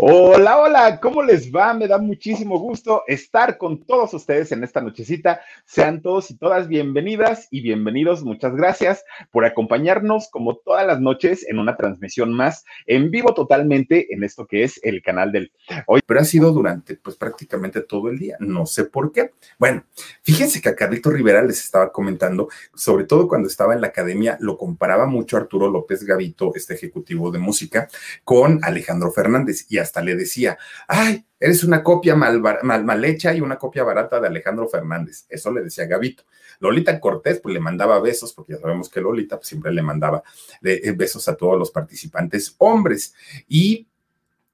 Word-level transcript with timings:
Hola, 0.00 0.58
hola, 0.58 1.00
¿cómo 1.00 1.24
les 1.24 1.50
va? 1.50 1.74
Me 1.74 1.88
da 1.88 1.98
muchísimo 1.98 2.60
gusto 2.60 3.02
estar 3.08 3.58
con 3.58 3.82
todos 3.82 4.14
ustedes 4.14 4.52
en 4.52 4.62
esta 4.62 4.80
nochecita. 4.80 5.40
Sean 5.64 6.02
todos 6.02 6.30
y 6.30 6.36
todas 6.36 6.68
bienvenidas 6.68 7.48
y 7.50 7.62
bienvenidos. 7.62 8.22
Muchas 8.22 8.54
gracias 8.54 9.04
por 9.32 9.44
acompañarnos 9.44 10.28
como 10.30 10.58
todas 10.58 10.86
las 10.86 11.00
noches 11.00 11.44
en 11.48 11.58
una 11.58 11.76
transmisión 11.76 12.32
más 12.32 12.64
en 12.86 13.10
vivo 13.10 13.34
totalmente 13.34 14.14
en 14.14 14.22
esto 14.22 14.46
que 14.46 14.62
es 14.62 14.78
el 14.84 15.02
canal 15.02 15.32
del 15.32 15.50
hoy. 15.86 16.00
Pero 16.06 16.20
ha 16.20 16.24
sido 16.24 16.52
durante 16.52 16.94
pues 16.94 17.16
prácticamente 17.16 17.80
todo 17.80 18.08
el 18.08 18.20
día. 18.20 18.36
No 18.38 18.66
sé 18.66 18.84
por 18.84 19.10
qué. 19.10 19.32
Bueno, 19.58 19.82
fíjense 20.22 20.60
que 20.60 20.68
a 20.68 20.76
Carlito 20.76 21.10
Rivera 21.10 21.42
les 21.42 21.58
estaba 21.58 21.90
comentando, 21.90 22.48
sobre 22.72 23.02
todo 23.02 23.26
cuando 23.26 23.48
estaba 23.48 23.74
en 23.74 23.80
la 23.80 23.88
academia, 23.88 24.36
lo 24.38 24.58
comparaba 24.58 25.06
mucho 25.06 25.36
Arturo 25.36 25.68
López 25.68 26.04
Gavito, 26.04 26.52
este 26.54 26.74
ejecutivo 26.74 27.32
de 27.32 27.40
música, 27.40 27.88
con 28.22 28.60
Alejandro 28.62 29.10
Fernández 29.10 29.66
y 29.68 29.78
hasta 29.88 30.02
le 30.02 30.14
decía, 30.14 30.58
ay, 30.86 31.24
eres 31.40 31.64
una 31.64 31.82
copia 31.82 32.14
mal, 32.14 32.40
mal, 32.40 33.04
hecha 33.04 33.34
y 33.34 33.40
una 33.40 33.56
copia 33.56 33.82
barata 33.82 34.20
de 34.20 34.28
Alejandro 34.28 34.68
Fernández. 34.68 35.26
Eso 35.28 35.52
le 35.52 35.62
decía 35.62 35.86
Gavito. 35.86 36.24
Lolita 36.60 37.00
Cortés, 37.00 37.40
pues 37.40 37.52
le 37.52 37.60
mandaba 37.60 38.00
besos, 38.00 38.32
porque 38.32 38.54
ya 38.54 38.60
sabemos 38.60 38.88
que 38.88 39.00
Lolita 39.00 39.36
pues, 39.36 39.48
siempre 39.48 39.72
le 39.72 39.82
mandaba 39.82 40.22
eh, 40.62 40.92
besos 40.92 41.28
a 41.28 41.36
todos 41.36 41.58
los 41.58 41.70
participantes 41.70 42.54
hombres. 42.58 43.14
Y 43.48 43.86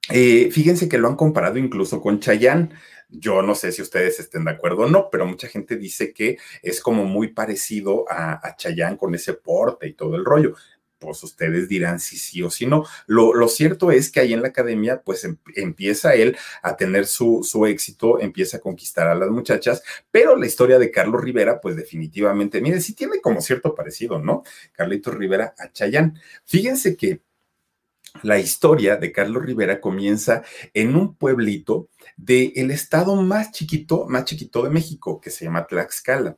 eh, 0.09 0.49
fíjense 0.51 0.87
que 0.87 0.97
lo 0.97 1.07
han 1.07 1.15
comparado 1.15 1.57
incluso 1.57 2.01
con 2.01 2.19
Chayán. 2.19 2.73
Yo 3.09 3.41
no 3.41 3.55
sé 3.55 3.71
si 3.71 3.81
ustedes 3.81 4.19
estén 4.19 4.45
de 4.45 4.51
acuerdo 4.51 4.83
o 4.83 4.89
no, 4.89 5.09
pero 5.11 5.25
mucha 5.25 5.47
gente 5.47 5.77
dice 5.77 6.11
que 6.13 6.37
es 6.61 6.81
como 6.81 7.05
muy 7.05 7.29
parecido 7.29 8.05
a, 8.09 8.47
a 8.47 8.55
Chayán 8.55 8.97
con 8.97 9.13
ese 9.15 9.33
porte 9.33 9.87
y 9.87 9.93
todo 9.93 10.15
el 10.15 10.25
rollo 10.25 10.55
pues 11.05 11.23
ustedes 11.23 11.69
dirán 11.69 11.99
si 11.99 12.17
sí 12.17 12.41
o 12.41 12.49
si 12.49 12.65
no. 12.65 12.85
Lo, 13.05 13.47
cierto 13.47 13.91
es 13.91 14.11
que 14.11 14.19
ahí 14.19 14.33
en 14.33 14.41
la 14.41 14.47
academia, 14.49 15.01
pues 15.03 15.23
em, 15.23 15.37
empieza 15.55 16.15
él 16.15 16.35
a 16.63 16.75
tener 16.75 17.05
su, 17.05 17.41
su 17.43 17.65
éxito, 17.67 18.19
empieza 18.19 18.57
a 18.57 18.59
conquistar 18.59 19.07
a 19.07 19.15
las 19.15 19.29
muchachas, 19.29 19.83
pero 20.11 20.35
la 20.35 20.47
historia 20.47 20.79
de 20.79 20.91
Carlos 20.91 21.21
Rivera, 21.21 21.61
pues 21.61 21.75
definitivamente, 21.75 22.59
miren, 22.59 22.81
sí 22.81 22.93
tiene 22.93 23.21
como 23.21 23.39
cierto 23.41 23.75
parecido, 23.75 24.19
¿no? 24.19 24.43
Carlitos 24.73 25.13
Rivera 25.13 25.53
a 25.57 25.71
Chayán. 25.71 26.19
Fíjense 26.43 26.97
que 26.97 27.21
la 28.23 28.39
historia 28.39 28.95
de 28.95 29.11
Carlos 29.11 29.43
Rivera 29.45 29.79
comienza 29.79 30.43
en 30.73 30.95
un 30.95 31.15
pueblito 31.15 31.89
del 32.17 32.71
estado 32.71 33.15
más 33.15 33.51
chiquito, 33.51 34.05
más 34.07 34.25
chiquito 34.25 34.63
de 34.63 34.69
México, 34.69 35.19
que 35.19 35.29
se 35.29 35.45
llama 35.45 35.67
Tlaxcala. 35.67 36.37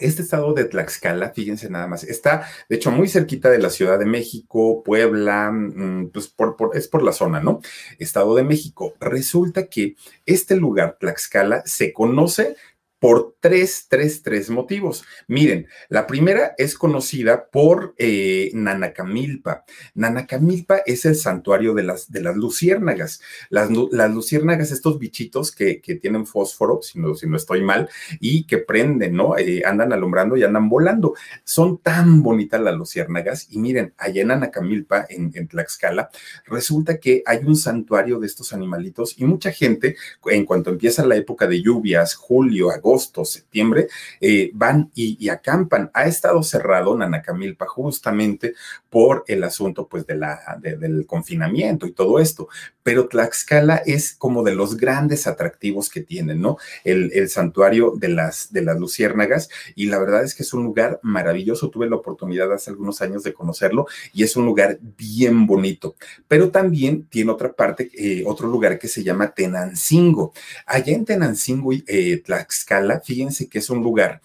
Este 0.00 0.22
estado 0.22 0.54
de 0.54 0.64
Tlaxcala, 0.64 1.30
fíjense 1.30 1.70
nada 1.70 1.86
más, 1.86 2.04
está 2.04 2.46
de 2.68 2.76
hecho 2.76 2.90
muy 2.90 3.08
cerquita 3.08 3.50
de 3.50 3.58
la 3.58 3.70
Ciudad 3.70 3.98
de 3.98 4.06
México, 4.06 4.82
Puebla, 4.82 5.50
mm, 5.52 6.10
pues 6.12 6.34
es 6.74 6.88
por 6.88 7.02
la 7.02 7.12
zona, 7.12 7.40
¿no? 7.40 7.60
Estado 7.98 8.34
de 8.34 8.42
México. 8.42 8.94
Resulta 9.00 9.66
que 9.66 9.96
este 10.26 10.56
lugar, 10.56 10.96
Tlaxcala, 10.98 11.62
se 11.66 11.92
conoce 11.92 12.56
por 13.00 13.34
tres, 13.40 13.86
tres, 13.88 14.22
tres 14.22 14.50
motivos. 14.50 15.04
Miren, 15.26 15.66
la 15.88 16.06
primera 16.06 16.54
es 16.58 16.76
conocida 16.76 17.46
por 17.46 17.94
eh, 17.96 18.50
Nanacamilpa. 18.52 19.64
Nanacamilpa 19.94 20.82
es 20.84 21.06
el 21.06 21.16
santuario 21.16 21.72
de 21.72 21.82
las, 21.82 22.12
de 22.12 22.20
las 22.20 22.36
luciérnagas. 22.36 23.22
Las, 23.48 23.70
luciérnagas, 23.70 24.70
estos 24.70 24.98
bichitos 24.98 25.50
que, 25.50 25.80
que 25.80 25.94
tienen 25.94 26.26
fósforo, 26.26 26.82
si 26.82 27.00
no, 27.00 27.14
si 27.14 27.26
no, 27.26 27.38
estoy 27.38 27.62
mal, 27.62 27.88
y 28.20 28.44
que 28.44 28.58
prenden, 28.58 29.14
¿no? 29.14 29.36
Eh, 29.38 29.62
andan 29.64 29.94
alumbrando 29.94 30.36
y 30.36 30.44
andan 30.44 30.68
volando. 30.68 31.14
Son 31.42 31.78
tan 31.78 32.22
bonitas 32.22 32.60
las 32.60 32.74
luciérnagas. 32.74 33.46
Y 33.50 33.58
miren, 33.58 33.94
allá 33.96 34.20
en 34.20 34.28
Nanacamilpa, 34.28 35.06
en, 35.08 35.32
en 35.34 35.48
Tlaxcala, 35.48 36.10
resulta 36.44 36.98
que 36.98 37.22
hay 37.24 37.38
un 37.46 37.56
santuario 37.56 38.20
de 38.20 38.26
estos 38.26 38.52
animalitos 38.52 39.18
y 39.18 39.24
mucha 39.24 39.52
gente, 39.52 39.96
en 40.26 40.44
cuanto 40.44 40.68
empieza 40.68 41.06
la 41.06 41.16
época 41.16 41.46
de 41.46 41.62
lluvias, 41.62 42.14
julio, 42.14 42.70
agosto, 42.70 42.89
agosto, 42.90 43.24
septiembre, 43.24 43.88
eh, 44.20 44.50
van 44.54 44.90
y, 44.94 45.28
acampan. 45.28 45.90
Ha 45.94 46.04
estado 46.04 46.42
cerrado 46.42 46.96
Nanacamilpa 46.96 47.66
justamente 47.66 48.54
por 48.90 49.24
el 49.28 49.44
asunto 49.44 49.88
pues 49.88 50.06
de 50.06 50.16
la, 50.16 50.40
del 50.60 51.06
confinamiento 51.06 51.86
y 51.86 51.92
todo 51.92 52.18
esto, 52.18 52.48
pero 52.82 53.08
Tlaxcala 53.08 53.76
es 53.86 54.14
como 54.14 54.42
de 54.42 54.54
los 54.54 54.76
grandes 54.76 55.26
atractivos 55.26 55.88
que 55.88 56.00
tienen, 56.00 56.40
¿no? 56.40 56.58
El, 56.84 57.12
el 57.14 57.28
santuario 57.28 57.94
de 57.96 58.08
las, 58.08 58.52
de 58.52 58.62
las 58.62 58.78
luciérnagas 58.78 59.48
y 59.76 59.86
la 59.86 59.98
verdad 59.98 60.24
es 60.24 60.34
que 60.34 60.42
es 60.42 60.52
un 60.52 60.64
lugar 60.64 60.98
maravilloso. 61.02 61.70
Tuve 61.70 61.88
la 61.88 61.96
oportunidad 61.96 62.52
hace 62.52 62.70
algunos 62.70 63.00
años 63.00 63.22
de 63.22 63.32
conocerlo 63.32 63.86
y 64.12 64.24
es 64.24 64.36
un 64.36 64.44
lugar 64.44 64.78
bien 64.80 65.46
bonito, 65.46 65.94
pero 66.26 66.50
también 66.50 67.06
tiene 67.06 67.30
otra 67.30 67.52
parte, 67.52 67.90
eh, 67.94 68.24
otro 68.26 68.48
lugar 68.48 68.78
que 68.78 68.88
se 68.88 69.04
llama 69.04 69.32
Tenancingo. 69.32 70.32
Allá 70.66 70.92
en 70.92 71.04
Tenancingo, 71.04 71.72
eh, 71.86 72.22
Tlaxcala, 72.24 73.00
fíjense 73.00 73.48
que 73.48 73.60
es 73.60 73.70
un 73.70 73.82
lugar, 73.82 74.20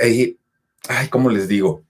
eh, 0.00 0.36
ay, 0.88 1.08
¿cómo 1.08 1.28
les 1.28 1.48
digo? 1.48 1.84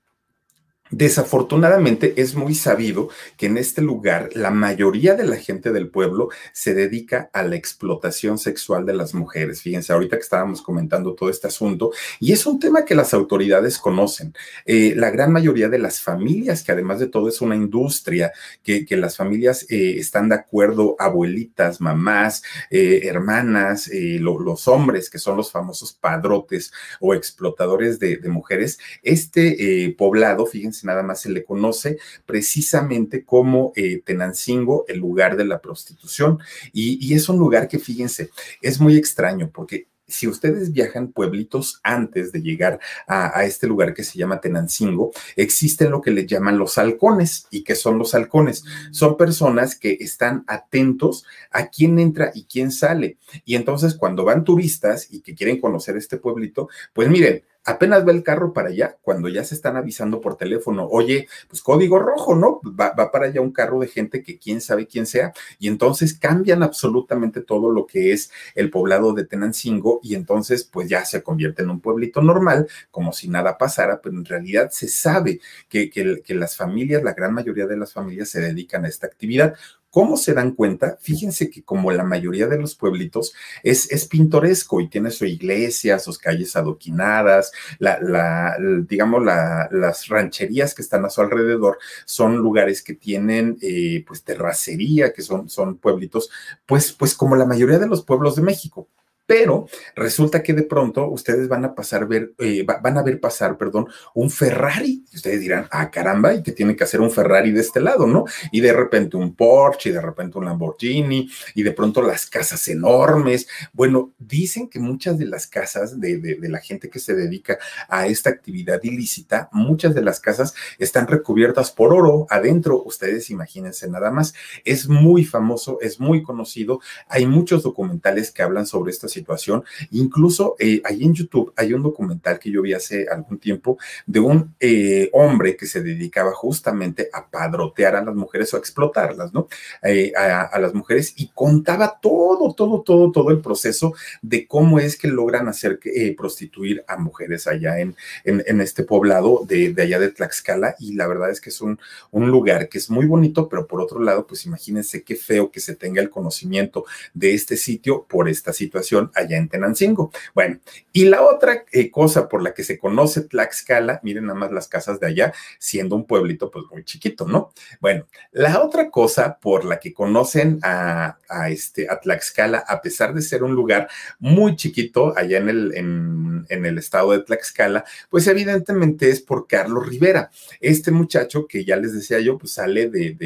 Desafortunadamente 0.90 2.14
es 2.16 2.34
muy 2.34 2.54
sabido 2.54 3.10
que 3.36 3.46
en 3.46 3.58
este 3.58 3.80
lugar 3.80 4.30
la 4.34 4.50
mayoría 4.50 5.14
de 5.14 5.24
la 5.24 5.36
gente 5.36 5.70
del 5.70 5.88
pueblo 5.88 6.30
se 6.52 6.74
dedica 6.74 7.30
a 7.32 7.44
la 7.44 7.54
explotación 7.54 8.38
sexual 8.38 8.86
de 8.86 8.94
las 8.94 9.14
mujeres. 9.14 9.62
Fíjense, 9.62 9.92
ahorita 9.92 10.16
que 10.16 10.22
estábamos 10.22 10.62
comentando 10.62 11.14
todo 11.14 11.30
este 11.30 11.46
asunto, 11.46 11.92
y 12.18 12.32
es 12.32 12.44
un 12.44 12.58
tema 12.58 12.84
que 12.84 12.96
las 12.96 13.14
autoridades 13.14 13.78
conocen. 13.78 14.34
Eh, 14.66 14.94
la 14.96 15.10
gran 15.10 15.32
mayoría 15.32 15.68
de 15.68 15.78
las 15.78 16.00
familias, 16.00 16.64
que 16.64 16.72
además 16.72 16.98
de 16.98 17.06
todo 17.06 17.28
es 17.28 17.40
una 17.40 17.54
industria, 17.54 18.32
que, 18.62 18.86
las 18.90 19.16
familias 19.16 19.64
eh, 19.70 19.94
están 19.98 20.28
de 20.28 20.34
acuerdo, 20.34 20.96
abuelitas, 20.98 21.80
mamás, 21.80 22.42
eh, 22.70 23.02
hermanas, 23.04 23.88
los 23.92 24.66
hombres, 24.66 25.08
que 25.08 25.18
son 25.18 25.36
los 25.36 25.52
famosos 25.52 25.92
padrotes 25.92 26.72
o 26.98 27.14
explotadores 27.14 28.00
de 28.00 28.18
mujeres, 28.28 28.78
este 29.02 29.94
poblado, 29.96 30.44
fíjense, 30.44 30.79
nada 30.84 31.02
más 31.02 31.20
se 31.20 31.30
le 31.30 31.44
conoce 31.44 31.98
precisamente 32.26 33.24
como 33.24 33.72
eh, 33.76 34.02
Tenancingo, 34.04 34.84
el 34.88 34.98
lugar 34.98 35.36
de 35.36 35.44
la 35.44 35.60
prostitución. 35.60 36.38
Y, 36.72 37.14
es 37.14 37.28
un 37.28 37.38
lugar 37.38 37.68
que, 37.68 37.78
fíjense, 37.78 38.30
es 38.62 38.80
muy 38.80 38.96
extraño 38.96 39.50
porque 39.52 39.88
si 40.06 40.26
ustedes 40.26 40.72
viajan 40.72 41.12
pueblitos 41.12 41.80
antes 41.82 42.32
de 42.32 42.42
llegar 42.42 42.80
a, 43.06 43.44
este 43.44 43.66
lugar 43.66 43.94
que 43.94 44.02
se 44.02 44.18
llama 44.18 44.40
Tenancingo, 44.40 45.12
existen 45.36 45.90
lo 45.90 46.00
que 46.00 46.10
le 46.10 46.26
llaman 46.26 46.58
los 46.58 46.78
halcones. 46.78 47.46
¿Y 47.50 47.62
qué 47.62 47.76
son 47.76 47.96
los 47.98 48.14
halcones? 48.14 48.64
Son 48.90 49.16
personas 49.16 49.76
que 49.76 49.98
están 50.00 50.44
atentos 50.48 51.24
a 51.52 51.68
quién 51.68 51.98
entra 51.98 52.32
y 52.34 52.44
quién 52.44 52.72
sale. 52.72 53.18
Y 53.44 53.54
entonces 53.54 53.94
cuando 53.94 54.24
van 54.24 54.44
turistas 54.44 55.06
y 55.10 55.20
que 55.20 55.34
quieren 55.34 55.60
conocer 55.60 55.96
este 55.96 56.16
pueblito, 56.16 56.68
pues 56.92 57.08
miren, 57.08 57.44
apenas 57.64 58.04
ve 58.04 58.12
el 58.12 58.22
carro 58.22 58.52
para 58.52 58.68
allá, 58.68 58.96
cuando 59.02 59.28
ya 59.28 59.44
se 59.44 59.54
están 59.54 59.76
avisando 59.76 60.20
por 60.20 60.36
teléfono, 60.36 60.86
oye, 60.90 61.28
pues 61.48 61.62
código 61.62 61.98
rojo, 61.98 62.34
¿no? 62.34 62.60
Va, 62.64 62.92
va, 62.98 63.10
para 63.10 63.26
allá 63.26 63.40
un 63.40 63.52
carro 63.52 63.80
de 63.80 63.88
gente 63.88 64.22
que 64.22 64.38
quién 64.38 64.60
sabe 64.60 64.86
quién 64.86 65.06
sea, 65.06 65.32
y 65.58 65.68
entonces 65.68 66.18
cambian 66.18 66.62
absolutamente 66.62 67.40
todo 67.40 67.70
lo 67.70 67.86
que 67.86 68.12
es 68.12 68.30
el 68.54 68.70
poblado 68.70 69.12
de 69.12 69.24
Tenancingo, 69.24 70.00
y 70.02 70.14
entonces 70.14 70.64
pues 70.64 70.88
ya 70.88 71.04
se 71.04 71.22
convierte 71.22 71.62
en 71.62 71.70
un 71.70 71.80
pueblito 71.80 72.22
normal, 72.22 72.68
como 72.90 73.12
si 73.12 73.28
nada 73.28 73.58
pasara, 73.58 74.00
pero 74.00 74.16
en 74.16 74.24
realidad 74.24 74.70
se 74.70 74.88
sabe 74.88 75.40
que, 75.68 75.90
que 75.90 76.34
las 76.34 76.56
familias, 76.56 77.02
la 77.02 77.14
gran 77.14 77.34
mayoría 77.34 77.66
de 77.66 77.76
las 77.76 77.92
familias 77.92 78.28
se 78.30 78.40
dedican 78.40 78.84
a 78.84 78.88
esta 78.88 79.06
actividad. 79.06 79.54
¿Cómo 79.90 80.16
se 80.16 80.34
dan 80.34 80.52
cuenta? 80.52 80.98
Fíjense 81.00 81.50
que 81.50 81.64
como 81.64 81.90
la 81.90 82.04
mayoría 82.04 82.46
de 82.46 82.58
los 82.58 82.76
pueblitos 82.76 83.34
es, 83.64 83.90
es 83.90 84.06
pintoresco 84.06 84.80
y 84.80 84.88
tiene 84.88 85.10
su 85.10 85.24
iglesia, 85.24 85.98
sus 85.98 86.18
calles 86.18 86.54
adoquinadas, 86.54 87.50
la, 87.78 88.56
digamos, 88.88 89.24
la, 89.24 89.68
las 89.72 90.06
rancherías 90.06 90.74
que 90.74 90.82
están 90.82 91.04
a 91.04 91.10
su 91.10 91.20
alrededor 91.20 91.78
son 92.04 92.36
lugares 92.36 92.82
que 92.82 92.94
tienen 92.94 93.58
eh, 93.62 94.04
pues 94.06 94.22
terracería, 94.22 95.12
que 95.12 95.22
son, 95.22 95.48
son 95.48 95.78
pueblitos, 95.78 96.30
pues, 96.66 96.92
pues 96.92 97.14
como 97.14 97.34
la 97.34 97.46
mayoría 97.46 97.78
de 97.78 97.88
los 97.88 98.04
pueblos 98.04 98.36
de 98.36 98.42
México 98.42 98.88
pero 99.30 99.68
resulta 99.94 100.42
que 100.42 100.52
de 100.52 100.64
pronto 100.64 101.08
ustedes 101.08 101.46
van 101.46 101.64
a 101.64 101.72
pasar 101.72 102.08
ver, 102.08 102.32
eh, 102.38 102.66
van 102.66 102.98
a 102.98 103.02
ver 103.04 103.20
pasar, 103.20 103.56
perdón, 103.56 103.86
un 104.12 104.28
Ferrari. 104.28 105.04
Ustedes 105.14 105.38
dirán, 105.38 105.68
ah, 105.70 105.88
caramba, 105.88 106.34
¿y 106.34 106.42
qué 106.42 106.50
tiene 106.50 106.74
que 106.74 106.82
hacer 106.82 107.00
un 107.00 107.12
Ferrari 107.12 107.52
de 107.52 107.60
este 107.60 107.78
lado, 107.80 108.08
no? 108.08 108.24
Y 108.50 108.60
de 108.60 108.72
repente 108.72 109.16
un 109.16 109.36
Porsche, 109.36 109.90
y 109.90 109.92
de 109.92 110.00
repente 110.00 110.36
un 110.36 110.46
Lamborghini, 110.46 111.30
y 111.54 111.62
de 111.62 111.70
pronto 111.70 112.02
las 112.02 112.26
casas 112.26 112.66
enormes. 112.66 113.46
Bueno, 113.72 114.12
dicen 114.18 114.68
que 114.68 114.80
muchas 114.80 115.16
de 115.16 115.26
las 115.26 115.46
casas 115.46 116.00
de, 116.00 116.18
de, 116.18 116.34
de 116.34 116.48
la 116.48 116.58
gente 116.58 116.90
que 116.90 116.98
se 116.98 117.14
dedica 117.14 117.56
a 117.88 118.08
esta 118.08 118.30
actividad 118.30 118.82
ilícita, 118.82 119.48
muchas 119.52 119.94
de 119.94 120.02
las 120.02 120.18
casas 120.18 120.54
están 120.80 121.06
recubiertas 121.06 121.70
por 121.70 121.94
oro 121.94 122.26
adentro. 122.30 122.82
Ustedes 122.82 123.30
imagínense 123.30 123.88
nada 123.88 124.10
más. 124.10 124.34
Es 124.64 124.88
muy 124.88 125.24
famoso, 125.24 125.78
es 125.80 126.00
muy 126.00 126.24
conocido. 126.24 126.80
Hay 127.06 127.26
muchos 127.26 127.62
documentales 127.62 128.32
que 128.32 128.42
hablan 128.42 128.66
sobre 128.66 128.90
esta 128.90 129.06
situación 129.06 129.19
situación. 129.20 129.64
Incluso 129.90 130.56
eh, 130.58 130.80
ahí 130.84 131.04
en 131.04 131.14
YouTube 131.14 131.52
hay 131.56 131.72
un 131.72 131.82
documental 131.82 132.38
que 132.38 132.50
yo 132.50 132.62
vi 132.62 132.72
hace 132.72 133.06
algún 133.08 133.38
tiempo 133.38 133.78
de 134.06 134.20
un 134.20 134.54
eh, 134.58 135.10
hombre 135.12 135.56
que 135.56 135.66
se 135.66 135.82
dedicaba 135.82 136.32
justamente 136.32 137.08
a 137.12 137.28
padrotear 137.28 137.96
a 137.96 138.04
las 138.04 138.14
mujeres 138.14 138.52
o 138.52 138.56
a 138.56 138.60
explotarlas, 138.60 139.32
¿no? 139.32 139.48
Eh, 139.82 140.12
a, 140.16 140.58
las 140.60 140.74
mujeres 140.74 141.14
y 141.16 141.30
contaba 141.34 141.98
todo, 142.02 142.54
todo, 142.54 142.82
todo, 142.82 143.12
todo 143.12 143.30
el 143.30 143.40
proceso 143.40 143.94
de 144.20 144.46
cómo 144.46 144.78
es 144.78 144.96
que 144.96 145.08
logran 145.08 145.48
hacer 145.48 145.78
prostituir 146.16 146.84
a 146.86 146.96
mujeres 146.96 147.46
allá 147.46 147.78
en, 147.80 147.96
en, 148.24 148.42
en 148.46 148.60
este 148.60 148.82
poblado 148.84 149.42
de, 149.46 149.72
de, 149.72 149.82
allá 149.82 149.98
de 149.98 150.10
Tlaxcala 150.10 150.76
y 150.78 150.94
la 150.94 151.06
verdad 151.06 151.30
es 151.30 151.40
que 151.40 151.48
es 151.48 151.60
un, 151.60 151.78
un 152.10 152.30
lugar 152.30 152.68
que 152.68 152.78
es 152.78 152.90
muy 152.90 153.06
bonito, 153.06 153.48
pero 153.48 153.66
por 153.66 153.80
otro 153.80 154.00
lado, 154.00 154.26
pues 154.26 154.44
imagínense 154.44 155.02
qué 155.02 155.16
feo 155.16 155.50
que 155.50 155.60
se 155.60 155.76
tenga 155.76 156.02
el 156.02 156.10
conocimiento 156.10 156.84
de 157.14 157.34
este 157.34 157.56
sitio 157.56 158.06
por 158.08 158.28
esta 158.28 158.52
situación 158.52 158.99
allá 159.14 159.36
en 159.36 159.48
Tenancingo. 159.48 160.10
Bueno, 160.34 160.60
y 160.92 161.04
la 161.04 161.22
otra 161.22 161.64
eh, 161.72 161.90
cosa 161.90 162.28
por 162.28 162.42
la 162.42 162.52
que 162.52 162.64
se 162.64 162.78
conoce 162.78 163.22
Tlaxcala, 163.22 164.00
miren 164.02 164.26
nada 164.26 164.38
más 164.38 164.52
las 164.52 164.68
casas 164.68 165.00
de 165.00 165.06
allá, 165.06 165.32
siendo 165.58 165.96
un 165.96 166.06
pueblito 166.06 166.50
pues 166.50 166.64
muy 166.70 166.84
chiquito, 166.84 167.26
¿no? 167.26 167.52
Bueno, 167.80 168.06
la 168.32 168.62
otra 168.62 168.90
cosa 168.90 169.38
por 169.38 169.64
la 169.64 169.78
que 169.78 169.94
conocen 169.94 170.58
a, 170.62 171.16
este, 171.48 171.88
Tlaxcala, 172.02 172.64
a 172.66 172.80
pesar 172.80 173.14
de 173.14 173.22
ser 173.22 173.42
un 173.42 173.54
lugar 173.54 173.88
muy 174.18 174.56
chiquito 174.56 175.16
allá 175.16 175.38
en 175.38 175.48
el, 175.48 175.74
en, 175.74 176.64
el 176.66 176.78
estado 176.78 177.12
de 177.12 177.20
Tlaxcala, 177.20 177.84
pues 178.08 178.26
evidentemente 178.26 179.10
es 179.10 179.20
por 179.20 179.46
Carlos 179.46 179.88
Rivera, 179.88 180.30
este 180.60 180.90
muchacho 180.90 181.46
que 181.46 181.64
ya 181.64 181.76
les 181.76 181.94
decía 181.94 182.20
yo, 182.20 182.36
pues 182.36 182.52
sale 182.52 182.88
de, 182.88 183.16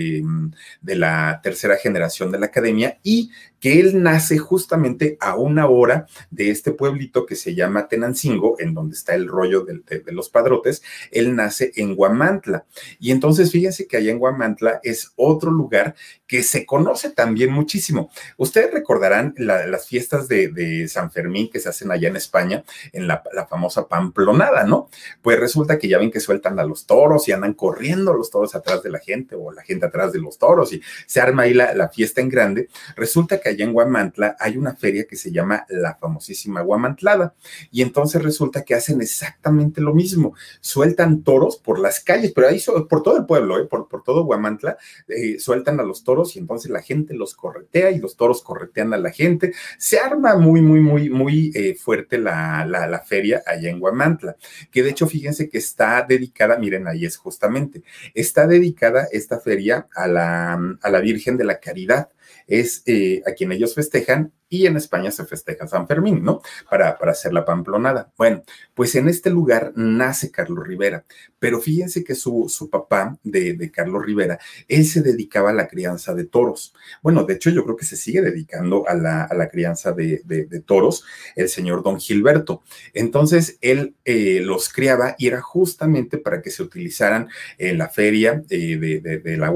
de 0.80 0.94
la 0.96 1.40
tercera 1.42 1.76
generación 1.76 2.30
de 2.30 2.38
la 2.38 2.46
academia 2.46 2.98
y 3.02 3.30
que 3.64 3.80
él 3.80 4.02
nace 4.02 4.36
justamente 4.36 5.16
a 5.20 5.36
una 5.36 5.68
hora 5.68 6.06
de 6.30 6.50
este 6.50 6.72
pueblito 6.72 7.24
que 7.24 7.34
se 7.34 7.54
llama 7.54 7.88
Tenancingo, 7.88 8.56
en 8.60 8.74
donde 8.74 8.94
está 8.94 9.14
el 9.14 9.26
rollo 9.26 9.64
de, 9.64 10.02
los 10.12 10.28
padrotes, 10.28 10.82
él 11.10 11.34
nace 11.34 11.72
en 11.76 11.94
Guamantla. 11.96 12.66
Y 13.00 13.10
entonces 13.10 13.50
fíjense 13.50 13.86
que 13.86 13.96
allá 13.96 14.10
en 14.10 14.18
Guamantla 14.18 14.80
es 14.82 15.12
otro 15.16 15.50
lugar 15.50 15.94
que 16.26 16.42
se 16.42 16.66
conoce 16.66 17.08
también 17.08 17.52
muchísimo. 17.52 18.10
Ustedes 18.36 18.70
recordarán 18.70 19.34
la, 19.38 19.66
las 19.66 19.86
fiestas 19.86 20.28
de, 20.28 20.86
San 20.88 21.10
Fermín 21.10 21.48
que 21.48 21.58
se 21.58 21.70
hacen 21.70 21.90
allá 21.90 22.08
en 22.08 22.16
España, 22.16 22.64
en 22.92 23.08
la, 23.08 23.22
la, 23.32 23.46
famosa 23.46 23.88
pamplonada, 23.88 24.64
¿no? 24.64 24.90
Pues 25.22 25.40
resulta 25.40 25.78
que 25.78 25.88
ya 25.88 25.96
ven 25.96 26.10
que 26.10 26.20
sueltan 26.20 26.58
a 26.58 26.64
los 26.64 26.84
toros 26.84 27.28
y 27.28 27.32
andan 27.32 27.54
corriendo 27.54 28.12
los 28.12 28.30
toros 28.30 28.54
atrás 28.54 28.82
de 28.82 28.90
la 28.90 28.98
gente 28.98 29.34
o 29.36 29.52
la 29.52 29.62
gente 29.62 29.86
atrás 29.86 30.12
de 30.12 30.18
los 30.18 30.36
toros 30.36 30.74
y 30.74 30.82
se 31.06 31.22
arma 31.22 31.44
ahí 31.44 31.54
la, 31.54 31.72
la 31.72 31.88
fiesta 31.88 32.20
en 32.20 32.28
grande. 32.28 32.68
Resulta 32.94 33.40
que 33.40 33.53
allá 33.54 33.64
en 33.64 33.72
Guamantla 33.72 34.36
hay 34.38 34.56
una 34.56 34.74
feria 34.74 35.04
que 35.04 35.16
se 35.16 35.32
llama 35.32 35.64
la 35.68 35.94
famosísima 35.96 36.60
Guamantlada. 36.62 37.34
Y 37.70 37.82
entonces 37.82 38.22
resulta 38.22 38.62
que 38.62 38.74
hacen 38.74 39.00
exactamente 39.00 39.80
lo 39.80 39.94
mismo. 39.94 40.34
Sueltan 40.60 41.22
toros 41.22 41.56
por 41.56 41.78
las 41.78 42.00
calles, 42.00 42.32
pero 42.34 42.48
ahí 42.48 42.62
por 42.88 43.02
todo 43.02 43.16
el 43.16 43.26
pueblo, 43.26 43.58
¿eh? 43.58 43.66
por, 43.66 43.88
por 43.88 44.02
todo 44.02 44.24
Guamantla, 44.24 44.76
eh, 45.08 45.38
sueltan 45.38 45.80
a 45.80 45.82
los 45.82 46.04
toros 46.04 46.36
y 46.36 46.38
entonces 46.38 46.70
la 46.70 46.82
gente 46.82 47.14
los 47.14 47.34
corretea 47.34 47.90
y 47.90 47.98
los 47.98 48.16
toros 48.16 48.42
corretean 48.42 48.92
a 48.94 48.98
la 48.98 49.10
gente. 49.10 49.52
Se 49.78 49.98
arma 49.98 50.36
muy, 50.36 50.60
muy, 50.60 50.80
muy, 50.80 51.10
muy 51.10 51.52
eh, 51.54 51.74
fuerte 51.74 52.18
la, 52.18 52.64
la, 52.66 52.86
la 52.86 53.00
feria 53.00 53.42
allá 53.46 53.70
en 53.70 53.80
Guamantla, 53.80 54.36
que 54.70 54.82
de 54.82 54.90
hecho 54.90 55.06
fíjense 55.06 55.48
que 55.48 55.58
está 55.58 56.04
dedicada, 56.08 56.58
miren, 56.58 56.86
ahí 56.86 57.04
es 57.04 57.16
justamente, 57.16 57.82
está 58.14 58.46
dedicada 58.46 59.06
esta 59.12 59.40
feria 59.40 59.88
a 59.94 60.06
la, 60.06 60.54
a 60.80 60.90
la 60.90 61.00
Virgen 61.00 61.36
de 61.36 61.44
la 61.44 61.60
Caridad 61.60 62.08
es 62.46 62.82
eh, 62.86 63.22
a 63.26 63.32
quien 63.32 63.52
ellos 63.52 63.74
festejan 63.74 64.32
y 64.48 64.66
en 64.66 64.76
España 64.76 65.10
se 65.10 65.24
festeja 65.24 65.66
San 65.66 65.88
Fermín, 65.88 66.22
¿no? 66.22 66.40
Para, 66.70 66.96
para 66.96 67.12
hacer 67.12 67.32
la 67.32 67.44
pamplonada. 67.44 68.12
Bueno, 68.16 68.44
pues 68.74 68.94
en 68.94 69.08
este 69.08 69.30
lugar 69.30 69.72
nace 69.74 70.30
Carlos 70.30 70.64
Rivera, 70.66 71.04
pero 71.40 71.60
fíjense 71.60 72.04
que 72.04 72.14
su, 72.14 72.46
su 72.48 72.70
papá 72.70 73.18
de, 73.24 73.54
de, 73.54 73.70
Carlos 73.72 74.04
Rivera, 74.04 74.38
él 74.68 74.86
se 74.86 75.02
dedicaba 75.02 75.50
a 75.50 75.54
la 75.54 75.66
crianza 75.66 76.14
de 76.14 76.24
toros. 76.24 76.72
Bueno, 77.02 77.24
de 77.24 77.34
hecho 77.34 77.50
yo 77.50 77.64
creo 77.64 77.76
que 77.76 77.84
se 77.84 77.96
sigue 77.96 78.22
dedicando 78.22 78.88
a 78.88 78.94
la, 78.94 79.24
a 79.24 79.34
la 79.34 79.48
crianza 79.48 79.92
de, 79.92 80.22
de, 80.24 80.60
toros, 80.60 81.04
el 81.34 81.48
señor 81.48 81.82
don 81.82 81.98
Gilberto. 81.98 82.62
Entonces, 82.92 83.58
él 83.60 83.96
eh, 84.04 84.40
los 84.40 84.68
criaba 84.68 85.16
y 85.18 85.26
era 85.26 85.40
justamente 85.40 86.18
para 86.18 86.40
que 86.42 86.50
se 86.50 86.62
utilizaran 86.62 87.28
en 87.58 87.78
la 87.78 87.88
feria 87.88 88.42
eh, 88.50 88.76
de, 88.76 89.36
la 89.36 89.52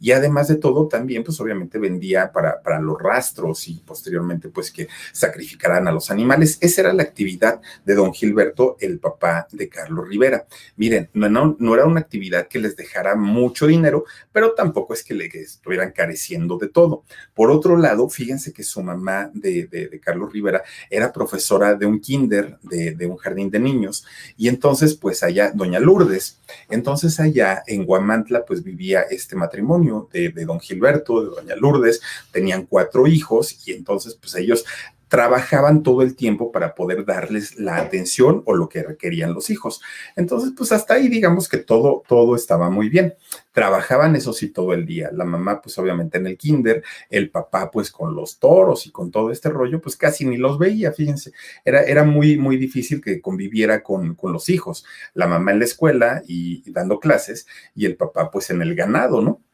y 0.00 0.12
además 0.12 0.48
de 0.48 0.56
todo, 0.56 0.88
también 0.88 1.24
pues 1.24 1.40
obviamente 1.40 1.65
vendía 1.74 2.32
para, 2.32 2.62
para 2.62 2.80
los 2.80 3.00
rastros 3.00 3.68
y 3.68 3.82
posteriormente 3.86 4.48
pues 4.48 4.70
que 4.70 4.88
sacrificaran 5.12 5.86
a 5.88 5.92
los 5.92 6.10
animales. 6.10 6.58
Esa 6.60 6.82
era 6.82 6.92
la 6.92 7.02
actividad 7.02 7.60
de 7.84 7.94
don 7.94 8.12
Gilberto, 8.12 8.76
el 8.80 8.98
papá 8.98 9.46
de 9.52 9.68
Carlos 9.68 10.08
Rivera. 10.08 10.46
Miren, 10.76 11.10
no, 11.14 11.28
no, 11.28 11.56
no 11.58 11.74
era 11.74 11.84
una 11.84 12.00
actividad 12.00 12.48
que 12.48 12.58
les 12.58 12.76
dejara 12.76 13.14
mucho 13.14 13.66
dinero, 13.66 14.04
pero 14.32 14.54
tampoco 14.54 14.94
es 14.94 15.02
que 15.02 15.14
le 15.14 15.26
estuvieran 15.26 15.92
careciendo 15.92 16.58
de 16.58 16.68
todo. 16.68 17.04
Por 17.34 17.50
otro 17.50 17.76
lado, 17.76 18.08
fíjense 18.08 18.52
que 18.52 18.62
su 18.62 18.82
mamá 18.82 19.30
de, 19.34 19.66
de, 19.66 20.00
Carlos 20.00 20.32
Rivera 20.32 20.62
era 20.90 21.12
profesora 21.12 21.74
de 21.74 21.86
un 21.86 22.00
kinder, 22.00 22.58
de, 22.62 22.94
de 22.94 23.06
un 23.06 23.16
jardín 23.16 23.50
de 23.50 23.58
niños, 23.58 24.04
y 24.36 24.48
entonces 24.48 24.94
pues 24.94 25.22
allá, 25.22 25.50
doña 25.54 25.80
Lourdes, 25.80 26.40
entonces 26.68 27.18
allá 27.20 27.62
en 27.66 27.84
Guamantla 27.84 28.44
pues 28.44 28.62
vivía 28.62 29.02
este 29.02 29.36
matrimonio 29.36 30.08
de, 30.12 30.30
de 30.30 30.44
don 30.44 30.60
Gilberto, 30.60 31.22
de 31.22 31.30
doña 31.30 31.55
Lourdes, 31.56 32.00
tenían 32.32 32.66
cuatro 32.66 33.06
hijos 33.06 33.66
y 33.66 33.72
entonces 33.72 34.14
pues 34.20 34.34
ellos 34.36 34.64
trabajaban 35.08 35.82
todo 35.82 36.02
el 36.02 36.16
tiempo 36.16 36.50
para 36.50 36.74
poder 36.74 37.04
darles 37.04 37.58
la 37.58 37.76
atención 37.76 38.42
o 38.44 38.54
lo 38.54 38.68
que 38.68 38.82
requerían 38.82 39.34
los 39.34 39.50
hijos. 39.50 39.80
Entonces, 40.16 40.52
pues 40.56 40.72
hasta 40.72 40.94
ahí 40.94 41.08
digamos 41.08 41.48
que 41.48 41.58
todo, 41.58 42.02
todo 42.08 42.34
estaba 42.34 42.70
muy 42.70 42.88
bien. 42.88 43.14
Trabajaban 43.52 44.16
eso 44.16 44.32
sí 44.32 44.48
todo 44.48 44.72
el 44.74 44.84
día. 44.84 45.10
La 45.12 45.24
mamá, 45.24 45.62
pues 45.62 45.78
obviamente 45.78 46.18
en 46.18 46.26
el 46.26 46.36
kinder, 46.36 46.82
el 47.08 47.30
papá, 47.30 47.70
pues 47.70 47.90
con 47.90 48.14
los 48.14 48.38
toros 48.38 48.86
y 48.86 48.90
con 48.90 49.10
todo 49.10 49.30
este 49.30 49.48
rollo, 49.48 49.80
pues 49.80 49.96
casi 49.96 50.24
ni 50.24 50.36
los 50.36 50.58
veía, 50.58 50.92
fíjense. 50.92 51.32
Era, 51.64 51.82
era 51.82 52.04
muy, 52.04 52.36
muy 52.36 52.56
difícil 52.56 53.00
que 53.00 53.20
conviviera 53.20 53.82
con, 53.82 54.16
con 54.16 54.32
los 54.32 54.48
hijos. 54.48 54.84
La 55.14 55.26
mamá 55.26 55.52
en 55.52 55.60
la 55.60 55.64
escuela 55.66 56.22
y, 56.26 56.62
y 56.66 56.72
dando 56.72 56.98
clases 56.98 57.46
y 57.74 57.86
el 57.86 57.96
papá, 57.96 58.30
pues 58.30 58.50
en 58.50 58.60
el 58.60 58.74
ganado, 58.74 59.22
¿no? 59.22 59.45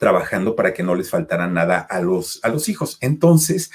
Trabajando 0.00 0.56
para 0.56 0.72
que 0.72 0.82
no 0.82 0.94
les 0.94 1.10
faltara 1.10 1.46
nada 1.46 1.78
a 1.78 2.00
los, 2.00 2.40
a 2.42 2.48
los 2.48 2.70
hijos. 2.70 2.96
Entonces, 3.02 3.70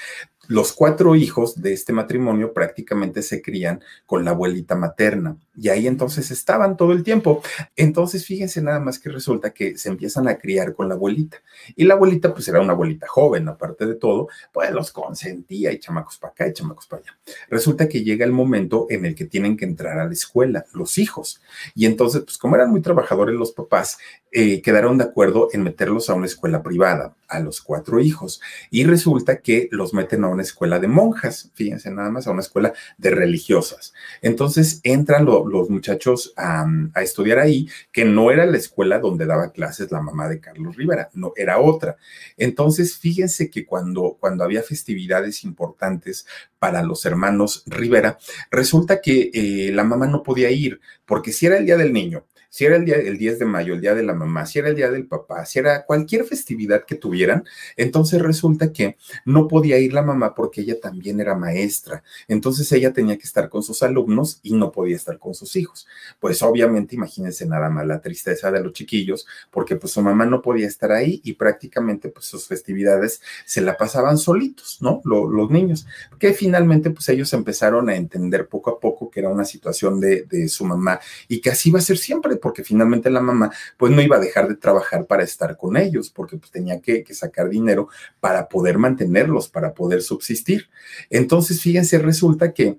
los 0.48 0.72
cuatro 0.72 1.14
hijos 1.14 1.60
de 1.60 1.72
este 1.72 1.92
matrimonio 1.92 2.52
prácticamente 2.52 3.22
se 3.22 3.42
crían 3.42 3.80
con 4.06 4.24
la 4.24 4.32
abuelita 4.32 4.74
materna 4.74 5.36
y 5.56 5.68
ahí 5.68 5.86
entonces 5.86 6.30
estaban 6.30 6.76
todo 6.76 6.92
el 6.92 7.02
tiempo. 7.02 7.42
Entonces, 7.74 8.26
fíjense 8.26 8.60
nada 8.60 8.78
más 8.78 8.98
que 8.98 9.08
resulta 9.08 9.50
que 9.50 9.78
se 9.78 9.88
empiezan 9.88 10.28
a 10.28 10.36
criar 10.36 10.74
con 10.74 10.88
la 10.88 10.94
abuelita 10.94 11.38
y 11.74 11.84
la 11.84 11.94
abuelita 11.94 12.34
pues 12.34 12.46
era 12.48 12.60
una 12.60 12.72
abuelita 12.72 13.06
joven, 13.06 13.48
aparte 13.48 13.86
de 13.86 13.94
todo, 13.94 14.28
pues 14.52 14.70
los 14.70 14.92
consentía 14.92 15.72
y 15.72 15.78
chamacos 15.78 16.18
para 16.18 16.32
acá 16.32 16.48
y 16.48 16.52
chamacos 16.52 16.86
para 16.86 17.02
allá. 17.02 17.18
Resulta 17.48 17.88
que 17.88 18.02
llega 18.02 18.24
el 18.24 18.32
momento 18.32 18.86
en 18.90 19.06
el 19.06 19.14
que 19.14 19.24
tienen 19.24 19.56
que 19.56 19.64
entrar 19.64 19.98
a 19.98 20.04
la 20.04 20.12
escuela 20.12 20.64
los 20.72 20.98
hijos 20.98 21.40
y 21.74 21.86
entonces 21.86 22.22
pues 22.22 22.38
como 22.38 22.56
eran 22.56 22.70
muy 22.70 22.82
trabajadores 22.82 23.34
los 23.34 23.52
papás, 23.52 23.98
eh, 24.32 24.60
quedaron 24.60 24.98
de 24.98 25.04
acuerdo 25.04 25.48
en 25.52 25.62
meterlos 25.62 26.10
a 26.10 26.14
una 26.14 26.26
escuela 26.26 26.62
privada, 26.62 27.16
a 27.28 27.40
los 27.40 27.62
cuatro 27.62 28.00
hijos. 28.00 28.40
Y 28.70 28.84
resulta 28.84 29.38
que 29.38 29.68
los 29.70 29.94
meten 29.94 30.24
a 30.24 30.28
una 30.28 30.35
escuela 30.42 30.78
de 30.78 30.88
monjas, 30.88 31.50
fíjense 31.54 31.90
nada 31.90 32.10
más, 32.10 32.26
a 32.26 32.30
una 32.30 32.40
escuela 32.40 32.72
de 32.98 33.10
religiosas. 33.10 33.92
Entonces 34.22 34.80
entran 34.82 35.24
los 35.24 35.70
muchachos 35.70 36.32
a, 36.36 36.66
a, 36.94 37.02
estudiar 37.02 37.38
ahí, 37.38 37.68
que 37.92 38.04
no 38.04 38.30
era 38.30 38.46
la 38.46 38.56
escuela 38.56 38.98
donde 38.98 39.26
daba 39.26 39.52
clases 39.52 39.90
la 39.90 40.00
mamá 40.00 40.28
de 40.28 40.40
Carlos 40.40 40.76
Rivera, 40.76 41.10
no, 41.14 41.32
era 41.36 41.58
otra. 41.58 41.96
Entonces, 42.36 42.96
fíjense 42.96 43.50
que 43.50 43.66
cuando, 43.66 44.16
cuando 44.18 44.44
había 44.44 44.62
festividades 44.62 45.44
importantes 45.44 46.26
para 46.58 46.82
los 46.82 47.04
hermanos 47.04 47.62
Rivera, 47.66 48.18
resulta 48.50 49.00
que 49.00 49.30
eh, 49.32 49.70
la 49.72 49.84
mamá 49.84 50.06
no 50.06 50.22
podía 50.22 50.50
ir, 50.50 50.80
porque 51.04 51.32
si 51.32 51.46
era 51.46 51.58
el 51.58 51.66
día 51.66 51.76
del 51.76 51.92
niño, 51.92 52.24
si 52.56 52.64
era 52.64 52.76
el 52.76 52.86
día 52.86 52.96
el 52.96 53.18
10 53.18 53.40
de 53.40 53.44
mayo, 53.44 53.74
el 53.74 53.82
día 53.82 53.94
de 53.94 54.02
la 54.02 54.14
mamá, 54.14 54.46
si 54.46 54.58
era 54.58 54.70
el 54.70 54.76
día 54.76 54.90
del 54.90 55.06
papá, 55.06 55.44
si 55.44 55.58
era 55.58 55.84
cualquier 55.84 56.24
festividad 56.24 56.86
que 56.86 56.94
tuvieran, 56.94 57.44
entonces 57.76 58.22
resulta 58.22 58.72
que 58.72 58.96
no 59.26 59.46
podía 59.46 59.78
ir 59.78 59.92
la 59.92 60.00
mamá 60.00 60.34
porque 60.34 60.62
ella 60.62 60.80
también 60.80 61.20
era 61.20 61.34
maestra. 61.34 62.02
Entonces 62.28 62.72
ella 62.72 62.94
tenía 62.94 63.18
que 63.18 63.24
estar 63.24 63.50
con 63.50 63.62
sus 63.62 63.82
alumnos 63.82 64.40
y 64.42 64.54
no 64.54 64.72
podía 64.72 64.96
estar 64.96 65.18
con 65.18 65.34
sus 65.34 65.54
hijos. 65.54 65.86
Pues 66.18 66.40
obviamente 66.40 66.94
imagínense 66.94 67.44
nada 67.44 67.68
más 67.68 67.86
la 67.86 68.00
tristeza 68.00 68.50
de 68.50 68.64
los 68.64 68.72
chiquillos 68.72 69.26
porque 69.50 69.76
pues 69.76 69.92
su 69.92 70.00
mamá 70.00 70.24
no 70.24 70.40
podía 70.40 70.66
estar 70.66 70.92
ahí 70.92 71.20
y 71.24 71.34
prácticamente 71.34 72.08
pues 72.08 72.24
sus 72.24 72.46
festividades 72.46 73.20
se 73.44 73.60
la 73.60 73.76
pasaban 73.76 74.16
solitos, 74.16 74.78
¿no? 74.80 75.02
los 75.04 75.50
niños, 75.50 75.86
que 76.18 76.32
finalmente 76.32 76.88
pues 76.88 77.06
ellos 77.10 77.30
empezaron 77.34 77.90
a 77.90 77.96
entender 77.96 78.48
poco 78.48 78.70
a 78.70 78.80
poco 78.80 79.10
que 79.10 79.20
era 79.20 79.28
una 79.28 79.44
situación 79.44 80.00
de, 80.00 80.22
de 80.22 80.48
su 80.48 80.64
mamá 80.64 81.00
y 81.28 81.42
que 81.42 81.50
así 81.50 81.70
va 81.70 81.80
a 81.80 81.82
ser 81.82 81.98
siempre 81.98 82.36
porque 82.46 82.62
finalmente 82.62 83.10
la 83.10 83.20
mamá 83.20 83.50
pues 83.76 83.90
no 83.90 84.00
iba 84.00 84.18
a 84.18 84.20
dejar 84.20 84.46
de 84.46 84.54
trabajar 84.54 85.04
para 85.06 85.24
estar 85.24 85.56
con 85.56 85.76
ellos, 85.76 86.10
porque 86.10 86.36
pues 86.36 86.52
tenía 86.52 86.80
que, 86.80 87.02
que 87.02 87.12
sacar 87.12 87.48
dinero 87.48 87.88
para 88.20 88.48
poder 88.48 88.78
mantenerlos, 88.78 89.48
para 89.48 89.74
poder 89.74 90.00
subsistir. 90.00 90.70
Entonces, 91.10 91.60
fíjense, 91.60 91.98
resulta 91.98 92.54
que 92.54 92.78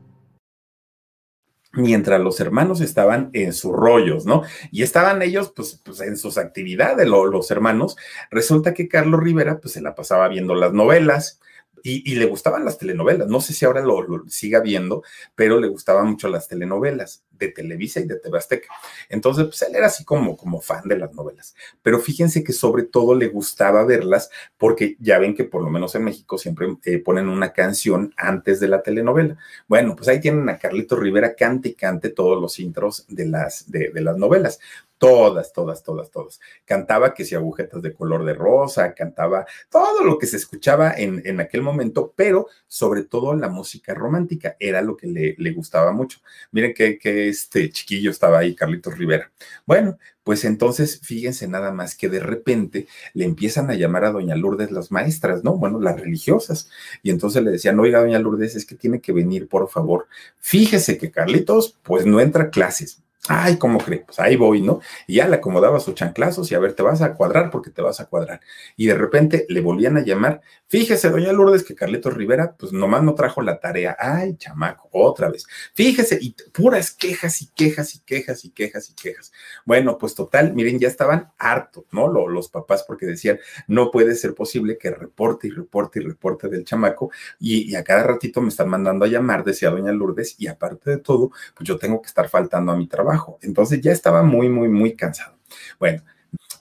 mientras 1.73 2.19
los 2.19 2.39
hermanos 2.39 2.81
estaban 2.81 3.29
en 3.33 3.53
sus 3.53 3.71
rollos, 3.71 4.25
¿no? 4.25 4.43
Y 4.71 4.83
estaban 4.83 5.21
ellos, 5.21 5.51
pues, 5.55 5.79
pues 5.83 6.01
en 6.01 6.17
sus 6.17 6.37
actividades, 6.37 7.07
los 7.07 7.51
hermanos. 7.51 7.97
Resulta 8.29 8.73
que 8.73 8.87
Carlos 8.87 9.21
Rivera, 9.21 9.59
pues, 9.59 9.73
se 9.73 9.81
la 9.81 9.95
pasaba 9.95 10.27
viendo 10.27 10.55
las 10.55 10.73
novelas, 10.73 11.39
y, 11.83 12.15
le 12.15 12.25
gustaban 12.25 12.65
las 12.65 12.77
telenovelas. 12.77 13.27
No 13.27 13.41
sé 13.41 13.53
si 13.53 13.65
ahora 13.65 13.81
lo, 13.81 14.23
siga 14.27 14.59
viendo, 14.59 15.03
pero 15.35 15.59
le 15.59 15.67
gustaban 15.67 16.07
mucho 16.07 16.27
las 16.27 16.47
telenovelas 16.47 17.23
de 17.31 17.49
Televisa 17.49 17.99
y 17.99 18.05
de 18.05 18.19
TV 18.19 18.37
Azteca. 18.37 18.67
Entonces, 19.09 19.45
pues 19.45 19.61
él 19.63 19.75
era 19.75 19.87
así 19.87 20.05
como, 20.05 20.37
como 20.37 20.61
fan 20.61 20.87
de 20.87 20.97
las 20.97 21.13
novelas. 21.13 21.55
Pero 21.81 21.99
fíjense 21.99 22.43
que 22.43 22.53
sobre 22.53 22.83
todo 22.83 23.15
le 23.15 23.27
gustaba 23.27 23.83
verlas 23.83 24.29
porque 24.57 24.95
ya 24.99 25.17
ven 25.19 25.35
que 25.35 25.43
por 25.43 25.63
lo 25.63 25.69
menos 25.69 25.95
en 25.95 26.03
México 26.03 26.37
siempre 26.37 26.67
eh, 26.85 26.99
ponen 26.99 27.27
una 27.27 27.53
canción 27.53 28.13
antes 28.17 28.59
de 28.59 28.67
la 28.67 28.83
telenovela. 28.83 29.37
Bueno, 29.67 29.95
pues 29.95 30.07
ahí 30.07 30.19
tienen 30.19 30.47
a 30.49 30.59
Carlito 30.59 30.95
Rivera 30.95 31.35
cante 31.35 31.69
y 31.69 31.73
cante 31.73 32.09
todos 32.09 32.39
los 32.39 32.59
intros 32.59 33.05
de 33.07 33.25
las, 33.25 33.69
de, 33.71 33.89
de 33.89 34.01
las 34.01 34.17
novelas 34.17 34.59
todas, 35.01 35.51
todas, 35.51 35.81
todas, 35.81 36.11
todas. 36.11 36.39
Cantaba 36.63 37.15
que 37.15 37.25
si 37.25 37.33
agujetas 37.33 37.81
de 37.81 37.91
color 37.91 38.23
de 38.23 38.35
rosa, 38.35 38.93
cantaba 38.93 39.47
todo 39.67 40.03
lo 40.03 40.19
que 40.19 40.27
se 40.27 40.37
escuchaba 40.37 40.93
en, 40.95 41.23
en 41.25 41.39
aquel 41.39 41.63
momento, 41.63 42.13
pero 42.15 42.45
sobre 42.67 43.05
todo 43.05 43.33
la 43.33 43.49
música 43.49 43.95
romántica 43.95 44.55
era 44.59 44.83
lo 44.83 44.95
que 44.95 45.07
le, 45.07 45.35
le 45.39 45.53
gustaba 45.53 45.91
mucho. 45.91 46.19
Miren 46.51 46.75
que, 46.75 46.99
que, 46.99 47.29
este 47.29 47.71
chiquillo 47.71 48.11
estaba 48.11 48.37
ahí, 48.37 48.53
Carlitos 48.53 48.95
Rivera. 48.95 49.31
Bueno, 49.65 49.97
pues 50.23 50.45
entonces 50.45 50.99
fíjense 51.01 51.47
nada 51.47 51.71
más 51.71 51.95
que 51.95 52.07
de 52.07 52.19
repente 52.19 52.85
le 53.15 53.25
empiezan 53.25 53.71
a 53.71 53.73
llamar 53.73 54.05
a 54.05 54.11
doña 54.11 54.35
Lourdes 54.35 54.69
las 54.69 54.91
maestras, 54.91 55.43
¿no? 55.43 55.57
Bueno, 55.57 55.79
las 55.79 55.99
religiosas. 55.99 56.69
Y 57.01 57.09
entonces 57.09 57.41
le 57.41 57.49
decían, 57.49 57.79
oiga, 57.79 58.01
doña 58.01 58.19
Lourdes, 58.19 58.55
es 58.55 58.67
que 58.67 58.75
tiene 58.75 59.01
que 59.01 59.13
venir, 59.13 59.47
por 59.47 59.67
favor. 59.67 60.07
Fíjese 60.37 60.99
que 60.99 61.09
Carlitos, 61.09 61.79
pues 61.81 62.05
no 62.05 62.19
entra 62.19 62.43
a 62.43 62.49
clases 62.51 63.01
Ay, 63.27 63.57
¿cómo 63.57 63.77
cree? 63.77 63.99
Pues 63.99 64.19
ahí 64.19 64.35
voy, 64.35 64.61
¿no? 64.61 64.79
Y 65.05 65.15
ya 65.15 65.27
le 65.27 65.35
acomodaba 65.35 65.79
sus 65.79 65.93
chanclazos 65.93 66.51
y 66.51 66.55
a 66.55 66.59
ver, 66.59 66.73
te 66.73 66.81
vas 66.81 67.03
a 67.03 67.13
cuadrar 67.13 67.51
porque 67.51 67.69
te 67.69 67.83
vas 67.83 67.99
a 67.99 68.07
cuadrar. 68.07 68.41
Y 68.75 68.87
de 68.87 68.95
repente 68.95 69.45
le 69.47 69.61
volvían 69.61 69.95
a 69.95 70.01
llamar. 70.03 70.41
Fíjese, 70.67 71.11
doña 71.11 71.31
Lourdes, 71.31 71.63
que 71.63 71.75
Carletos 71.75 72.15
Rivera, 72.15 72.55
pues 72.57 72.73
nomás 72.73 73.03
no 73.03 73.13
trajo 73.13 73.43
la 73.43 73.59
tarea. 73.59 73.95
Ay, 73.99 74.37
chamaco, 74.37 74.89
otra 74.91 75.29
vez. 75.29 75.45
Fíjese, 75.75 76.17
y 76.19 76.35
puras 76.51 76.91
quejas 76.91 77.43
y 77.43 77.47
quejas 77.47 77.93
y 77.93 77.99
quejas 77.99 78.43
y 78.43 78.49
quejas 78.49 78.89
y 78.89 78.95
quejas. 78.95 79.31
Bueno, 79.65 79.99
pues 79.99 80.15
total, 80.15 80.55
miren, 80.55 80.79
ya 80.79 80.87
estaban 80.87 81.31
hartos, 81.37 81.85
¿no? 81.91 82.07
Los, 82.07 82.49
papás 82.49 82.83
porque 82.87 83.05
decían, 83.05 83.39
no 83.67 83.91
puede 83.91 84.15
ser 84.15 84.33
posible 84.33 84.79
que 84.79 84.89
reporte 84.89 85.47
y 85.47 85.51
reporte 85.51 85.99
y 85.99 86.03
reporte 86.03 86.49
del 86.49 86.65
chamaco. 86.65 87.11
Y, 87.39 87.71
y 87.71 87.75
a 87.75 87.83
cada 87.83 88.01
ratito 88.03 88.41
me 88.41 88.49
están 88.49 88.67
mandando 88.67 89.05
a 89.05 89.07
llamar, 89.07 89.43
decía 89.43 89.69
doña 89.69 89.91
Lourdes, 89.91 90.35
y 90.39 90.47
aparte 90.47 90.89
de 90.89 90.97
todo, 90.97 91.29
pues 91.55 91.67
yo 91.67 91.77
tengo 91.77 92.01
que 92.01 92.07
estar 92.07 92.27
faltando 92.27 92.71
a 92.71 92.75
mi 92.75 92.87
trabajo 92.87 93.10
entonces 93.41 93.81
ya 93.81 93.91
estaba 93.91 94.23
muy, 94.23 94.49
muy, 94.49 94.69
muy 94.69 94.95
cansado. 94.95 95.37
Bueno, 95.79 96.03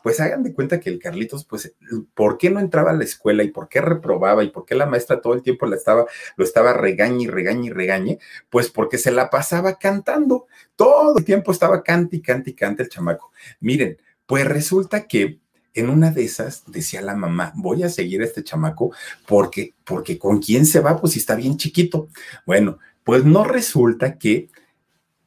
pues 0.02 0.18
hagan 0.20 0.42
de 0.42 0.54
cuenta 0.54 0.80
que 0.80 0.90
el 0.90 0.98
Carlitos, 0.98 1.44
pues, 1.44 1.74
¿por 2.14 2.38
qué 2.38 2.50
no 2.50 2.60
entraba 2.60 2.90
a 2.90 2.94
la 2.94 3.04
escuela 3.04 3.42
y 3.42 3.50
por 3.50 3.68
qué 3.68 3.80
reprobaba 3.80 4.42
y 4.42 4.50
por 4.50 4.64
qué 4.64 4.74
la 4.74 4.86
maestra 4.86 5.20
todo 5.20 5.34
el 5.34 5.42
tiempo 5.42 5.66
la 5.66 5.76
estaba, 5.76 6.06
lo 6.36 6.44
estaba 6.44 6.72
regañe 6.72 7.24
y 7.24 7.28
regañe 7.28 7.66
y 7.66 7.70
regañe? 7.70 8.18
Pues 8.48 8.70
porque 8.70 8.98
se 8.98 9.10
la 9.10 9.28
pasaba 9.28 9.78
cantando. 9.78 10.46
Todo 10.76 11.18
el 11.18 11.24
tiempo 11.24 11.52
estaba 11.52 11.82
cante 11.82 12.16
y 12.16 12.22
cante 12.22 12.50
y 12.50 12.54
cante 12.54 12.82
el 12.84 12.88
chamaco. 12.88 13.30
Miren, 13.60 13.98
pues 14.26 14.46
resulta 14.46 15.06
que 15.06 15.40
en 15.74 15.90
una 15.90 16.10
de 16.10 16.24
esas 16.24 16.64
decía 16.66 17.00
la 17.00 17.14
mamá, 17.14 17.52
voy 17.56 17.82
a 17.82 17.88
seguir 17.88 18.22
a 18.22 18.24
este 18.24 18.42
chamaco 18.42 18.92
porque, 19.26 19.74
porque 19.84 20.18
con 20.18 20.40
quién 20.40 20.66
se 20.66 20.80
va, 20.80 21.00
pues 21.00 21.12
si 21.12 21.18
está 21.18 21.34
bien 21.34 21.56
chiquito. 21.56 22.08
Bueno, 22.46 22.78
pues 23.04 23.24
no 23.24 23.44
resulta 23.44 24.18
que, 24.18 24.48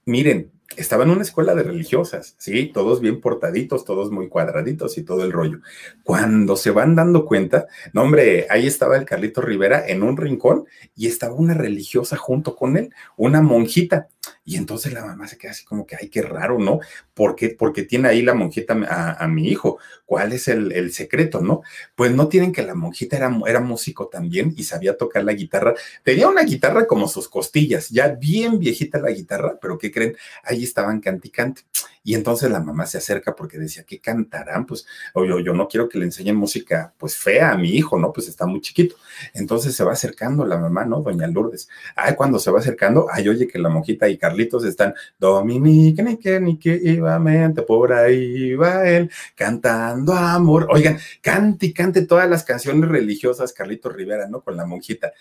miren, 0.06 0.53
estaba 0.78 1.04
en 1.04 1.12
una 1.12 1.22
escuela 1.22 1.56
de 1.56 1.64
religiosas, 1.64 2.36
sí, 2.38 2.72
todos 2.74 3.02
bien 3.02 3.22
portaditos, 3.22 3.86
todos 3.86 4.12
muy 4.12 4.30
cuadraditos 4.30 4.98
y 4.98 5.04
todo 5.04 5.24
el 5.24 5.32
rollo. 5.32 5.60
Cuando 6.04 6.56
se 6.56 6.72
van 6.72 6.96
dando 6.96 7.26
cuenta, 7.26 7.68
no 7.94 8.04
hombre, 8.04 8.48
ahí 8.50 8.68
estaba 8.68 8.98
el 8.98 9.06
Carlito 9.06 9.42
Rivera 9.42 9.88
en 9.88 10.04
un 10.04 10.18
rincón 10.18 10.66
y 10.96 11.08
estaba 11.08 11.34
una 11.34 11.54
religiosa 11.54 12.18
junto 12.18 12.56
con 12.56 12.78
él, 12.78 12.94
una 13.18 13.42
monjita. 13.42 14.08
Y 14.46 14.58
entonces 14.58 14.94
la 14.94 15.06
mamá 15.06 15.28
se 15.28 15.38
queda 15.38 15.52
así 15.52 15.64
como 15.66 15.86
que, 15.86 15.96
ay, 16.00 16.10
qué 16.10 16.22
raro, 16.22 16.60
¿no? 16.60 16.80
¿Por 17.14 17.36
qué? 17.36 17.50
Porque 17.50 17.84
tiene 17.84 18.10
ahí 18.10 18.22
la 18.22 18.34
monjita 18.34 18.74
a, 19.20 19.28
mi 19.28 19.48
hijo. 19.48 19.80
¿Cuál 20.06 20.34
es 20.34 20.48
el, 20.48 20.92
secreto, 20.94 21.42
no? 21.42 21.62
Pues 21.96 22.12
no 22.12 22.28
tienen 22.28 22.52
que 22.52 22.64
la 22.64 22.76
monjita 22.76 23.18
era, 23.18 23.32
era 23.48 23.60
músico 23.60 24.08
también 24.08 24.54
y 24.56 24.64
sabía 24.64 24.98
tocar 24.98 25.24
la 25.24 25.34
guitarra. 25.34 25.74
Tenía 26.04 26.28
una 26.28 26.44
guitarra 26.44 26.88
como 26.88 27.08
sus 27.08 27.30
costillas, 27.30 27.90
ya 27.90 28.10
bien 28.10 28.60
viejita 28.60 29.00
la 29.00 29.12
guitarra, 29.12 29.58
pero 29.62 29.78
¿qué 29.78 29.92
creen? 29.92 30.16
Ahí 30.44 30.64
estaban 30.64 31.00
canticante. 31.00 31.64
Y 32.04 32.16
entonces 32.16 32.52
la 32.52 32.60
mamá 32.60 32.86
se 32.86 32.98
acerca 32.98 33.34
porque 33.34 33.58
decía, 33.58 33.84
¿qué 33.84 34.00
cantarán? 34.00 34.66
Pues 34.66 34.86
yo, 35.16 35.40
yo 35.40 35.54
no 35.54 35.68
quiero 35.68 35.88
que 35.88 35.98
le 35.98 36.06
enseñen 36.06 36.36
música 36.36 36.94
pues 36.98 37.16
fea 37.16 37.52
a 37.52 37.58
mi 37.58 37.70
hijo, 37.70 37.98
¿no? 37.98 38.12
Pues 38.12 38.28
está 38.28 38.46
muy 38.46 38.60
chiquito. 38.60 38.96
Entonces 39.34 39.74
se 39.76 39.84
va 39.84 39.94
acercando 39.94 40.46
la 40.46 40.58
mamá, 40.58 40.84
¿no? 40.86 41.02
Doña 41.02 41.28
Lourdes. 41.28 41.70
Ay, 41.96 42.16
cuando 42.16 42.40
se 42.40 42.52
va 42.52 42.60
acercando, 42.60 43.08
ay, 43.10 43.30
oye 43.30 43.48
que 43.48 43.58
la 43.58 43.70
monjita 43.70 44.10
y 44.10 44.18
Carlitos 44.18 44.66
están, 44.66 44.94
Dominique, 45.18 46.04
ni 46.04 46.18
que, 46.18 46.40
ni 46.40 46.58
que, 46.60 47.02
mente 47.20 47.62
por 47.62 47.94
ahí 47.94 48.54
va 48.56 48.88
él, 48.88 49.10
cantando 49.36 50.14
amor. 50.14 50.68
Oigan, 50.72 51.00
cante 51.22 51.68
y 51.68 51.74
cante 51.74 52.06
todas 52.06 52.30
las 52.30 52.44
canciones 52.44 52.90
religiosas, 52.90 53.54
Carlitos 53.54 53.94
Rivera, 53.94 54.28
¿no? 54.28 54.42
Con 54.42 54.58
la 54.58 54.66
monjita 54.66 55.14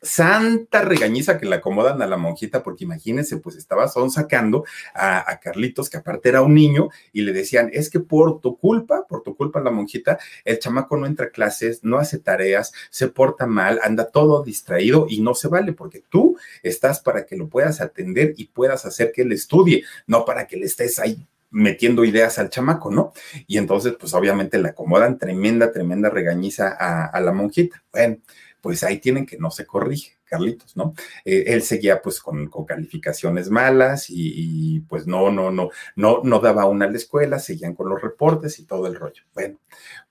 santa 0.00 0.82
regañiza 0.82 1.38
que 1.38 1.46
le 1.46 1.56
acomodan 1.56 2.00
a 2.02 2.06
la 2.06 2.16
monjita, 2.16 2.62
porque 2.62 2.84
imagínense, 2.84 3.38
pues 3.38 3.56
estaba 3.56 3.88
son 3.88 4.10
sacando 4.10 4.64
a, 4.94 5.38
Carlitos, 5.40 5.90
que 5.90 5.96
aparte 5.96 6.28
era 6.28 6.42
un 6.42 6.54
niño, 6.54 6.88
y 7.12 7.22
le 7.22 7.32
decían, 7.32 7.70
es 7.72 7.90
que 7.90 8.00
por 8.00 8.40
tu 8.40 8.58
culpa, 8.58 9.06
por 9.08 9.22
tu 9.22 9.36
culpa 9.36 9.60
la 9.60 9.70
monjita, 9.70 10.18
el 10.44 10.58
chamaco 10.58 10.96
no 10.96 11.06
entra 11.06 11.26
a 11.26 11.30
clases, 11.30 11.82
no 11.82 11.98
hace 11.98 12.18
tareas, 12.18 12.72
se 12.90 13.08
porta 13.08 13.46
mal, 13.46 13.80
anda 13.82 14.10
todo 14.10 14.42
distraído 14.42 15.06
y 15.08 15.20
no 15.20 15.34
se 15.34 15.48
vale, 15.48 15.72
porque 15.72 16.02
tú 16.08 16.38
estás 16.62 17.00
para 17.00 17.26
que 17.26 17.36
lo 17.36 17.48
puedas 17.48 17.80
atender 17.80 18.34
y 18.36 18.46
puedas 18.46 18.84
hacer 18.86 19.12
que 19.12 19.22
él 19.22 19.32
estudie, 19.32 19.84
no 20.06 20.24
para 20.24 20.46
que 20.46 20.56
le 20.56 20.66
estés 20.66 20.98
ahí 20.98 21.26
metiendo 21.50 22.04
ideas 22.04 22.38
al 22.38 22.50
chamaco, 22.50 22.90
¿no? 22.90 23.12
Y 23.46 23.56
entonces, 23.56 23.94
pues 23.98 24.12
obviamente 24.12 24.58
le 24.58 24.68
acomodan 24.68 25.18
tremenda, 25.18 25.72
tremenda 25.72 26.10
regañiza 26.10 26.76
a, 26.78 27.06
a 27.06 27.20
la 27.20 27.32
monjita. 27.32 27.82
Bueno, 27.90 28.18
pues 28.60 28.82
ahí 28.84 28.98
tienen 28.98 29.26
que 29.26 29.38
no 29.38 29.50
se 29.50 29.66
corrige. 29.66 30.18
Carlitos, 30.28 30.76
¿no? 30.76 30.92
Eh, 31.24 31.44
él 31.46 31.62
seguía 31.62 32.02
pues 32.02 32.20
con, 32.20 32.50
calificaciones 32.66 33.48
malas 33.48 34.10
y, 34.10 34.80
pues 34.80 35.06
no, 35.06 35.30
no, 35.30 35.50
no, 35.50 35.70
no, 35.96 36.20
no 36.22 36.40
daba 36.40 36.66
una 36.66 36.84
a 36.84 36.90
la 36.90 36.98
escuela, 36.98 37.38
seguían 37.38 37.74
con 37.74 37.88
los 37.88 38.02
reportes 38.02 38.58
y 38.58 38.66
todo 38.66 38.86
el 38.88 38.94
rollo. 38.94 39.22
Bueno, 39.32 39.58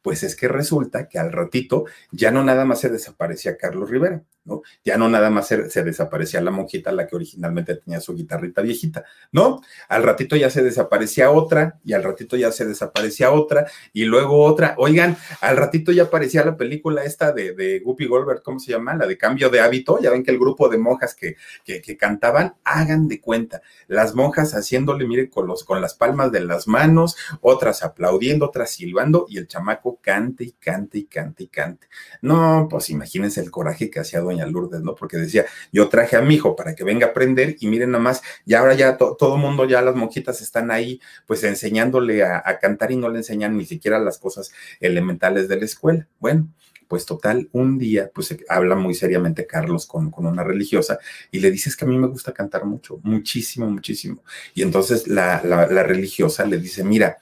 pues 0.07 0.23
es 0.23 0.37
que 0.37 0.47
resulta 0.47 1.09
que 1.09 1.19
al 1.19 1.33
ratito 1.33 1.83
ya 2.11 2.31
no 2.31 2.41
nada 2.41 2.63
más 2.63 2.79
se 2.79 2.87
desaparecía 2.87 3.57
Carlos 3.57 3.89
Rivera, 3.89 4.23
¿no? 4.47 4.61
Ya 4.83 4.97
no 4.97 5.09
nada 5.09 5.29
más 5.29 5.47
se, 5.47 5.83
desaparecía 5.83 6.39
la 6.39 6.49
monjita, 6.49 6.93
la 6.93 7.05
que 7.05 7.17
originalmente 7.17 7.75
tenía 7.75 7.99
su 7.99 8.15
guitarrita 8.15 8.61
viejita, 8.61 9.03
¿no? 9.33 9.61
Al 9.89 10.03
ratito 10.03 10.37
ya 10.37 10.49
se 10.49 10.63
desaparecía 10.63 11.29
otra 11.29 11.79
y 11.83 11.91
al 11.91 12.03
ratito 12.03 12.37
ya 12.37 12.51
se 12.53 12.65
desaparecía 12.65 13.31
otra 13.31 13.67
y 13.91 14.05
luego 14.05 14.45
otra. 14.45 14.75
Oigan, 14.77 15.17
al 15.41 15.57
ratito 15.57 15.91
ya 15.91 16.03
aparecía 16.03 16.45
la 16.45 16.55
película 16.55 17.03
esta 17.03 17.33
de, 17.33 17.81
Guppy 17.83 18.07
Goldberg, 18.07 18.41
¿cómo 18.41 18.59
se 18.59 18.71
llama? 18.71 18.95
La 18.95 19.05
de 19.05 19.17
cambio 19.17 19.49
de 19.49 19.59
hábito, 19.59 19.99
ven 20.01 20.23
que 20.23 20.31
el 20.31 20.39
grupo 20.39 20.69
de 20.69 20.77
monjas 20.77 21.15
que, 21.15 21.35
que, 21.65 21.97
cantaban, 21.97 22.55
hagan 22.63 23.09
de 23.09 23.19
cuenta, 23.19 23.61
las 23.87 24.15
monjas 24.15 24.53
haciéndole, 24.53 25.05
mire, 25.05 25.29
con, 25.29 25.47
los, 25.47 25.65
con 25.65 25.81
las 25.81 25.95
palmas 25.95 26.31
de 26.31 26.39
las 26.39 26.67
manos, 26.67 27.17
otras 27.41 27.83
aplaudiendo, 27.83 28.45
otras 28.45 28.71
silbando, 28.71 29.25
y 29.27 29.37
el 29.37 29.47
chamaco 29.47 29.96
cante 30.01 30.43
y 30.43 30.51
cante 30.51 30.97
y 30.99 31.05
cante 31.05 31.43
y 31.43 31.47
cante. 31.47 31.87
No, 32.21 32.67
pues 32.69 32.89
imagínense 32.89 33.41
el 33.41 33.51
coraje 33.51 33.89
que 33.89 33.99
hacía 33.99 34.19
doña 34.19 34.45
Lourdes, 34.45 34.81
¿no? 34.81 34.95
Porque 34.95 35.17
decía, 35.17 35.45
yo 35.71 35.89
traje 35.89 36.15
a 36.15 36.21
mi 36.21 36.35
hijo 36.35 36.55
para 36.55 36.75
que 36.75 36.83
venga 36.83 37.07
a 37.07 37.09
aprender, 37.11 37.55
y 37.59 37.67
miren 37.67 37.91
nada 37.91 38.03
más, 38.03 38.21
y 38.45 38.53
ahora 38.53 38.73
ya 38.73 38.97
todo 38.97 39.35
el 39.35 39.41
mundo, 39.41 39.65
ya 39.65 39.81
las 39.81 39.95
monjitas 39.95 40.41
están 40.41 40.71
ahí, 40.71 40.99
pues 41.25 41.43
enseñándole 41.43 42.23
a, 42.23 42.43
cantar 42.59 42.91
y 42.91 42.97
no 42.97 43.09
le 43.09 43.19
enseñan 43.19 43.55
ni 43.57 43.65
siquiera 43.65 43.99
las 43.99 44.17
cosas 44.17 44.51
elementales 44.79 45.47
de 45.47 45.57
la 45.57 45.65
escuela. 45.65 46.07
Bueno, 46.19 46.49
pues 46.87 47.05
total, 47.05 47.49
un 47.51 47.77
día, 47.77 48.09
pues 48.13 48.35
habla 48.47 48.75
muy 48.75 48.93
seriamente 48.93 49.45
Carlos 49.45 49.85
con, 49.85 50.09
con 50.09 50.25
una 50.25 50.43
religiosa 50.43 50.99
y 51.31 51.39
le 51.39 51.51
dice, 51.51 51.69
es 51.69 51.75
que 51.75 51.85
a 51.85 51.87
mí 51.87 51.97
me 51.97 52.07
gusta 52.07 52.33
cantar 52.33 52.65
mucho, 52.65 52.99
muchísimo, 53.03 53.69
muchísimo. 53.69 54.23
Y 54.53 54.61
entonces 54.61 55.07
la, 55.07 55.39
religiosa 55.83 56.45
le 56.45 56.57
dice, 56.57 56.83
mira, 56.83 57.17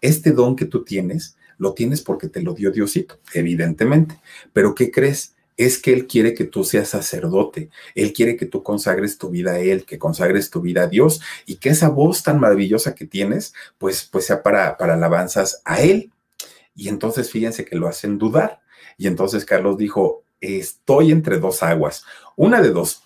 este 0.00 0.32
don 0.32 0.56
que 0.56 0.64
tú 0.64 0.84
tienes, 0.84 1.36
lo 1.62 1.74
tienes 1.74 2.02
porque 2.02 2.28
te 2.28 2.42
lo 2.42 2.54
dio 2.54 2.70
Diosito, 2.70 3.20
evidentemente. 3.32 4.20
Pero 4.52 4.74
¿qué 4.74 4.90
crees? 4.90 5.34
es 5.56 5.78
que 5.78 5.92
Él 5.92 6.06
quiere 6.06 6.34
que 6.34 6.44
tú 6.44 6.64
seas 6.64 6.88
sacerdote, 6.88 7.68
Él 7.94 8.12
quiere 8.12 8.36
que 8.36 8.46
tú 8.46 8.62
consagres 8.62 9.18
tu 9.18 9.28
vida 9.28 9.52
a 9.52 9.58
Él, 9.58 9.84
que 9.84 9.98
consagres 9.98 10.50
tu 10.50 10.60
vida 10.60 10.84
a 10.84 10.86
Dios 10.86 11.20
y 11.46 11.56
que 11.56 11.68
esa 11.68 11.88
voz 11.88 12.22
tan 12.22 12.40
maravillosa 12.40 12.94
que 12.94 13.06
tienes, 13.06 13.54
pues, 13.78 14.08
pues 14.10 14.26
sea 14.26 14.42
para, 14.42 14.76
para 14.76 14.94
alabanzas 14.94 15.60
a 15.64 15.80
Él. 15.82 16.10
Y 16.74 16.88
entonces 16.88 17.30
fíjense 17.30 17.64
que 17.64 17.76
lo 17.76 17.86
hacen 17.86 18.18
dudar. 18.18 18.60
Y 18.96 19.06
entonces 19.06 19.44
Carlos 19.44 19.76
dijo, 19.76 20.24
estoy 20.40 21.12
entre 21.12 21.38
dos 21.38 21.62
aguas, 21.62 22.04
una 22.36 22.60
de 22.60 22.70
dos. 22.70 23.02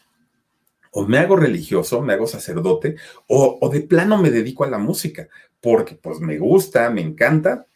O 0.93 1.07
me 1.07 1.19
hago 1.19 1.37
religioso, 1.37 2.01
me 2.01 2.15
hago 2.15 2.27
sacerdote, 2.27 2.97
o, 3.27 3.69
de 3.71 3.83
plano 3.83 4.17
me 4.17 4.31
dedico 4.31 4.65
a 4.65 4.71
la 4.71 4.79
música, 4.79 5.29
porque 5.61 5.95
pues 5.95 6.21
me 6.21 6.39
gusta, 6.39 6.89
me 6.89 7.03
encanta, 7.03 7.67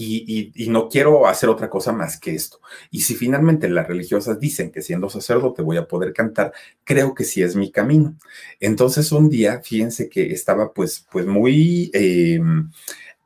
y, 0.00 0.68
no 0.68 0.88
quiero 0.88 1.26
hacer 1.26 1.48
otra 1.48 1.68
cosa 1.68 1.92
más 1.92 2.18
que 2.20 2.34
esto. 2.34 2.60
Y 2.90 3.00
si 3.00 3.14
finalmente 3.14 3.68
las 3.68 3.88
religiosas 3.88 4.38
dicen 4.38 4.70
que 4.70 4.82
siendo 4.82 5.10
sacerdote 5.10 5.62
voy 5.62 5.76
a 5.76 5.88
poder 5.88 6.12
cantar, 6.12 6.52
creo 6.84 7.14
que 7.14 7.24
sí 7.24 7.42
es 7.42 7.56
mi 7.56 7.72
camino. 7.72 8.16
Entonces 8.60 9.10
un 9.10 9.28
día, 9.28 9.60
fíjense 9.62 10.08
que 10.08 10.32
estaba 10.32 10.72
pues, 10.72 11.06
pues 11.10 11.26
muy... 11.26 11.90
Eh, 11.92 12.40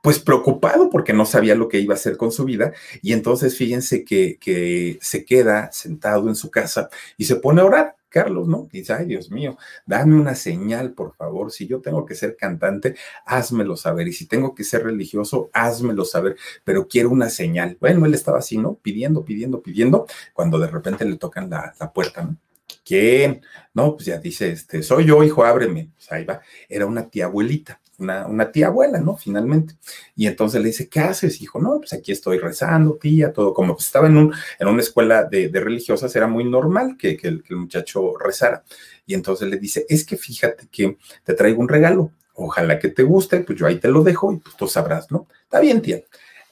pues 0.00 0.18
preocupado 0.18 0.90
porque 0.90 1.12
no 1.12 1.24
sabía 1.24 1.54
lo 1.54 1.68
que 1.68 1.78
iba 1.78 1.94
a 1.94 1.96
hacer 1.96 2.16
con 2.16 2.32
su 2.32 2.44
vida. 2.44 2.72
Y 3.02 3.12
entonces 3.12 3.56
fíjense 3.56 4.04
que 4.04 4.98
se 5.00 5.24
queda 5.24 5.70
sentado 5.70 6.28
en 6.28 6.34
su 6.34 6.50
casa 6.50 6.88
y 7.16 7.24
se 7.24 7.36
pone 7.36 7.60
a 7.60 7.66
orar. 7.66 7.96
Carlos, 8.12 8.46
¿no? 8.46 8.68
Dice, 8.70 8.92
ay 8.92 9.06
Dios 9.06 9.30
mío, 9.30 9.56
dame 9.86 10.20
una 10.20 10.34
señal, 10.34 10.92
por 10.92 11.14
favor. 11.16 11.50
Si 11.50 11.66
yo 11.66 11.80
tengo 11.80 12.04
que 12.06 12.14
ser 12.14 12.36
cantante, 12.36 12.94
házmelo 13.26 13.76
saber. 13.76 14.08
Y 14.08 14.12
si 14.12 14.26
tengo 14.26 14.54
que 14.54 14.64
ser 14.64 14.84
religioso, 14.84 15.50
házmelo 15.52 16.04
saber. 16.04 16.36
Pero 16.64 16.86
quiero 16.86 17.10
una 17.10 17.30
señal. 17.30 17.76
Bueno, 17.80 18.06
él 18.06 18.14
estaba 18.14 18.38
así, 18.38 18.58
¿no? 18.58 18.74
Pidiendo, 18.74 19.24
pidiendo, 19.24 19.62
pidiendo, 19.62 20.06
cuando 20.32 20.58
de 20.58 20.68
repente 20.68 21.04
le 21.04 21.16
tocan 21.16 21.50
la, 21.50 21.74
la 21.80 21.92
puerta, 21.92 22.22
¿no? 22.22 22.36
¿Quién? 22.84 23.42
No, 23.74 23.94
pues 23.94 24.06
ya 24.06 24.18
dice, 24.18 24.50
este, 24.52 24.82
soy 24.82 25.06
yo, 25.06 25.22
hijo, 25.22 25.44
ábreme. 25.44 25.90
Pues 25.94 26.12
ahí 26.12 26.24
va. 26.24 26.40
Era 26.68 26.86
una 26.86 27.08
tía 27.08 27.26
abuelita 27.26 27.81
una, 28.02 28.52
tía 28.52 28.66
abuela, 28.68 28.98
¿no? 29.00 29.16
Finalmente. 29.16 29.74
Y 30.16 30.26
entonces 30.26 30.60
le 30.60 30.68
dice, 30.68 30.88
¿qué 30.88 31.00
haces, 31.00 31.40
hijo? 31.40 31.60
No, 31.60 31.78
pues 31.78 31.92
aquí 31.92 32.12
estoy 32.12 32.38
rezando, 32.38 32.96
tía, 32.96 33.32
todo. 33.32 33.54
Como 33.54 33.74
pues 33.74 33.86
estaba 33.86 34.08
en, 34.08 34.16
un, 34.16 34.34
en 34.58 34.68
una 34.68 34.82
escuela 34.82 35.24
de, 35.24 35.50
religiosas, 35.52 36.14
era 36.16 36.26
muy 36.26 36.44
normal 36.44 36.96
que, 36.98 37.18
el, 37.22 37.42
muchacho 37.50 38.16
rezara. 38.18 38.64
Y 39.06 39.14
entonces 39.14 39.48
le 39.48 39.56
dice, 39.56 39.86
es 39.88 40.04
que 40.04 40.16
fíjate 40.16 40.68
que 40.70 40.98
te 41.24 41.34
traigo 41.34 41.60
un 41.60 41.68
regalo. 41.68 42.12
Ojalá 42.34 42.78
que 42.78 42.88
te 42.88 43.02
guste, 43.02 43.40
pues 43.40 43.58
yo 43.58 43.66
ahí 43.66 43.78
te 43.78 43.88
lo 43.88 44.02
dejo 44.02 44.32
y 44.32 44.38
pues 44.38 44.56
tú 44.56 44.66
sabrás, 44.66 45.10
¿no? 45.10 45.26
Está 45.44 45.60
bien, 45.60 45.82
tía. 45.82 46.02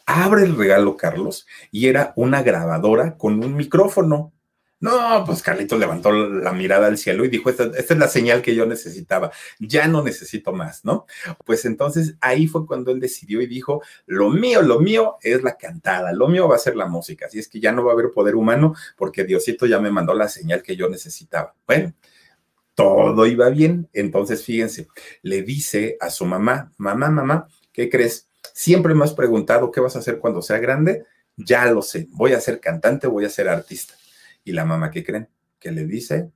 Abre 0.06 0.44
el 0.44 0.56
regalo, 0.56 0.96
Carlos, 0.96 1.46
y 1.70 1.86
era 1.86 2.12
una 2.16 2.42
grabadora 2.42 3.16
con 3.16 3.42
un 3.42 3.54
micrófono. 3.56 4.32
No, 4.80 5.24
pues 5.26 5.42
Carlitos 5.42 5.78
levantó 5.78 6.10
la 6.10 6.52
mirada 6.52 6.86
al 6.86 6.96
cielo 6.96 7.26
y 7.26 7.28
dijo, 7.28 7.50
esta, 7.50 7.64
es 7.64 7.90
la 7.90 8.08
señal 8.08 8.40
que 8.40 8.54
yo 8.54 8.64
necesitaba, 8.64 9.30
ya 9.58 9.86
no 9.88 10.02
necesito 10.02 10.52
más, 10.52 10.86
¿no? 10.86 11.04
Pues 11.44 11.66
entonces 11.66 12.14
ahí 12.22 12.46
fue 12.46 12.66
cuando 12.66 12.90
él 12.90 12.98
decidió 12.98 13.42
y 13.42 13.46
dijo, 13.46 13.82
lo 14.06 14.30
mío, 14.30 14.62
lo 14.62 14.80
mío 14.80 15.18
es 15.20 15.42
la 15.42 15.58
cantada, 15.58 16.14
lo 16.14 16.28
mío 16.28 16.48
va 16.48 16.56
a 16.56 16.58
ser 16.58 16.76
la 16.76 16.86
música, 16.86 17.26
así 17.26 17.38
es 17.38 17.46
que 17.46 17.60
ya 17.60 17.72
no 17.72 17.84
va 17.84 17.90
a 17.90 17.94
haber 17.94 18.10
poder 18.10 18.34
humano 18.34 18.74
porque 18.96 19.24
Diosito 19.24 19.66
ya 19.66 19.78
me 19.80 19.90
mandó 19.90 20.14
la 20.14 20.28
señal 20.28 20.62
que 20.62 20.76
yo 20.76 20.88
necesitaba. 20.88 21.54
Bueno, 21.66 21.92
todo 22.74 23.26
iba 23.26 23.50
bien, 23.50 23.86
entonces 23.92 24.42
fíjense, 24.42 24.88
le 25.20 25.42
dice 25.42 25.98
a 26.00 26.08
su 26.08 26.24
mamá, 26.24 26.72
mamá, 26.78 27.10
mamá, 27.10 27.48
¿qué 27.70 27.90
crees? 27.90 28.28
Siempre 28.54 28.94
me 28.94 29.04
has 29.04 29.12
preguntado 29.12 29.70
qué 29.70 29.80
vas 29.80 29.96
a 29.96 29.98
hacer 29.98 30.18
cuando 30.18 30.40
sea 30.40 30.56
grande, 30.56 31.04
ya 31.36 31.70
lo 31.70 31.82
sé, 31.82 32.08
voy 32.12 32.32
a 32.32 32.40
ser 32.40 32.60
cantante, 32.60 33.06
voy 33.06 33.26
a 33.26 33.28
ser 33.28 33.46
artista. 33.46 33.99
Y 34.50 34.52
la 34.52 34.64
mamá, 34.64 34.90
¿qué 34.90 35.04
creen? 35.04 35.28
Que 35.60 35.70
le 35.70 35.86
dice, 35.86 36.32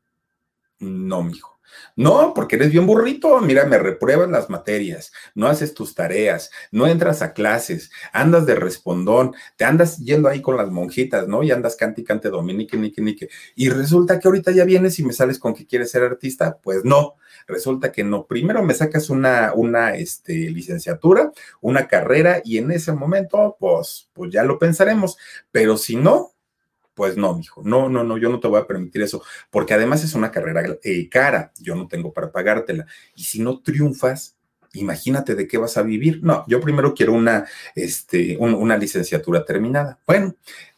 no, 0.79 1.24
mijo. 1.24 1.59
No, 1.96 2.33
porque 2.33 2.55
eres 2.55 2.70
bien 2.70 2.87
burrito. 2.87 3.40
Mira, 3.40 3.64
me 3.64 3.77
repruebas 3.77 4.31
las 4.31 4.48
materias, 4.48 5.12
no 5.35 5.48
haces 5.48 5.74
tus 5.74 5.96
tareas, 5.96 6.53
no 6.70 6.87
entras 6.87 7.22
a 7.22 7.33
clases, 7.33 7.90
andas 8.12 8.46
de 8.46 8.55
respondón, 8.55 9.35
te 9.57 9.64
andas 9.64 9.98
yendo 9.98 10.29
ahí 10.29 10.40
con 10.40 10.57
las 10.57 10.70
monjitas, 10.70 11.27
¿no? 11.27 11.42
Y 11.42 11.50
andas 11.50 11.74
cante 11.74 12.05
cante 12.05 12.29
dominique, 12.31 12.77
nique, 12.77 13.03
nique. 13.03 13.29
Y 13.57 13.68
resulta 13.70 14.20
que 14.20 14.29
ahorita 14.29 14.53
ya 14.53 14.64
vienes 14.64 14.96
y 15.00 15.05
me 15.05 15.12
sales 15.12 15.40
con 15.40 15.53
que 15.53 15.66
quieres 15.66 15.90
ser 15.90 16.05
artista. 16.05 16.59
Pues 16.62 16.85
no, 16.85 17.16
resulta 17.48 17.90
que 17.90 18.05
no. 18.05 18.27
Primero 18.29 18.62
me 18.62 18.74
sacas 18.74 19.11
una, 19.11 19.53
una 19.57 19.96
este, 19.96 20.35
licenciatura, 20.50 21.33
una 21.61 21.88
carrera, 21.88 22.40
y 22.44 22.59
en 22.59 22.70
ese 22.70 22.92
momento, 22.92 23.57
pues, 23.59 24.09
pues 24.12 24.31
ya 24.31 24.44
lo 24.44 24.61
pensaremos. 24.61 25.16
Pero 25.50 25.77
si 25.77 25.96
no, 25.96 26.34
pues 26.94 27.16
no, 27.16 27.35
mijo, 27.37 27.62
no, 27.64 27.88
no, 27.88 28.04
no, 28.04 28.16
yo 28.18 28.28
no 28.30 28.40
te 28.40 28.48
voy 28.48 28.61
a 28.61 28.66
permitir 28.66 29.02
eso, 29.02 29.22
porque 29.50 29.74
además 29.74 30.04
es 30.04 30.14
una 30.14 30.30
carrera 30.30 30.62
eh, 30.83 31.09
cara, 31.09 31.52
yo 31.61 31.74
no 31.74 31.88
tengo 31.88 32.12
para 32.12 32.30
pagártela. 32.30 32.87
Y 33.16 33.24
si 33.24 33.40
no 33.42 33.61
triunfas, 33.61 34.37
imagínate 34.74 35.35
de 35.35 35.46
qué 35.48 35.59
vas 35.59 35.76
a 35.76 35.83
vivir. 35.83 36.20
No, 36.22 36.44
yo 36.48 36.61
primero 36.61 36.94
quiero 36.94 37.12
una, 37.12 37.46
este, 37.74 38.37
una 38.38 38.76
licenciatura 38.76 39.44
terminada. 39.44 39.98
Bueno, 40.07 40.35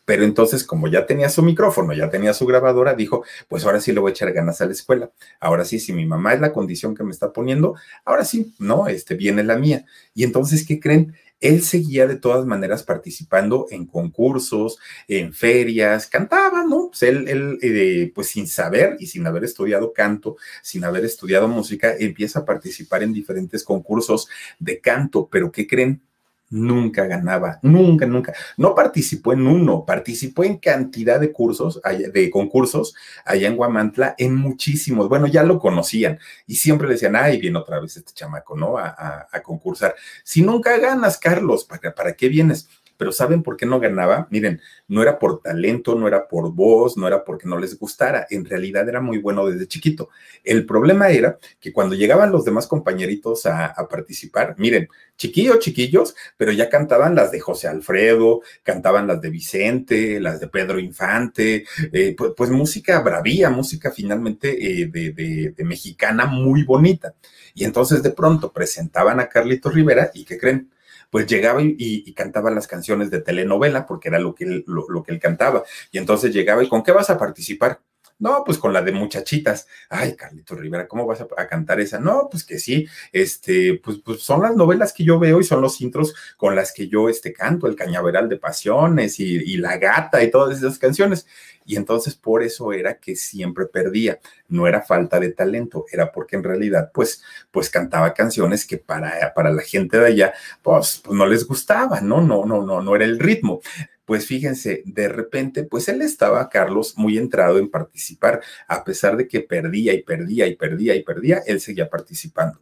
Pero 0.07 0.23
entonces, 0.23 0.63
como 0.63 0.87
ya 0.87 1.05
tenía 1.05 1.29
su 1.29 1.43
micrófono, 1.43 1.93
ya 1.93 2.09
tenía 2.11 2.33
su 2.33 2.47
grabadora, 2.47 2.95
dijo, 2.95 3.25
pues 3.49 3.65
ahora 3.65 3.81
sí 3.81 3.93
le 3.93 3.99
voy 3.99 4.11
a 4.11 4.13
echar 4.13 4.33
ganas 4.33 4.61
a 4.61 4.67
la 4.67 4.73
escuela. 4.73 5.11
Ahora 5.41 5.65
sí, 5.65 5.81
si 5.81 5.93
mi 5.93 6.07
mamá 6.07 6.33
es 6.33 6.41
la 6.41 6.53
condición 6.53 6.95
que 6.95 7.03
me 7.03 7.11
está 7.11 7.33
poniendo, 7.33 7.75
ahora 8.05 8.25
sí, 8.25 8.55
no, 8.61 8.87
este 8.87 9.17
viene 9.17 9.43
la 9.43 9.57
mía. 9.57 9.85
Y 10.15 10.23
entonces, 10.23 10.65
¿qué 10.65 10.79
creen? 10.79 11.15
Él 11.41 11.63
seguía 11.63 12.07
de 12.07 12.17
todas 12.17 12.47
maneras 12.47 12.83
participando 12.83 13.67
en 13.71 13.87
concursos, 13.87 14.79
en 15.09 15.33
ferias, 15.35 16.07
cantaba, 16.07 16.65
¿no? 16.65 16.89
Pues 16.89 17.03
él, 17.03 17.29
él 17.29 17.59
eh, 17.63 18.13
pues 18.15 18.29
sin 18.29 18.47
saber 18.47 18.97
y 18.99 19.07
sin 19.07 19.27
haber 19.27 19.45
estudiado 19.45 19.93
canto, 19.93 20.37
sin 20.63 20.85
haber 20.85 21.05
estudiado 21.05 21.49
música, 21.49 21.95
empieza 21.99 22.41
a 22.41 22.45
participar 22.45 23.03
en 23.03 23.13
diferentes 23.13 23.65
concursos 23.65 24.29
de 24.59 24.81
canto, 24.81 25.29
pero 25.31 25.53
¿qué 25.53 25.67
creen? 25.67 26.06
Nunca 26.51 27.07
ganaba, 27.07 27.59
nunca, 27.63 28.07
nunca. 28.07 28.33
No 28.57 28.75
participó 28.75 29.33
en 29.33 29.47
uno, 29.47 29.85
participó 29.85 30.45
en 30.45 30.59
cantidad 30.59 31.21
de 31.21 31.33
cursos, 31.33 31.81
de 32.13 32.31
concursos 32.31 32.95
allá 33.25 33.49
en 33.49 33.57
Guamantla, 33.57 34.15
en 34.19 34.37
muchísimos. 34.37 35.09
Bueno, 35.09 35.27
ya 35.27 35.43
lo 35.43 35.59
conocían 35.59 36.19
y 36.47 36.57
siempre 36.57 36.87
le 36.87 36.95
decían, 36.95 37.17
ay, 37.17 37.39
viene 37.39 37.59
otra 37.59 37.81
vez 37.81 37.97
este 37.97 38.13
chamaco, 38.13 38.57
¿no? 38.57 38.79
A, 38.79 39.29
concursar. 39.43 39.95
Si 40.25 40.43
nunca 40.43 40.77
ganas, 40.79 41.19
Carlos, 41.19 41.65
¿para, 41.65 41.95
¿para 41.95 42.15
qué 42.15 42.29
vienes? 42.29 42.69
Pero 42.97 43.13
¿saben 43.13 43.43
por 43.43 43.57
qué 43.57 43.67
no 43.67 43.81
ganaba? 43.81 44.29
Miren, 44.31 44.61
no 44.89 45.03
era 45.03 45.19
por 45.19 45.43
talento, 45.43 45.95
no 45.95 46.09
era 46.09 46.29
por 46.29 46.53
voz, 46.53 46.97
no 46.97 47.07
era 47.07 47.25
porque 47.25 47.49
no 47.49 47.59
les 47.59 47.79
gustara, 47.79 48.27
en 48.31 48.45
realidad 48.45 48.89
era 48.89 49.01
muy 49.01 49.19
bueno 49.19 49.47
desde 49.47 49.67
chiquito. 49.67 50.09
El 50.45 50.67
problema 50.67 51.09
era 51.09 51.39
que 51.61 51.73
cuando 51.73 51.95
llegaban 51.95 52.33
los 52.33 52.45
demás 52.45 52.67
compañeritos 52.67 53.47
a, 53.47 53.75
participar, 53.89 54.55
miren, 54.59 54.89
chiquillos, 55.17 55.59
chiquillos, 55.59 56.15
pero 56.37 56.53
ya 56.53 56.69
cantaban 56.69 57.15
las 57.15 57.31
de 57.31 57.41
José 57.41 57.69
Alfredo, 57.69 58.43
cantaban 58.63 59.07
las 59.07 59.21
de 59.21 59.31
Vicente, 59.31 60.21
las 60.21 60.41
de 60.41 60.49
Pedro 60.49 60.79
Infante, 60.79 61.65
eh, 61.93 62.15
pues, 62.17 62.33
pues, 62.37 62.51
música 62.51 63.01
bravía, 63.01 63.51
música 63.51 63.91
finalmente 63.91 64.83
eh, 64.83 64.87
de, 64.87 65.53
de 65.57 65.65
mexicana 65.65 66.27
muy 66.27 66.65
bonita. 66.65 67.15
Y 67.55 67.65
entonces 67.65 68.03
de 68.03 68.11
pronto 68.11 68.53
presentaban 68.53 69.21
a 69.21 69.29
Carlito 69.29 69.71
Rivera 69.71 70.11
y 70.13 70.25
¿qué 70.25 70.39
creen? 70.39 70.71
Pues 71.11 71.27
llegaba 71.27 71.61
y, 71.63 72.13
cantaba 72.15 72.51
las 72.51 72.67
canciones 72.67 73.11
de 73.11 73.21
telenovela, 73.21 73.87
porque 73.87 74.09
era 74.09 74.19
lo 74.19 74.35
que, 74.35 74.45
él, 74.45 74.65
lo, 74.67 75.03
que 75.03 75.13
él 75.13 75.21
cantaba. 75.21 75.63
Y 75.91 75.99
entonces 75.99 76.33
llegaba 76.33 76.63
y 76.63 76.69
¿con 76.69 76.83
qué 76.83 76.93
vas 76.93 77.11
a 77.11 77.19
participar? 77.19 77.81
No, 78.19 78.45
pues 78.45 78.57
con 78.57 78.73
la 78.73 78.81
de 78.81 78.93
muchachitas. 78.93 79.67
Ay, 79.91 80.17
Carlito 80.17 80.55
Rivera, 80.55 80.89
¿cómo 80.89 81.05
vas 81.05 81.21
a, 81.21 81.47
cantar 81.47 81.81
esa? 81.81 81.99
No, 81.99 82.29
pues 82.31 82.45
que 82.45 82.59
sí, 82.59 82.87
este, 83.13 83.79
pues, 83.83 83.99
pues, 84.03 84.23
son 84.23 84.41
las 84.43 84.57
novelas 84.57 84.95
que 84.95 85.05
yo 85.05 85.19
veo 85.19 85.39
y 85.41 85.45
son 85.45 85.61
los 85.61 85.81
intros 85.83 86.15
con 86.39 86.57
las 86.57 86.73
que 86.73 86.89
yo 86.89 87.11
este, 87.11 87.35
canto, 87.35 87.67
el 87.67 87.77
cañaveral 87.77 88.29
de 88.29 88.39
pasiones 88.39 89.21
y, 89.21 89.57
la 89.59 89.77
gata 89.79 90.23
y 90.23 90.31
todas 90.31 90.57
esas 90.59 90.79
canciones. 90.79 91.27
Y 91.67 91.77
entonces 91.77 92.15
por 92.15 92.43
eso 92.43 92.73
era 92.73 92.99
que 92.99 93.17
siempre 93.17 93.67
perdía. 93.67 94.19
No 94.49 94.67
era 94.67 94.83
falta 94.83 95.19
de 95.21 95.33
talento, 95.33 95.85
era 95.93 96.13
porque 96.13 96.37
en 96.37 96.45
realidad 96.45 96.91
pues, 96.95 97.23
pues 97.51 97.69
cantaba 97.69 98.15
canciones 98.15 98.65
que 98.67 98.79
para, 98.79 99.35
para 99.35 99.51
la 99.51 99.63
gente 99.63 99.99
de 99.99 100.07
allá 100.07 100.35
pues, 100.63 101.03
pues 101.05 101.17
no 101.17 101.27
les 101.27 101.47
gustaba, 101.47 102.01
¿no? 102.01 102.21
No, 102.23 102.47
no, 102.47 102.63
no, 102.63 102.81
no 102.81 102.97
era 102.97 103.05
el 103.05 103.19
ritmo 103.19 103.61
pues 104.07 104.27
fíjense, 104.27 104.83
de 104.87 105.09
repente, 105.09 105.65
pues 105.65 105.89
él 105.89 106.01
estaba, 106.01 106.49
Carlos, 106.49 106.95
muy 106.97 107.19
entrado 107.19 107.59
en 107.59 107.69
participar, 107.69 108.41
a 108.69 108.85
pesar 108.85 109.17
de 109.17 109.29
que 109.29 109.41
perdía 109.41 109.93
y 109.93 110.03
perdía 110.03 110.47
y 110.47 110.57
perdía 110.57 110.95
y 110.95 111.03
perdía, 111.03 111.43
él 111.47 111.61
seguía 111.61 111.91
participando. 111.91 112.61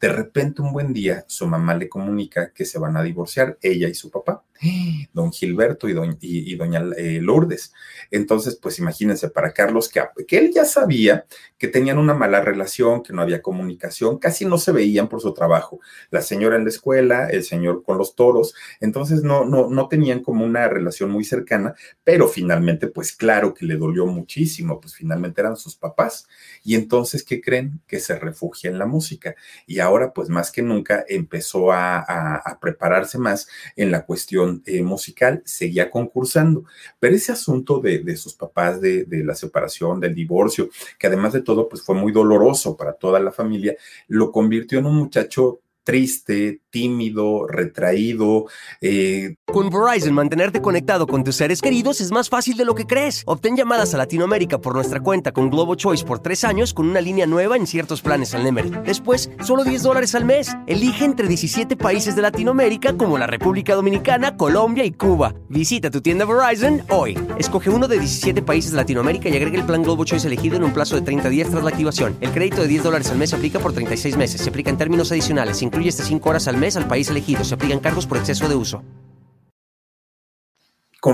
De 0.00 0.08
repente, 0.08 0.62
un 0.62 0.72
buen 0.72 0.92
día, 0.92 1.24
su 1.26 1.46
mamá 1.46 1.74
le 1.74 1.88
comunica 1.88 2.52
que 2.52 2.64
se 2.64 2.78
van 2.78 2.96
a 2.96 3.02
divorciar, 3.02 3.58
ella 3.62 3.88
y 3.88 3.94
su 3.94 4.10
papá, 4.10 4.44
don 5.12 5.32
Gilberto 5.32 5.88
y, 5.88 6.54
doña 6.56 6.82
eh, 6.96 7.20
Lourdes. 7.20 7.72
Entonces, 8.10 8.56
pues 8.56 8.78
imagínense, 8.78 9.30
para 9.30 9.52
Carlos, 9.52 9.88
que, 9.88 10.02
que 10.26 10.38
él 10.38 10.52
ya 10.54 10.64
sabía 10.64 11.26
que 11.58 11.68
tenían 11.68 11.98
una 11.98 12.14
mala 12.14 12.40
relación, 12.40 13.02
que 13.02 13.12
no 13.12 13.22
había 13.22 13.42
comunicación, 13.42 14.18
casi 14.18 14.44
no 14.44 14.58
se 14.58 14.72
veían 14.72 15.08
por 15.08 15.20
su 15.20 15.32
trabajo. 15.32 15.80
La 16.10 16.20
señora 16.20 16.56
en 16.56 16.64
la 16.64 16.70
escuela, 16.70 17.28
el 17.28 17.44
señor 17.44 17.82
con 17.82 17.98
los 17.98 18.14
toros, 18.14 18.54
entonces 18.80 19.22
no, 19.22 19.44
no, 19.44 19.68
no 19.70 19.88
tenían 19.88 20.22
como 20.22 20.44
una 20.44 20.68
relación 20.68 21.10
muy 21.10 21.24
cercana, 21.24 21.74
pero 22.04 22.28
finalmente, 22.28 22.88
pues 22.88 23.12
claro 23.12 23.54
que 23.54 23.64
le 23.64 23.76
dolió 23.76 24.06
muchísimo, 24.06 24.80
pues 24.80 24.94
finalmente 24.94 25.40
eran 25.40 25.56
sus 25.56 25.76
papás. 25.76 26.26
Y 26.62 26.74
entonces, 26.74 27.24
¿qué 27.24 27.40
creen? 27.40 27.80
Que 27.86 28.00
se 28.00 28.18
refugia 28.18 28.70
en 28.70 28.78
la 28.78 28.86
música. 28.86 29.34
Y 29.66 29.80
ahora 29.86 30.12
pues 30.12 30.28
más 30.28 30.50
que 30.50 30.62
nunca 30.62 31.04
empezó 31.08 31.72
a, 31.72 32.58
prepararse 32.60 33.18
más 33.18 33.48
en 33.76 33.90
la 33.90 34.04
cuestión 34.04 34.62
eh, 34.66 34.82
musical, 34.82 35.42
seguía 35.44 35.90
concursando, 35.90 36.64
pero 36.98 37.14
ese 37.14 37.32
asunto 37.32 37.80
de, 37.80 38.16
sus 38.16 38.34
papás, 38.34 38.80
de, 38.80 39.04
de, 39.04 39.24
la 39.24 39.34
separación, 39.34 40.00
del 40.00 40.14
divorcio, 40.14 40.68
que 40.98 41.06
además 41.06 41.32
de 41.32 41.42
todo 41.42 41.68
pues 41.68 41.82
fue 41.82 41.94
muy 41.94 42.12
doloroso 42.12 42.76
para 42.76 42.92
toda 42.92 43.20
la 43.20 43.32
familia, 43.32 43.76
lo 44.08 44.30
convirtió 44.32 44.78
en 44.78 44.86
un 44.86 44.96
muchacho 44.96 45.60
triste, 45.86 46.62
tímido, 46.68 47.46
retraído. 47.46 48.46
Eh, 48.80 49.36
con 49.46 49.70
Verizon, 49.70 50.12
mantenerte 50.12 50.60
conectado 50.60 51.06
con 51.06 51.22
tus 51.22 51.36
seres 51.36 51.62
queridos 51.62 52.00
es 52.00 52.10
más 52.10 52.28
fácil 52.28 52.56
de 52.56 52.64
lo 52.64 52.74
que 52.74 52.86
crees. 52.86 53.22
Obtén 53.24 53.56
llamadas 53.56 53.94
a 53.94 53.98
Latinoamérica 53.98 54.58
por 54.58 54.74
nuestra 54.74 55.00
cuenta 55.00 55.30
con 55.30 55.48
Globo 55.48 55.76
Choice 55.76 56.04
por 56.04 56.18
tres 56.18 56.42
años 56.42 56.74
con 56.74 56.88
una 56.88 57.00
línea 57.00 57.24
nueva 57.24 57.56
en 57.56 57.68
ciertos 57.68 58.02
planes 58.02 58.34
al 58.34 58.42
Nemery. 58.42 58.70
Después, 58.84 59.30
solo 59.44 59.62
10 59.62 59.84
dólares 59.84 60.16
al 60.16 60.24
mes. 60.24 60.56
Elige 60.66 61.04
entre 61.04 61.28
17 61.28 61.76
países 61.76 62.16
de 62.16 62.22
Latinoamérica 62.22 62.96
como 62.96 63.16
la 63.16 63.28
República 63.28 63.76
Dominicana, 63.76 64.36
Colombia 64.36 64.84
y 64.84 64.90
Cuba. 64.90 65.34
Visita 65.48 65.88
tu 65.88 66.00
tienda 66.00 66.24
Verizon 66.24 66.82
hoy. 66.90 67.16
Escoge 67.38 67.70
uno 67.70 67.86
de 67.86 68.00
17 68.00 68.42
países 68.42 68.72
de 68.72 68.78
Latinoamérica 68.78 69.28
y 69.28 69.36
agrega 69.36 69.60
el 69.60 69.66
plan 69.66 69.84
Globo 69.84 70.04
Choice 70.04 70.26
elegido 70.26 70.56
en 70.56 70.64
un 70.64 70.72
plazo 70.72 70.96
de 70.96 71.02
30 71.02 71.28
días 71.28 71.48
tras 71.48 71.62
la 71.62 71.70
activación. 71.70 72.16
El 72.20 72.32
crédito 72.32 72.62
de 72.62 72.68
10 72.68 72.82
dólares 72.82 73.08
al 73.10 73.18
mes 73.18 73.30
se 73.30 73.36
aplica 73.36 73.60
por 73.60 73.72
36 73.72 74.16
meses. 74.16 74.40
Se 74.40 74.50
aplica 74.50 74.70
en 74.70 74.78
términos 74.78 75.12
adicionales 75.12 75.62
incluye 75.76 75.90
hasta 75.90 76.04
5 76.04 76.30
horas 76.30 76.48
al 76.48 76.56
mes 76.56 76.74
al 76.78 76.88
país 76.88 77.10
elegido. 77.10 77.44
Se 77.44 77.54
aplican 77.54 77.80
cargos 77.80 78.06
por 78.06 78.16
exceso 78.16 78.48
de 78.48 78.54
uso 78.54 78.82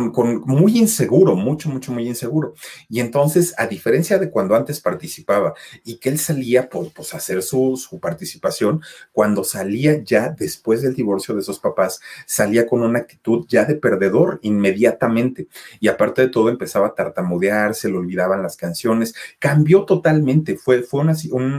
con, 0.00 0.40
muy 0.46 0.78
inseguro, 0.78 1.36
mucho, 1.36 1.68
mucho, 1.68 1.92
muy 1.92 2.08
inseguro. 2.08 2.54
Y 2.88 3.00
entonces, 3.00 3.54
a 3.58 3.66
diferencia 3.66 4.18
de 4.18 4.30
cuando 4.30 4.54
antes 4.54 4.80
participaba 4.80 5.52
y 5.84 5.96
que 5.96 6.08
él 6.08 6.18
salía 6.18 6.70
por 6.70 6.90
pues, 6.92 7.12
hacer 7.12 7.42
su, 7.42 7.76
su 7.76 8.00
participación, 8.00 8.80
cuando 9.12 9.44
salía 9.44 10.02
ya 10.02 10.30
después 10.30 10.80
del 10.80 10.94
divorcio 10.94 11.34
de 11.34 11.42
sus 11.42 11.58
papás, 11.58 12.00
salía 12.24 12.66
con 12.66 12.80
una 12.80 13.00
actitud 13.00 13.44
ya 13.48 13.66
de 13.66 13.74
perdedor 13.74 14.38
inmediatamente. 14.42 15.48
Y 15.78 15.88
aparte 15.88 16.22
de 16.22 16.28
todo, 16.28 16.48
empezaba 16.48 16.86
a 16.86 16.94
tartamudear, 16.94 17.74
se 17.74 17.90
le 17.90 17.98
olvidaban 17.98 18.42
las 18.42 18.56
canciones, 18.56 19.14
cambió 19.38 19.84
totalmente. 19.84 20.56
Fue, 20.56 20.82
fue 20.82 21.00
una, 21.00 21.14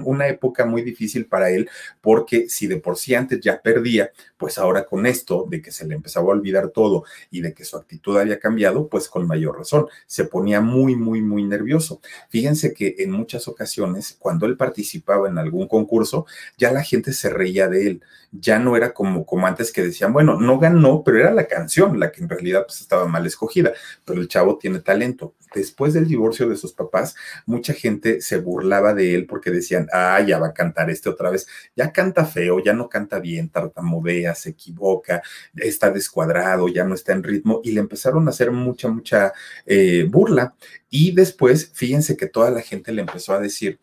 una 0.05 0.27
época 0.27 0.65
muy 0.65 0.81
difícil 0.81 1.27
para 1.27 1.51
él, 1.51 1.69
porque 2.01 2.49
si 2.49 2.65
de 2.65 2.77
por 2.77 2.97
sí 2.97 3.13
antes 3.13 3.39
ya 3.41 3.61
perdía, 3.61 4.11
pues 4.37 4.57
ahora 4.57 4.85
con 4.85 5.05
esto 5.05 5.45
de 5.47 5.61
que 5.61 5.71
se 5.71 5.85
le 5.85 5.93
empezaba 5.93 6.25
a 6.25 6.35
olvidar 6.35 6.69
todo 6.69 7.03
y 7.29 7.41
de 7.41 7.53
que 7.53 7.63
su 7.63 7.77
actitud 7.77 8.22
había 8.23 8.39
cambiado, 8.39 8.87
pues 8.87 9.07
con 9.07 9.27
mayor 9.27 9.57
razón. 9.57 9.87
Se 10.07 10.25
ponía 10.25 10.61
muy, 10.61 10.95
muy, 10.95 11.21
muy 11.21 11.43
nervioso. 11.43 12.01
Fíjense 12.29 12.73
que 12.73 12.95
en 12.99 13.11
muchas 13.11 13.47
ocasiones, 13.47 14.15
cuando 14.19 14.45
él 14.45 14.57
participaba 14.57 15.29
en 15.29 15.37
algún 15.37 15.67
concurso, 15.67 16.25
ya 16.57 16.71
la 16.71 16.83
gente 16.83 17.13
se 17.13 17.29
reía 17.29 17.67
de 17.67 17.87
él. 17.87 18.01
Ya 18.31 18.57
no 18.59 18.75
era 18.75 18.93
como, 18.93 19.25
como 19.25 19.45
antes 19.45 19.71
que 19.71 19.83
decían, 19.83 20.11
bueno, 20.11 20.39
no 20.39 20.57
ganó, 20.57 21.03
pero 21.03 21.19
era 21.19 21.31
la 21.31 21.45
canción 21.45 21.99
la 21.99 22.11
que 22.11 22.21
en 22.21 22.29
realidad 22.29 22.65
pues, 22.65 22.81
estaba 22.81 23.07
mal 23.07 23.25
escogida. 23.25 23.73
Pero 24.05 24.19
el 24.19 24.27
chavo 24.27 24.57
tiene 24.57 24.79
talento. 24.79 25.35
Después 25.53 25.93
del 25.93 26.07
divorcio 26.07 26.47
de 26.49 26.55
sus 26.55 26.73
papás, 26.73 27.15
mucha 27.45 27.73
gente 27.73 28.21
se 28.21 28.37
burlaba 28.37 28.93
de 28.93 29.15
él 29.15 29.25
porque 29.25 29.51
decían, 29.51 29.87
ah, 29.93 30.19
ya 30.21 30.39
va 30.39 30.47
a 30.47 30.53
cantar 30.53 30.89
este 30.89 31.09
otra 31.09 31.29
vez. 31.29 31.47
Ya 31.75 31.91
canta 31.91 32.25
feo, 32.25 32.59
ya 32.63 32.73
no 32.73 32.89
canta 32.89 33.19
bien, 33.19 33.49
tartamudea, 33.49 34.35
se 34.35 34.51
equivoca, 34.51 35.21
está 35.55 35.91
descuadrado, 35.91 36.67
ya 36.67 36.83
no 36.83 36.95
está 36.95 37.13
en 37.13 37.23
ritmo. 37.23 37.61
Y 37.63 37.71
le 37.71 37.79
empezaron 37.79 38.27
a 38.27 38.31
hacer 38.31 38.51
mucha, 38.51 38.89
mucha 38.89 39.33
eh, 39.65 40.05
burla. 40.09 40.55
Y 40.89 41.13
después, 41.13 41.71
fíjense 41.73 42.17
que 42.17 42.27
toda 42.27 42.51
la 42.51 42.61
gente 42.61 42.91
le 42.91 43.01
empezó 43.01 43.33
a 43.33 43.39
decir, 43.39 43.79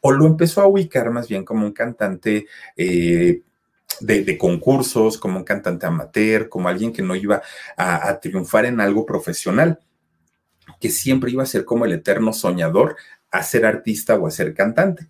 o 0.00 0.12
lo 0.12 0.26
empezó 0.26 0.62
a 0.62 0.66
ubicar 0.66 1.10
más 1.10 1.28
bien 1.28 1.44
como 1.44 1.66
un 1.66 1.72
cantante 1.72 2.46
eh, 2.76 3.42
de, 4.00 4.38
concursos, 4.38 5.18
como 5.18 5.38
un 5.38 5.44
cantante 5.44 5.86
amateur, 5.86 6.48
como 6.48 6.68
alguien 6.68 6.92
que 6.92 7.02
no 7.02 7.14
iba 7.14 7.42
a, 7.76 8.18
triunfar 8.20 8.64
en 8.64 8.80
algo 8.80 9.04
profesional, 9.04 9.78
que 10.80 10.90
siempre 10.90 11.30
iba 11.30 11.42
a 11.42 11.46
ser 11.46 11.64
como 11.64 11.84
el 11.84 11.92
eterno 11.92 12.32
soñador 12.32 12.96
a 13.30 13.42
ser 13.42 13.64
artista 13.64 14.16
o 14.16 14.26
a 14.26 14.30
ser 14.30 14.54
cantante. 14.54 15.06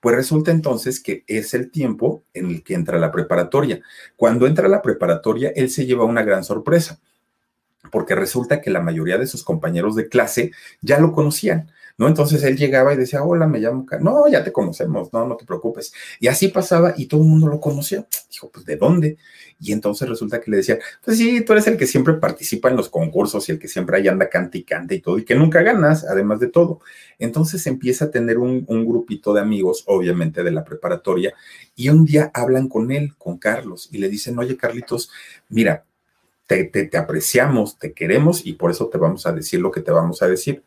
Pues 0.00 0.14
resulta 0.14 0.50
entonces 0.50 1.00
que 1.00 1.24
es 1.26 1.54
el 1.54 1.70
tiempo 1.70 2.22
en 2.34 2.50
el 2.50 2.62
que 2.62 2.74
entra 2.74 2.98
la 2.98 3.10
preparatoria. 3.10 3.80
Cuando 4.16 4.46
entra 4.46 4.68
la 4.68 4.82
preparatoria, 4.82 5.50
él 5.56 5.70
se 5.70 5.86
lleva 5.86 6.04
una 6.04 6.22
gran 6.22 6.44
sorpresa 6.44 7.00
porque 7.90 8.14
resulta 8.14 8.60
que 8.60 8.70
la 8.70 8.80
mayoría 8.80 9.18
de 9.18 9.26
sus 9.26 9.44
compañeros 9.44 9.94
de 9.94 10.08
clase 10.08 10.52
ya 10.80 10.98
lo 10.98 11.12
conocían. 11.12 11.70
¿No? 11.96 12.08
Entonces 12.08 12.42
él 12.42 12.56
llegaba 12.56 12.92
y 12.92 12.96
decía, 12.96 13.22
hola, 13.22 13.46
me 13.46 13.60
llamo, 13.60 13.86
no, 14.00 14.26
ya 14.28 14.42
te 14.42 14.52
conocemos, 14.52 15.12
no, 15.12 15.26
no 15.26 15.36
te 15.36 15.44
preocupes. 15.44 15.92
Y 16.18 16.26
así 16.26 16.48
pasaba 16.48 16.94
y 16.96 17.06
todo 17.06 17.22
el 17.22 17.28
mundo 17.28 17.46
lo 17.46 17.60
conocía. 17.60 18.06
Dijo, 18.30 18.50
pues, 18.50 18.64
¿de 18.66 18.76
dónde? 18.76 19.16
Y 19.60 19.72
entonces 19.72 20.08
resulta 20.08 20.40
que 20.40 20.50
le 20.50 20.58
decía, 20.58 20.78
pues 21.04 21.18
sí, 21.18 21.42
tú 21.42 21.52
eres 21.52 21.66
el 21.68 21.76
que 21.76 21.86
siempre 21.86 22.14
participa 22.14 22.68
en 22.68 22.76
los 22.76 22.88
concursos 22.90 23.48
y 23.48 23.52
el 23.52 23.58
que 23.58 23.68
siempre 23.68 23.96
ahí 23.96 24.08
anda 24.08 24.28
cante 24.28 24.58
y 24.58 24.64
cante 24.64 24.96
y 24.96 25.00
todo, 25.00 25.18
y 25.18 25.24
que 25.24 25.34
nunca 25.36 25.62
ganas, 25.62 26.04
además 26.04 26.40
de 26.40 26.48
todo. 26.48 26.80
Entonces 27.18 27.66
empieza 27.66 28.06
a 28.06 28.10
tener 28.10 28.38
un, 28.38 28.64
un 28.66 28.84
grupito 28.84 29.32
de 29.32 29.40
amigos, 29.40 29.84
obviamente 29.86 30.42
de 30.42 30.50
la 30.50 30.64
preparatoria, 30.64 31.34
y 31.76 31.88
un 31.88 32.04
día 32.04 32.30
hablan 32.34 32.68
con 32.68 32.90
él, 32.90 33.14
con 33.16 33.38
Carlos, 33.38 33.88
y 33.92 33.98
le 33.98 34.08
dicen, 34.08 34.38
oye, 34.38 34.56
Carlitos, 34.56 35.10
mira, 35.48 35.84
te, 36.46 36.64
te, 36.64 36.84
te, 36.86 36.98
apreciamos, 36.98 37.78
te 37.78 37.92
queremos 37.92 38.44
y 38.44 38.54
por 38.54 38.70
eso 38.70 38.88
te 38.88 38.98
vamos 38.98 39.26
a 39.26 39.32
decir 39.32 39.60
lo 39.60 39.70
que 39.70 39.80
te 39.80 39.92
vamos 39.92 40.22
a 40.22 40.28
decir. 40.28 40.62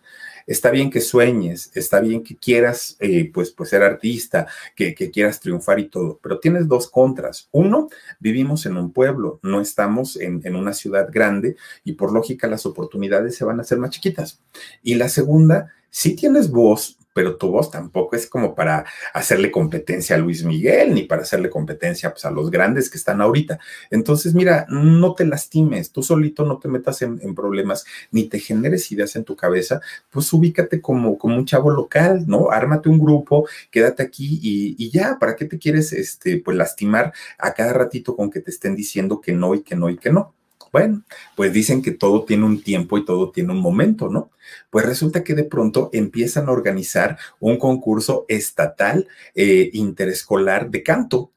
Está 0.48 0.72
bien 0.72 0.90
que 0.90 1.02
sueñes, 1.02 1.72
está 1.76 2.00
bien 2.00 2.24
que 2.24 2.38
quieras, 2.38 2.96
eh, 3.00 3.30
pues, 3.34 3.52
pues 3.52 3.70
ser 3.70 3.84
artista, 3.84 4.48
que, 4.76 4.96
que, 4.96 5.12
quieras 5.12 5.42
triunfar 5.42 5.78
y 5.80 5.90
todo, 5.90 6.20
pero 6.24 6.40
tienes 6.40 6.68
dos 6.68 6.90
contras. 6.90 7.50
Uno, 7.52 7.90
vivimos 8.20 8.66
en 8.66 8.78
un 8.78 8.94
pueblo, 8.94 9.40
no 9.44 9.60
estamos 9.60 10.16
en, 10.16 10.42
en 10.46 10.56
una 10.56 10.74
ciudad 10.74 11.10
grande 11.12 11.58
y 11.84 11.94
por 11.94 12.14
lógica 12.14 12.48
las 12.48 12.66
oportunidades 12.66 13.36
se 13.36 13.44
van 13.44 13.60
a 13.60 13.64
hacer 13.64 13.78
más 13.78 13.90
chiquitas. 13.90 14.42
Y 14.82 14.96
la 14.96 15.10
segunda, 15.10 15.74
si 15.90 16.16
tienes 16.16 16.50
voz, 16.50 16.98
pero 17.18 17.36
tu 17.36 17.50
voz 17.50 17.72
tampoco 17.72 18.16
es 18.16 18.28
como 18.28 18.54
para 18.54 18.86
hacerle 19.12 19.50
competencia 19.50 20.16
a 20.16 20.20
Luis 20.20 20.44
Miguel, 20.44 20.94
ni 20.94 21.02
para 21.02 21.24
hacerle 21.24 21.50
competencia 21.50 22.12
pues, 22.12 22.26
a 22.26 22.30
los 22.30 22.52
grandes 22.52 22.92
que 22.92 23.00
están 23.00 23.22
ahorita. 23.22 23.58
Entonces, 23.90 24.36
mira, 24.36 24.68
no 24.70 25.16
te 25.16 25.26
lastimes, 25.26 25.92
tú 25.92 26.04
solito 26.04 26.46
no 26.46 26.60
te 26.60 26.68
metas 26.68 27.02
en, 27.02 27.34
problemas, 27.34 27.86
ni 28.12 28.26
te 28.30 28.38
generes 28.38 28.92
ideas 28.92 29.16
en 29.16 29.24
tu 29.24 29.36
cabeza, 29.36 29.82
pues 30.12 30.32
ubícate 30.32 30.80
como, 30.80 31.18
como 31.18 31.38
un 31.38 31.46
chavo 31.46 31.72
local, 31.72 32.26
¿no? 32.28 32.52
Ármate 32.52 32.88
un 32.88 33.00
grupo, 33.00 33.48
quédate 33.72 34.04
aquí 34.04 34.40
y, 34.40 34.76
y, 34.78 34.92
ya, 34.92 35.18
¿para 35.20 35.36
qué 35.36 35.46
te 35.46 35.58
quieres, 35.58 35.94
este, 35.94 36.38
pues, 36.38 36.56
lastimar 36.56 37.14
a 37.40 37.56
cada 37.56 37.74
ratito 37.74 38.16
con 38.16 38.30
que 38.30 38.42
te 38.42 38.52
estén 38.52 38.76
diciendo 38.76 39.22
que 39.22 39.32
no 39.32 39.56
y 39.56 39.64
que 39.64 39.76
no 39.76 39.90
y 39.90 39.98
que 39.98 40.12
no? 40.12 40.37
Bueno, 40.78 41.02
pues 41.36 41.52
dicen 41.54 41.82
que 41.82 41.90
todo 41.90 42.24
tiene 42.24 42.46
un 42.46 42.62
tiempo 42.62 43.00
y 43.00 43.04
todo 43.04 43.32
tiene 43.32 43.52
un 43.52 43.60
momento, 43.60 44.10
¿no? 44.10 44.30
Pues 44.70 44.86
resulta 44.86 45.24
que 45.24 45.34
de 45.34 45.44
pronto 45.44 45.90
empiezan 45.92 46.48
a 46.48 46.52
organizar 46.52 47.18
un 47.40 47.58
concurso 47.58 48.26
estatal 48.28 49.08
eh, 49.34 49.72
interescolar 49.74 50.70
de 50.70 50.84
canto. 50.84 51.32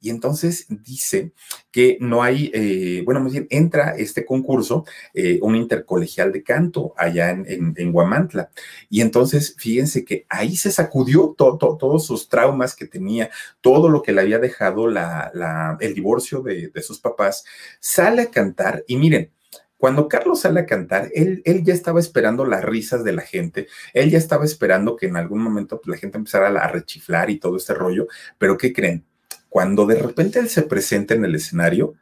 Y 0.00 0.10
entonces 0.10 0.66
dice 0.68 1.32
que 1.70 1.98
no 2.00 2.22
hay, 2.22 2.50
eh, 2.54 3.02
bueno, 3.04 3.20
más 3.20 3.32
bien 3.32 3.46
entra 3.50 3.94
este 3.96 4.24
concurso, 4.24 4.84
eh, 5.14 5.38
un 5.42 5.56
intercolegial 5.56 6.32
de 6.32 6.42
canto 6.42 6.94
allá 6.96 7.30
en, 7.30 7.74
en, 7.76 7.92
Guamantla. 7.92 8.50
Y 8.88 9.02
entonces 9.02 9.54
fíjense 9.58 10.04
que 10.04 10.26
ahí 10.28 10.56
se 10.56 10.72
sacudió 10.72 11.34
to, 11.36 11.58
to, 11.58 11.76
todos 11.78 12.06
sus 12.06 12.28
traumas 12.28 12.74
que 12.74 12.86
tenía, 12.86 13.30
todo 13.60 13.88
lo 13.88 14.02
que 14.02 14.12
le 14.12 14.22
había 14.22 14.38
dejado 14.38 14.88
la, 14.88 15.78
el 15.80 15.94
divorcio 15.94 16.42
de, 16.42 16.68
de 16.68 16.82
sus 16.82 17.00
papás, 17.00 17.44
sale 17.80 18.22
a 18.22 18.30
cantar 18.30 18.84
y 18.86 18.96
miren, 18.96 19.30
cuando 19.80 20.08
Carlos 20.08 20.40
sale 20.40 20.60
a 20.60 20.66
cantar, 20.66 21.08
él, 21.14 21.40
él, 21.46 21.64
ya 21.64 21.72
estaba 21.72 22.00
esperando 22.00 22.44
las 22.44 22.62
risas 22.62 23.02
de 23.02 23.14
la 23.14 23.22
gente, 23.22 23.66
él 23.94 24.10
ya 24.10 24.18
estaba 24.18 24.44
esperando 24.44 24.94
que 24.94 25.06
en 25.06 25.16
algún 25.16 25.42
momento 25.42 25.80
la 25.86 25.96
gente 25.96 26.18
empezara 26.18 26.48
a 26.48 26.68
rechiflar 26.68 27.30
y 27.30 27.38
todo 27.38 27.56
este 27.56 27.72
rollo, 27.72 28.06
pero 28.36 28.58
¿qué 28.58 28.74
creen? 28.74 29.06
Cuando 29.50 29.84
de 29.84 29.96
repente 29.96 30.38
él 30.38 30.48
se 30.48 30.62
presenta 30.62 31.12
en 31.12 31.26
el 31.26 31.34
escenario, 31.34 31.94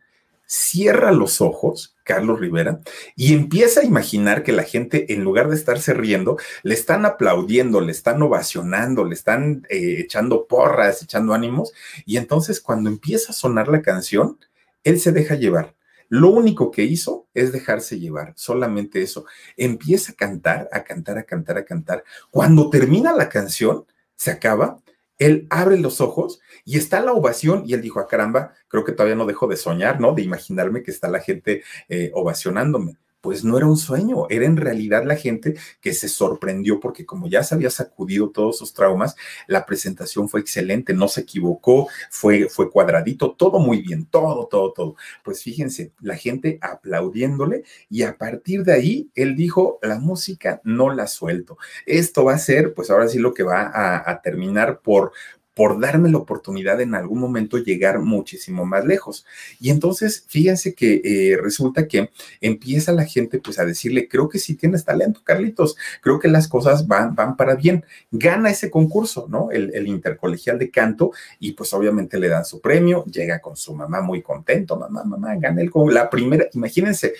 cierra 0.46 1.12
los 1.12 1.40
ojos, 1.40 1.96
Carlos 2.04 2.40
Rivera, 2.40 2.80
y 3.16 3.34
empieza 3.34 3.80
a 3.80 3.84
imaginar 3.84 4.42
que 4.42 4.52
la 4.52 4.62
gente, 4.62 5.12
en 5.12 5.24
lugar 5.24 5.48
de 5.48 5.56
estarse 5.56 5.92
riendo, 5.92 6.38
le 6.62 6.74
están 6.74 7.04
aplaudiendo, 7.04 7.80
le 7.80 7.92
están 7.92 8.22
ovacionando, 8.22 9.04
le 9.04 9.14
están 9.14 9.66
eh, 9.68 9.96
echando 9.98 10.46
porras, 10.46 11.02
echando 11.02 11.34
ánimos, 11.34 11.72
y 12.06 12.16
entonces 12.16 12.60
cuando 12.60 12.88
empieza 12.88 13.32
a 13.32 13.34
sonar 13.34 13.68
la 13.68 13.82
canción, 13.82 14.38
él 14.84 15.00
se 15.00 15.12
deja 15.12 15.34
llevar. 15.34 15.74
Lo 16.08 16.30
único 16.30 16.70
que 16.70 16.84
hizo 16.84 17.26
es 17.34 17.52
dejarse 17.52 18.00
llevar, 18.00 18.32
solamente 18.34 19.02
eso. 19.02 19.26
Empieza 19.58 20.12
a 20.12 20.14
cantar, 20.14 20.68
a 20.72 20.82
cantar, 20.82 21.18
a 21.18 21.24
cantar, 21.24 21.58
a 21.58 21.64
cantar. 21.66 22.04
Cuando 22.30 22.70
termina 22.70 23.12
la 23.12 23.28
canción, 23.28 23.84
se 24.16 24.30
acaba, 24.30 24.80
él 25.18 25.46
abre 25.50 25.78
los 25.78 26.00
ojos 26.00 26.40
y 26.64 26.78
está 26.78 27.00
la 27.00 27.12
ovación 27.12 27.64
y 27.66 27.74
él 27.74 27.82
dijo, 27.82 27.98
a 27.98 28.02
ah, 28.02 28.06
caramba, 28.06 28.52
creo 28.68 28.84
que 28.84 28.92
todavía 28.92 29.16
no 29.16 29.26
dejo 29.26 29.46
de 29.46 29.56
soñar, 29.56 30.00
¿no? 30.00 30.12
De 30.12 30.22
imaginarme 30.22 30.82
que 30.82 30.90
está 30.90 31.08
la 31.08 31.20
gente 31.20 31.62
eh, 31.88 32.10
ovacionándome 32.14 32.96
pues 33.20 33.44
no 33.44 33.56
era 33.56 33.66
un 33.66 33.76
sueño, 33.76 34.26
era 34.30 34.46
en 34.46 34.56
realidad 34.56 35.04
la 35.04 35.16
gente 35.16 35.56
que 35.80 35.92
se 35.92 36.08
sorprendió 36.08 36.80
porque 36.80 37.04
como 37.04 37.28
ya 37.28 37.42
se 37.42 37.54
había 37.54 37.70
sacudido 37.70 38.30
todos 38.30 38.58
sus 38.58 38.72
traumas, 38.72 39.16
la 39.46 39.66
presentación 39.66 40.28
fue 40.28 40.40
excelente, 40.40 40.94
no 40.94 41.08
se 41.08 41.22
equivocó, 41.22 41.88
fue, 42.10 42.48
fue 42.48 42.70
cuadradito, 42.70 43.32
todo 43.32 43.58
muy 43.58 43.82
bien, 43.82 44.06
todo, 44.06 44.46
todo, 44.46 44.72
todo. 44.72 44.96
Pues 45.24 45.42
fíjense, 45.42 45.92
la 46.00 46.16
gente 46.16 46.58
aplaudiéndole 46.60 47.64
y 47.90 48.02
a 48.02 48.16
partir 48.16 48.62
de 48.64 48.72
ahí 48.72 49.10
él 49.14 49.36
dijo, 49.36 49.78
la 49.82 49.98
música 49.98 50.60
no 50.64 50.92
la 50.94 51.06
suelto. 51.06 51.58
Esto 51.86 52.24
va 52.24 52.34
a 52.34 52.38
ser, 52.38 52.74
pues 52.74 52.90
ahora 52.90 53.08
sí 53.08 53.18
lo 53.18 53.34
que 53.34 53.42
va 53.42 53.62
a, 53.62 54.10
a 54.10 54.22
terminar 54.22 54.80
por, 54.80 55.12
por 55.58 55.80
darme 55.80 56.08
la 56.08 56.18
oportunidad 56.18 56.80
en 56.80 56.94
algún 56.94 57.18
momento 57.18 57.58
llegar 57.58 57.98
muchísimo 57.98 58.64
más 58.64 58.84
lejos. 58.84 59.26
Y 59.58 59.70
entonces, 59.70 60.24
fíjense 60.28 60.72
que 60.72 61.00
eh, 61.02 61.36
resulta 61.36 61.88
que 61.88 62.10
empieza 62.40 62.92
la 62.92 63.04
gente 63.04 63.40
pues 63.40 63.58
a 63.58 63.64
decirle, 63.64 64.06
creo 64.06 64.28
que 64.28 64.38
sí 64.38 64.54
tienes 64.54 64.84
talento, 64.84 65.20
Carlitos, 65.24 65.76
creo 66.00 66.20
que 66.20 66.28
las 66.28 66.46
cosas 66.46 66.86
van, 66.86 67.16
van 67.16 67.36
para 67.36 67.56
bien. 67.56 67.84
Gana 68.12 68.50
ese 68.50 68.70
concurso, 68.70 69.26
¿no? 69.28 69.50
El, 69.50 69.88
intercolegial 69.88 70.60
de 70.60 70.70
canto 70.70 71.10
y 71.40 71.50
pues 71.52 71.72
obviamente 71.72 72.20
le 72.20 72.28
dan 72.28 72.44
su 72.44 72.60
premio, 72.60 73.04
llega 73.06 73.40
con 73.40 73.56
su 73.56 73.74
mamá 73.74 74.00
muy 74.00 74.22
contento, 74.22 74.76
mamá, 74.76 75.02
mamá, 75.02 75.34
gané 75.40 75.62
el, 75.62 75.72
la 75.92 76.08
primera, 76.08 76.46
imagínense, 76.52 77.14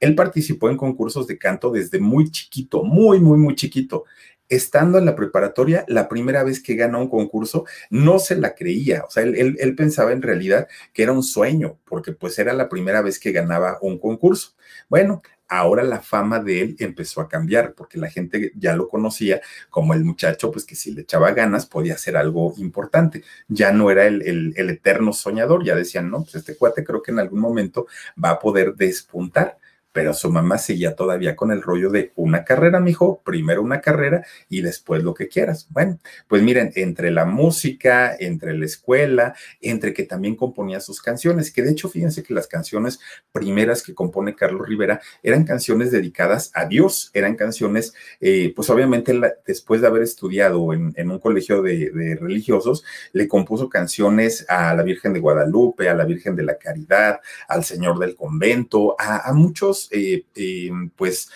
él 0.00 0.16
participó 0.16 0.68
en 0.68 0.76
concursos 0.76 1.28
de 1.28 1.38
canto 1.38 1.70
desde 1.70 2.00
muy 2.00 2.28
chiquito, 2.32 2.82
muy, 2.82 3.20
muy, 3.20 3.38
muy 3.38 3.54
chiquito 3.54 4.04
estando 4.48 4.98
en 4.98 5.04
la 5.04 5.16
preparatoria, 5.16 5.84
la 5.88 6.08
primera 6.08 6.42
vez 6.44 6.62
que 6.62 6.74
gana 6.74 6.98
un 6.98 7.08
concurso, 7.08 7.64
no 7.90 8.18
se 8.18 8.36
la 8.36 8.54
creía. 8.54 9.04
O 9.06 9.10
sea, 9.10 9.22
él, 9.22 9.56
él, 9.58 9.74
pensaba 9.74 10.12
en 10.12 10.22
realidad 10.22 10.68
que 10.92 11.02
era 11.02 11.12
un 11.12 11.22
sueño, 11.22 11.78
porque 11.84 12.12
pues 12.12 12.38
era 12.38 12.52
la 12.52 12.68
primera 12.68 13.02
vez 13.02 13.18
que 13.18 13.32
ganaba 13.32 13.78
un 13.80 13.98
concurso. 13.98 14.54
Bueno, 14.88 15.22
ahora 15.48 15.82
la 15.82 16.00
fama 16.00 16.40
de 16.40 16.60
él 16.60 16.76
empezó 16.78 17.20
a 17.20 17.28
cambiar, 17.28 17.74
porque 17.74 17.98
la 17.98 18.10
gente 18.10 18.52
ya 18.56 18.76
lo 18.76 18.88
conocía 18.88 19.40
como 19.70 19.94
el 19.94 20.04
muchacho, 20.04 20.50
pues 20.50 20.64
que 20.64 20.74
si 20.74 20.92
le 20.92 21.02
echaba 21.02 21.32
ganas 21.32 21.66
podía 21.66 21.94
hacer 21.94 22.16
algo 22.16 22.54
importante. 22.58 23.22
Ya 23.48 23.72
no 23.72 23.90
era 23.90 24.06
el, 24.06 24.22
el 24.56 24.70
eterno 24.70 25.12
soñador, 25.12 25.64
ya 25.64 25.74
decían, 25.74 26.10
no, 26.10 26.22
pues 26.22 26.36
este 26.36 26.56
cuate 26.56 26.84
creo 26.84 27.02
que 27.02 27.12
en 27.12 27.18
algún 27.18 27.40
momento 27.40 27.86
va 28.22 28.30
a 28.30 28.38
poder 28.38 28.74
despuntar 28.74 29.58
pero 29.94 30.12
su 30.12 30.28
mamá 30.28 30.58
seguía 30.58 30.96
todavía 30.96 31.36
con 31.36 31.52
el 31.52 31.62
rollo 31.62 31.88
de 31.88 32.10
una 32.16 32.44
carrera, 32.44 32.80
mijo, 32.80 33.22
primero 33.24 33.62
una 33.62 33.80
carrera 33.80 34.26
y 34.48 34.60
después 34.60 35.04
lo 35.04 35.14
que 35.14 35.28
quieras. 35.28 35.68
Bueno, 35.70 36.00
pues 36.26 36.42
miren, 36.42 36.72
entre 36.74 37.12
la 37.12 37.24
música, 37.24 38.12
entre 38.18 38.58
la 38.58 38.64
escuela, 38.64 39.36
entre 39.60 39.94
que 39.94 40.02
también 40.02 40.34
componía 40.34 40.80
sus 40.80 41.00
canciones, 41.00 41.52
que 41.52 41.62
de 41.62 41.70
hecho 41.70 41.88
fíjense 41.88 42.24
que 42.24 42.34
las 42.34 42.48
canciones 42.48 42.98
primeras 43.30 43.84
que 43.84 43.94
compone 43.94 44.34
Carlos 44.34 44.66
Rivera 44.66 45.00
eran 45.22 45.44
canciones 45.44 45.92
dedicadas 45.92 46.50
a 46.54 46.66
Dios, 46.66 47.12
eran 47.14 47.36
canciones, 47.36 47.94
eh, 48.20 48.52
pues 48.56 48.68
obviamente 48.70 49.14
después 49.46 49.80
de 49.80 49.86
haber 49.86 50.02
estudiado 50.02 50.72
en, 50.72 50.92
en 50.96 51.12
un 51.12 51.20
colegio 51.20 51.62
de, 51.62 52.18
religiosos, 52.20 52.82
le 53.12 53.28
compuso 53.28 53.68
canciones 53.68 54.44
a 54.48 54.74
la 54.74 54.82
Virgen 54.82 55.12
de 55.12 55.20
Guadalupe, 55.20 55.88
a 55.88 55.94
la 55.94 56.04
Virgen 56.04 56.34
de 56.34 56.42
la 56.42 56.58
Caridad, 56.58 57.20
al 57.46 57.62
Señor 57.62 58.00
del 58.00 58.16
Convento, 58.16 58.96
a 58.98 59.32
muchos 59.32 59.83
eh, 59.92 60.24
eh, 60.34 60.70
pues, 60.96 61.30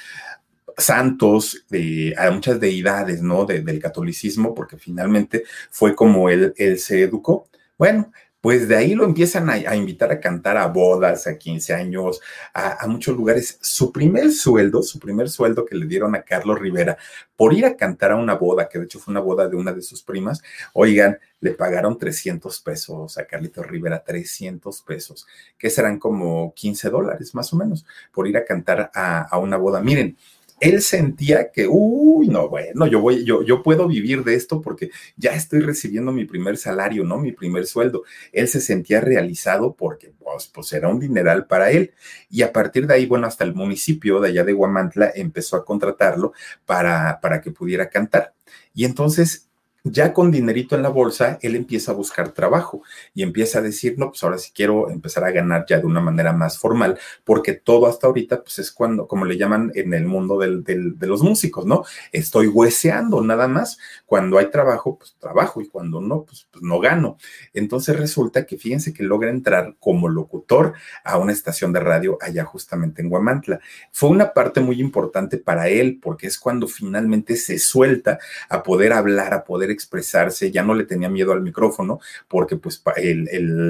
santos, 0.76 1.64
eh, 1.72 2.14
a 2.16 2.30
muchas 2.30 2.60
deidades, 2.60 3.22
¿no? 3.22 3.44
De, 3.44 3.62
del 3.62 3.80
catolicismo, 3.80 4.54
porque 4.54 4.78
finalmente 4.78 5.44
fue 5.70 5.94
como 5.94 6.28
él, 6.30 6.54
él 6.56 6.78
se 6.78 7.02
educó. 7.02 7.48
Bueno, 7.76 8.12
pues 8.40 8.68
de 8.68 8.76
ahí 8.76 8.94
lo 8.94 9.04
empiezan 9.04 9.50
a, 9.50 9.74
invitar 9.74 10.12
a 10.12 10.20
cantar 10.20 10.56
a 10.56 10.68
bodas, 10.68 11.26
a 11.26 11.36
15 11.36 11.74
años, 11.74 12.20
a, 12.54 12.86
muchos 12.86 13.16
lugares. 13.16 13.58
Su 13.60 13.92
primer 13.92 14.30
sueldo, 14.30 14.82
su 14.82 14.98
primer 15.00 15.28
sueldo 15.28 15.64
que 15.64 15.74
le 15.74 15.86
dieron 15.86 16.14
a 16.14 16.22
Carlos 16.22 16.58
Rivera 16.58 16.96
por 17.36 17.52
ir 17.52 17.66
a 17.66 17.76
cantar 17.76 18.12
a 18.12 18.16
una 18.16 18.34
boda, 18.34 18.68
que 18.68 18.78
de 18.78 18.84
hecho 18.84 19.00
fue 19.00 19.12
una 19.12 19.20
boda 19.20 19.48
de 19.48 19.56
una 19.56 19.72
de 19.72 19.82
sus 19.82 20.02
primas, 20.02 20.42
oigan, 20.72 21.18
le 21.40 21.52
pagaron 21.52 21.98
300 21.98 22.60
pesos 22.60 23.18
a 23.18 23.26
Carlitos 23.26 23.66
Rivera, 23.66 24.02
300 24.04 24.82
pesos, 24.82 25.26
que 25.56 25.70
serán 25.70 25.98
como 25.98 26.52
15 26.54 26.90
dólares 26.90 27.34
más 27.34 27.52
o 27.52 27.56
menos, 27.56 27.86
por 28.12 28.26
ir 28.28 28.36
a 28.36 28.44
cantar 28.44 28.90
a 28.94 29.38
una 29.38 29.56
boda. 29.56 29.80
Miren, 29.80 30.16
él 30.60 30.82
sentía 30.82 31.50
que, 31.50 31.66
uy, 31.68 32.28
no, 32.28 32.48
bueno, 32.48 32.86
yo 32.86 33.00
voy, 33.00 33.24
yo, 33.24 33.42
yo 33.42 33.62
puedo 33.62 33.86
vivir 33.86 34.24
de 34.24 34.34
esto 34.34 34.60
porque 34.60 34.90
ya 35.16 35.32
estoy 35.32 35.60
recibiendo 35.60 36.12
mi 36.12 36.24
primer 36.24 36.56
salario, 36.56 37.04
¿no? 37.04 37.18
Mi 37.18 37.32
primer 37.32 37.66
sueldo. 37.66 38.04
Él 38.32 38.48
se 38.48 38.60
sentía 38.60 39.00
realizado 39.00 39.74
porque, 39.74 40.12
pues, 40.18 40.48
pues 40.48 40.72
era 40.72 40.88
un 40.88 41.00
dineral 41.00 41.46
para 41.46 41.70
él. 41.70 41.92
Y 42.30 42.42
a 42.42 42.52
partir 42.52 42.86
de 42.86 42.94
ahí, 42.94 43.06
bueno, 43.06 43.26
hasta 43.26 43.44
el 43.44 43.54
municipio 43.54 44.20
de 44.20 44.28
allá 44.30 44.44
de 44.44 44.52
Guamantla 44.52 45.12
empezó 45.14 45.56
a 45.56 45.64
contratarlo 45.64 46.32
para, 46.66 47.20
para 47.20 47.40
que 47.40 47.50
pudiera 47.50 47.88
cantar. 47.88 48.34
Y 48.74 48.84
entonces 48.84 49.47
ya 49.90 50.12
con 50.12 50.30
dinerito 50.30 50.76
en 50.76 50.82
la 50.82 50.88
bolsa, 50.88 51.38
él 51.42 51.56
empieza 51.56 51.92
a 51.92 51.94
buscar 51.94 52.30
trabajo 52.30 52.82
y 53.14 53.22
empieza 53.22 53.58
a 53.58 53.62
decir, 53.62 53.98
no, 53.98 54.08
pues 54.10 54.22
ahora 54.22 54.38
sí 54.38 54.50
quiero 54.54 54.90
empezar 54.90 55.24
a 55.24 55.30
ganar 55.30 55.66
ya 55.68 55.78
de 55.78 55.86
una 55.86 56.00
manera 56.00 56.32
más 56.32 56.58
formal, 56.58 56.98
porque 57.24 57.52
todo 57.52 57.86
hasta 57.86 58.06
ahorita, 58.06 58.42
pues 58.42 58.58
es 58.58 58.72
cuando, 58.72 59.06
como 59.06 59.24
le 59.24 59.36
llaman 59.36 59.72
en 59.74 59.94
el 59.94 60.06
mundo 60.06 60.38
del, 60.38 60.64
de 60.64 61.06
los 61.06 61.22
músicos, 61.22 61.66
¿no? 61.66 61.84
Estoy 62.12 62.46
hueseando 62.46 63.22
nada 63.22 63.48
más. 63.48 63.78
Cuando 64.06 64.38
hay 64.38 64.50
trabajo, 64.50 64.98
pues 64.98 65.16
trabajo 65.18 65.60
y 65.60 65.68
cuando 65.68 66.00
no, 66.00 66.24
pues, 66.24 66.48
pues 66.50 66.62
no 66.62 66.78
gano. 66.80 67.18
Entonces 67.52 67.98
resulta 67.98 68.46
que 68.46 68.58
fíjense 68.58 68.92
que 68.92 69.02
logra 69.02 69.30
entrar 69.30 69.76
como 69.80 70.08
locutor 70.08 70.74
a 71.04 71.18
una 71.18 71.32
estación 71.32 71.72
de 71.72 71.80
radio 71.80 72.18
allá 72.20 72.44
justamente 72.44 73.02
en 73.02 73.08
Guamantla. 73.08 73.60
Fue 73.92 74.08
una 74.08 74.32
parte 74.32 74.60
muy 74.60 74.80
importante 74.80 75.38
para 75.38 75.68
él 75.68 75.98
porque 76.02 76.26
es 76.26 76.38
cuando 76.38 76.66
finalmente 76.66 77.36
se 77.36 77.58
suelta 77.58 78.18
a 78.48 78.62
poder 78.62 78.92
hablar, 78.92 79.34
a 79.34 79.44
poder 79.44 79.70
expresarse, 79.78 80.50
ya 80.50 80.62
no 80.62 80.74
le 80.74 80.84
tenía 80.84 81.08
miedo 81.08 81.32
al 81.32 81.42
micrófono, 81.42 82.00
porque 82.26 82.56
pues 82.56 82.82
el, 82.96 83.28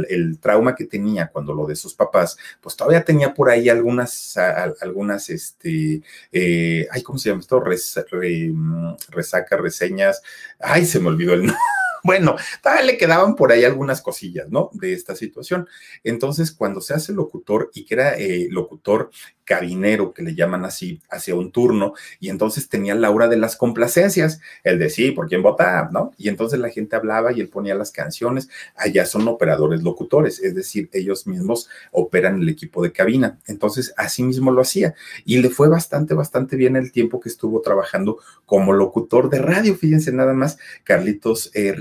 el, 0.09 0.38
trauma 0.40 0.75
que 0.75 0.87
tenía 0.87 1.29
cuando 1.29 1.55
lo 1.55 1.66
de 1.66 1.77
sus 1.77 1.94
papás, 1.94 2.37
pues 2.61 2.77
todavía 2.77 3.05
tenía 3.05 3.35
por 3.35 3.51
ahí 3.51 3.68
algunas, 3.68 4.37
algunas, 4.81 5.29
este, 5.29 6.03
eh, 6.33 6.87
ay, 6.90 7.03
¿cómo 7.03 7.18
se 7.18 7.29
llama 7.29 7.40
esto? 7.40 7.61
Mm, 7.61 8.94
resaca, 9.11 9.57
reseñas, 9.57 10.23
ay, 10.59 10.85
se 10.87 11.01
me 11.01 11.09
olvidó 11.09 11.35
el 11.35 11.40
nombre 11.47 11.59
bueno, 12.04 12.37
le 12.84 12.96
quedaban 12.96 13.34
por 13.34 13.52
ahí 13.52 13.64
algunas 13.64 14.02
cosillas, 14.02 14.48
¿no? 14.48 14.70
De 14.72 14.92
esta 14.92 15.14
situación. 15.14 15.68
Entonces, 16.04 16.52
cuando 16.52 16.80
se 16.80 16.94
hace 16.94 17.12
locutor 17.12 17.70
y 17.74 17.84
que 17.84 17.94
era 17.94 18.16
eh, 18.16 18.48
locutor 18.50 19.11
cabinero, 19.48 20.12
que 20.12 20.22
le 20.22 20.34
llaman 20.34 20.66
así, 20.66 21.00
hacia 21.08 21.34
un 21.34 21.50
turno, 21.50 21.94
y 22.20 22.28
entonces 22.28 22.68
tenía 22.68 22.94
la 22.94 23.08
aura 23.08 23.28
de 23.28 23.38
las 23.38 23.56
complacencias, 23.56 24.40
el 24.62 24.78
de 24.78 24.90
sí, 24.90 25.11
¿por 25.11 25.26
quién 25.26 25.42
vota? 25.42 25.88
¿No? 25.90 26.12
Y 26.18 26.28
entonces 26.28 26.61
la 26.61 26.68
gente 26.68 26.96
hablaba 26.96 27.32
y 27.32 27.40
él 27.40 27.48
ponía 27.48 27.74
las 27.74 27.90
canciones, 27.90 28.50
allá 28.76 29.06
son 29.06 29.26
operadores 29.26 29.82
locutores, 29.82 30.38
es 30.40 30.54
decir, 30.54 30.90
ellos 30.92 31.26
mismos 31.26 31.70
operan 31.92 32.42
el 32.42 32.48
equipo 32.50 32.82
de 32.82 32.92
cabina, 32.92 33.38
entonces 33.46 33.94
así 33.96 34.22
mismo 34.22 34.50
lo 34.50 34.61
hacía, 34.61 34.94
y 35.24 35.38
le 35.38 35.48
fue 35.48 35.68
bastante, 35.68 36.12
bastante 36.12 36.56
bien 36.56 36.76
el 36.76 36.92
tiempo 36.92 37.18
que 37.18 37.30
estuvo 37.30 37.62
trabajando 37.62 38.18
como 38.44 38.74
locutor 38.74 39.30
de 39.30 39.38
radio, 39.38 39.74
fíjense 39.74 40.12
nada 40.12 40.34
más, 40.34 40.58
Carlitos 40.84 41.50
eh, 41.54 41.72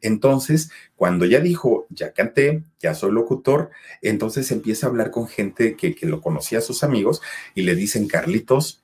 Entonces, 0.00 0.70
cuando 0.94 1.24
ya 1.26 1.40
dijo, 1.40 1.86
ya 1.90 2.12
canté, 2.12 2.62
ya 2.80 2.94
soy 2.94 3.12
locutor, 3.12 3.70
entonces 4.02 4.50
empieza 4.50 4.86
a 4.86 4.90
hablar 4.90 5.10
con 5.10 5.26
gente 5.26 5.76
que, 5.76 5.96
lo 6.02 6.20
conocía 6.20 6.58
a 6.58 6.62
sus 6.62 6.84
amigos 6.84 7.22
y 7.54 7.62
le 7.62 7.74
dicen, 7.74 8.06
Carlitos, 8.06 8.82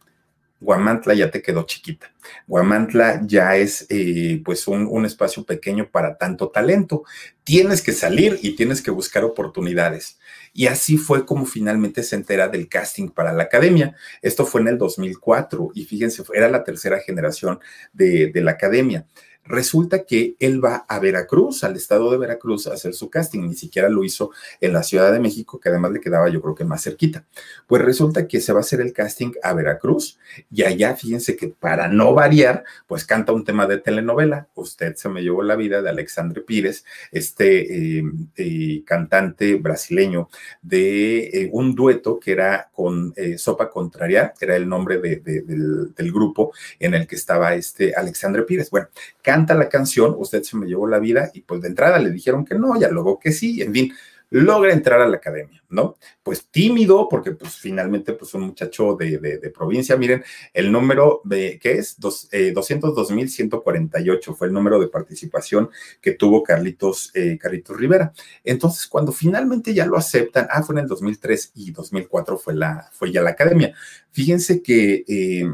Guamantla 0.60 1.14
ya 1.14 1.30
te 1.30 1.42
quedó 1.42 1.64
chiquita. 1.64 2.12
Guamantla 2.46 3.22
ya 3.26 3.56
es 3.56 3.86
eh, 3.88 4.40
pues 4.44 4.68
un, 4.68 5.04
espacio 5.04 5.44
pequeño 5.44 5.90
para 5.90 6.16
tanto 6.16 6.50
talento. 6.50 7.02
Tienes 7.42 7.82
que 7.82 7.92
salir 7.92 8.38
y 8.42 8.54
tienes 8.54 8.80
que 8.80 8.92
buscar 8.92 9.24
oportunidades. 9.24 10.18
Y 10.54 10.66
así 10.66 10.98
fue 10.98 11.26
como 11.26 11.46
finalmente 11.46 12.04
se 12.04 12.14
entera 12.14 12.46
del 12.46 12.68
casting 12.68 13.08
para 13.08 13.32
la 13.32 13.44
academia. 13.44 13.96
Esto 14.22 14.46
fue 14.46 14.60
en 14.60 14.68
el 14.68 14.78
2004 14.78 15.72
y 15.74 15.84
fíjense, 15.84 16.22
era 16.32 16.48
la 16.48 16.62
tercera 16.62 17.00
generación 17.00 17.58
de 17.92 18.30
la 18.34 18.52
academia. 18.52 19.06
Resulta 19.44 20.04
que 20.04 20.36
él 20.38 20.64
va 20.64 20.84
a 20.88 20.98
Veracruz, 20.98 21.64
al 21.64 21.76
estado 21.76 22.10
de 22.10 22.18
Veracruz, 22.18 22.66
a 22.66 22.74
hacer 22.74 22.94
su 22.94 23.10
casting. 23.10 23.40
Ni 23.48 23.54
siquiera 23.54 23.88
lo 23.88 24.04
hizo 24.04 24.30
en 24.60 24.72
la 24.72 24.82
Ciudad 24.82 25.12
de 25.12 25.20
México, 25.20 25.58
que 25.58 25.68
además 25.68 25.92
le 25.92 26.00
quedaba 26.00 26.28
yo 26.28 26.40
creo 26.40 26.54
que 26.54 26.64
más 26.64 26.82
cerquita. 26.82 27.24
Pues 27.66 27.82
resulta 27.82 28.28
que 28.28 28.40
se 28.40 28.52
va 28.52 28.60
a 28.60 28.62
hacer 28.62 28.80
el 28.80 28.92
casting 28.92 29.32
a 29.42 29.52
Veracruz 29.52 30.18
y 30.50 30.62
allá, 30.62 30.94
fíjense 30.96 31.36
que 31.36 31.48
para 31.48 31.88
no 31.88 32.14
variar, 32.14 32.64
pues 32.86 33.04
canta 33.04 33.32
un 33.32 33.44
tema 33.44 33.66
de 33.66 33.78
telenovela. 33.78 34.48
Usted 34.54 34.94
se 34.96 35.08
me 35.08 35.22
llevó 35.22 35.42
la 35.42 35.56
vida 35.56 35.82
de 35.82 35.90
Alexandre 35.90 36.42
Pires, 36.42 36.84
este 37.10 37.98
eh, 37.98 38.04
eh, 38.36 38.82
cantante 38.84 39.56
brasileño 39.56 40.28
de 40.62 41.24
eh, 41.26 41.50
un 41.52 41.74
dueto 41.74 42.18
que 42.18 42.32
era 42.32 42.70
con 42.72 43.14
Sopa 43.36 43.70
Contraria, 43.70 44.32
que 44.38 44.44
era 44.44 44.56
el 44.56 44.68
nombre 44.68 44.98
del, 44.98 45.92
del, 45.94 46.12
grupo 46.12 46.52
en 46.78 46.94
el 46.94 47.06
que 47.06 47.16
estaba 47.16 47.54
este 47.54 47.94
Alexandre 47.94 48.42
Pires. 48.42 48.70
Bueno, 48.70 48.88
canta 49.32 49.54
la 49.54 49.70
canción, 49.70 50.14
usted 50.18 50.42
se 50.42 50.58
me 50.58 50.66
llevó 50.66 50.86
la 50.86 50.98
vida 50.98 51.30
y 51.32 51.40
pues 51.40 51.62
de 51.62 51.68
entrada 51.68 51.98
le 51.98 52.10
dijeron 52.10 52.44
que 52.44 52.54
no, 52.54 52.78
ya 52.78 52.90
luego 52.90 53.18
que 53.18 53.32
sí, 53.32 53.62
en 53.62 53.72
fin, 53.72 53.94
logra 54.28 54.74
entrar 54.74 55.00
a 55.00 55.08
la 55.08 55.16
academia, 55.16 55.64
¿no? 55.70 55.96
Pues 56.22 56.48
tímido, 56.50 57.08
porque 57.08 57.30
pues 57.30 57.54
finalmente 57.54 58.12
pues 58.12 58.34
un 58.34 58.42
muchacho 58.42 58.94
de, 58.94 59.16
de, 59.16 59.50
provincia, 59.50 59.96
miren, 59.96 60.22
el 60.52 60.70
número 60.70 61.22
de, 61.24 61.58
¿qué 61.62 61.72
es? 61.78 61.98
Dos, 61.98 62.28
eh, 62.30 62.52
202.148 62.54 64.36
fue 64.36 64.48
el 64.48 64.52
número 64.52 64.78
de 64.78 64.88
participación 64.88 65.70
que 66.02 66.12
tuvo 66.12 66.42
Carlitos, 66.42 67.10
eh, 67.14 67.38
Carlitos 67.40 67.74
Rivera. 67.74 68.12
Entonces, 68.44 68.86
cuando 68.86 69.12
finalmente 69.12 69.72
ya 69.72 69.86
lo 69.86 69.96
aceptan, 69.96 70.46
ah, 70.50 70.62
fue 70.62 70.74
en 70.74 70.80
el 70.80 70.88
2003 70.88 71.52
y 71.54 71.70
2004 71.70 72.36
fue, 72.36 72.54
la, 72.54 72.90
fue 72.92 73.10
ya 73.10 73.22
la 73.22 73.30
academia. 73.30 73.74
Fíjense 74.10 74.62
que... 74.62 75.04
Eh, 75.08 75.50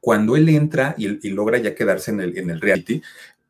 cuando 0.00 0.36
él 0.36 0.48
entra 0.48 0.94
y, 0.98 1.08
logra 1.30 1.58
ya 1.58 1.74
quedarse 1.74 2.10
en 2.10 2.20
el, 2.20 2.38
en 2.38 2.50
el 2.50 2.60
reality, 2.60 3.02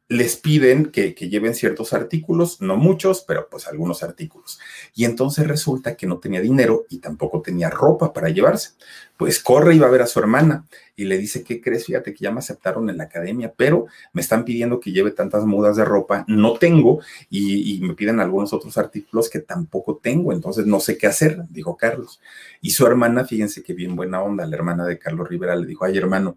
les 0.09 0.37
piden 0.37 0.87
que, 0.87 1.13
lleven 1.13 1.55
ciertos 1.55 1.93
artículos, 1.93 2.63
no 2.63 2.79
muchos, 2.79 3.23
pero 3.29 3.49
pues 3.51 3.69
algunos 3.69 4.03
artículos. 4.03 4.59
Y 4.95 5.05
entonces 5.05 5.47
resulta 5.47 5.97
que 5.97 6.07
no 6.07 6.19
tenía 6.19 6.41
dinero 6.41 6.87
y 6.89 6.99
tampoco 6.99 7.43
tenía 7.43 7.69
ropa 7.69 8.15
para 8.15 8.31
llevarse. 8.31 8.71
Pues 9.19 9.39
corre 9.39 9.75
y 9.75 9.79
va 9.79 9.89
a 9.89 9.91
ver 9.91 10.01
a 10.01 10.07
su 10.07 10.19
hermana 10.19 10.65
y 10.97 11.05
le 11.05 11.19
dice, 11.19 11.45
¿qué 11.45 11.61
crees? 11.61 11.85
Fíjate 11.85 12.15
que 12.15 12.25
ya 12.25 12.31
me 12.31 12.39
aceptaron 12.39 12.89
en 12.89 12.97
la 12.97 13.05
academia, 13.05 13.53
pero 13.55 13.87
me 14.15 14.23
están 14.23 14.47
pidiendo 14.47 14.81
que 14.81 14.93
lleve 14.93 15.11
tantas 15.11 15.45
mudas 15.45 15.77
de 15.77 15.85
ropa, 15.85 16.25
no 16.27 16.55
tengo 16.55 17.01
y, 17.29 17.77
y 17.77 17.81
me 17.81 17.95
piden 17.95 18.21
algunos 18.21 18.55
otros 18.55 18.79
artículos 18.79 19.29
que 19.29 19.41
tampoco 19.41 19.99
tengo, 20.03 20.33
entonces 20.33 20.65
no 20.67 20.81
sé 20.81 20.97
qué 20.97 21.07
hacer, 21.07 21.43
dijo 21.51 21.77
Carlos. 21.77 22.21
Y 22.63 22.71
su 22.71 22.87
hermana, 22.87 23.27
fíjense 23.27 23.63
que 23.63 23.75
bien 23.75 23.95
buena 23.95 24.23
onda, 24.23 24.47
la 24.47 24.57
hermana 24.57 24.87
de 24.87 24.99
Carlos 24.99 25.29
Rivera 25.29 25.55
le 25.55 25.67
dijo, 25.67 25.85
ay 25.85 25.99
hermano, 25.99 26.37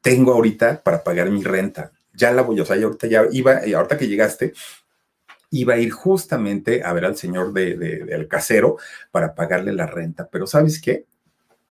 tengo 0.00 0.32
ahorita 0.32 0.82
para 0.82 1.04
pagar 1.04 1.30
mi 1.30 1.42
renta 1.42 1.92
ya 2.14 2.32
la 2.32 2.42
voy, 2.42 2.60
o 2.60 2.64
sea, 2.64 2.76
ahorita 2.76 3.06
ya 3.06 3.24
iba, 3.30 3.66
y 3.66 3.74
ahorita 3.74 3.98
que 3.98 4.08
llegaste, 4.08 4.52
iba 5.50 5.74
a 5.74 5.78
ir 5.78 5.90
justamente 5.90 6.82
a 6.82 6.92
ver 6.92 7.04
al 7.04 7.16
señor 7.16 7.52
de, 7.52 7.76
del 7.76 8.28
casero 8.28 8.78
para 9.10 9.34
pagarle 9.34 9.72
la 9.72 9.86
renta. 9.86 10.28
Pero 10.30 10.46
¿sabes 10.46 10.80
qué? 10.80 11.06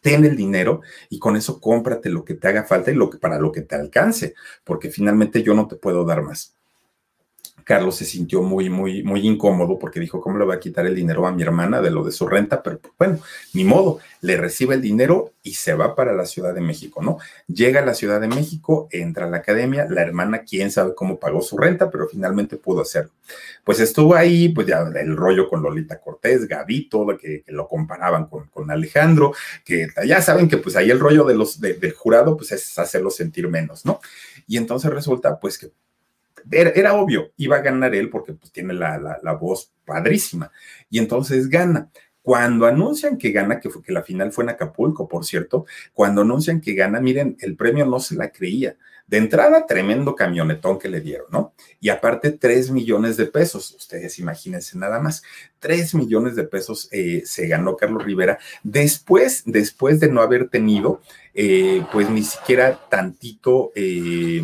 ten 0.00 0.24
el 0.24 0.36
dinero 0.36 0.80
y 1.08 1.18
con 1.18 1.36
eso 1.36 1.60
cómprate 1.60 2.10
lo 2.10 2.24
que 2.24 2.34
te 2.34 2.48
haga 2.48 2.64
falta 2.64 2.90
y 2.90 2.94
lo 2.94 3.10
que, 3.10 3.18
para 3.18 3.38
lo 3.38 3.52
que 3.52 3.62
te 3.62 3.76
alcance, 3.76 4.34
porque 4.64 4.90
finalmente 4.90 5.42
yo 5.42 5.54
no 5.54 5.68
te 5.68 5.76
puedo 5.76 6.04
dar 6.04 6.22
más. 6.22 6.59
Carlos 7.70 7.94
se 7.94 8.04
sintió 8.04 8.42
muy, 8.42 8.68
muy, 8.68 9.04
muy 9.04 9.24
incómodo 9.24 9.78
porque 9.78 10.00
dijo, 10.00 10.20
¿cómo 10.20 10.36
le 10.36 10.44
voy 10.44 10.56
a 10.56 10.58
quitar 10.58 10.86
el 10.86 10.94
dinero 10.96 11.24
a 11.24 11.30
mi 11.30 11.44
hermana 11.44 11.80
de 11.80 11.92
lo 11.92 12.02
de 12.02 12.10
su 12.10 12.26
renta? 12.26 12.64
Pero 12.64 12.80
bueno, 12.98 13.20
ni 13.54 13.62
modo, 13.62 14.00
le 14.22 14.36
recibe 14.36 14.74
el 14.74 14.82
dinero 14.82 15.34
y 15.44 15.54
se 15.54 15.74
va 15.74 15.94
para 15.94 16.12
la 16.12 16.26
Ciudad 16.26 16.52
de 16.52 16.60
México, 16.60 17.00
¿no? 17.00 17.18
Llega 17.46 17.80
a 17.80 17.86
la 17.86 17.94
Ciudad 17.94 18.20
de 18.20 18.26
México, 18.26 18.88
entra 18.90 19.26
a 19.26 19.30
la 19.30 19.36
academia, 19.36 19.86
la 19.88 20.02
hermana, 20.02 20.42
quién 20.42 20.72
sabe 20.72 20.96
cómo 20.96 21.20
pagó 21.20 21.42
su 21.42 21.56
renta, 21.56 21.92
pero 21.92 22.08
finalmente 22.08 22.56
pudo 22.56 22.80
hacerlo. 22.80 23.12
Pues 23.62 23.78
estuvo 23.78 24.16
ahí, 24.16 24.48
pues 24.48 24.66
ya 24.66 24.80
el 24.80 25.16
rollo 25.16 25.48
con 25.48 25.62
Lolita 25.62 26.00
Cortés, 26.00 26.48
Gavito, 26.48 27.06
que, 27.20 27.44
que 27.44 27.52
lo 27.52 27.68
comparaban 27.68 28.26
con, 28.26 28.48
con, 28.48 28.68
Alejandro, 28.72 29.32
que 29.64 29.86
ya 30.04 30.20
saben 30.20 30.48
que 30.48 30.56
pues 30.56 30.74
ahí 30.74 30.90
el 30.90 30.98
rollo 30.98 31.22
de 31.22 31.36
los, 31.36 31.60
del 31.60 31.92
jurado, 31.92 32.36
pues 32.36 32.50
es 32.50 32.76
hacerlo 32.80 33.10
sentir 33.10 33.46
menos, 33.46 33.86
¿no? 33.86 34.00
Y 34.48 34.56
entonces 34.56 34.90
resulta 34.90 35.38
pues 35.38 35.56
que 35.56 35.70
era, 36.50 36.94
obvio, 36.94 37.32
iba 37.36 37.56
a 37.56 37.60
ganar 37.60 37.94
él 37.94 38.10
porque 38.10 38.32
pues 38.32 38.52
tiene 38.52 38.74
la, 38.74 38.98
la, 39.22 39.32
voz 39.34 39.72
padrísima. 39.84 40.50
Y 40.88 40.98
entonces 40.98 41.48
gana. 41.48 41.90
Cuando 42.22 42.66
anuncian 42.66 43.16
que 43.16 43.32
gana, 43.32 43.60
que, 43.60 43.70
fue, 43.70 43.82
que 43.82 43.92
la 43.92 44.02
final 44.02 44.30
fue 44.30 44.44
en 44.44 44.50
Acapulco, 44.50 45.08
por 45.08 45.24
cierto, 45.24 45.64
cuando 45.94 46.20
anuncian 46.22 46.60
que 46.60 46.74
gana, 46.74 47.00
miren, 47.00 47.36
el 47.40 47.56
premio 47.56 47.86
no 47.86 47.98
se 47.98 48.14
la 48.14 48.30
creía. 48.30 48.76
De 49.10 49.16
entrada, 49.16 49.66
tremendo 49.66 50.14
camionetón 50.14 50.78
que 50.78 50.88
le 50.88 51.00
dieron, 51.00 51.26
¿no? 51.32 51.52
Y 51.80 51.88
aparte, 51.88 52.30
tres 52.30 52.70
millones 52.70 53.16
de 53.16 53.26
pesos. 53.26 53.74
Ustedes 53.76 54.20
imagínense 54.20 54.78
nada 54.78 55.00
más. 55.00 55.24
Tres 55.58 55.96
millones 55.96 56.36
de 56.36 56.44
pesos 56.44 56.88
eh, 56.92 57.22
se 57.24 57.48
ganó 57.48 57.76
Carlos 57.76 58.04
Rivera 58.04 58.38
después, 58.62 59.42
después 59.46 59.98
de 59.98 60.10
no 60.12 60.20
haber 60.20 60.48
tenido, 60.48 61.00
eh, 61.34 61.84
pues 61.90 62.08
ni 62.08 62.22
siquiera 62.22 62.78
tantito. 62.88 63.72
Eh, 63.74 64.42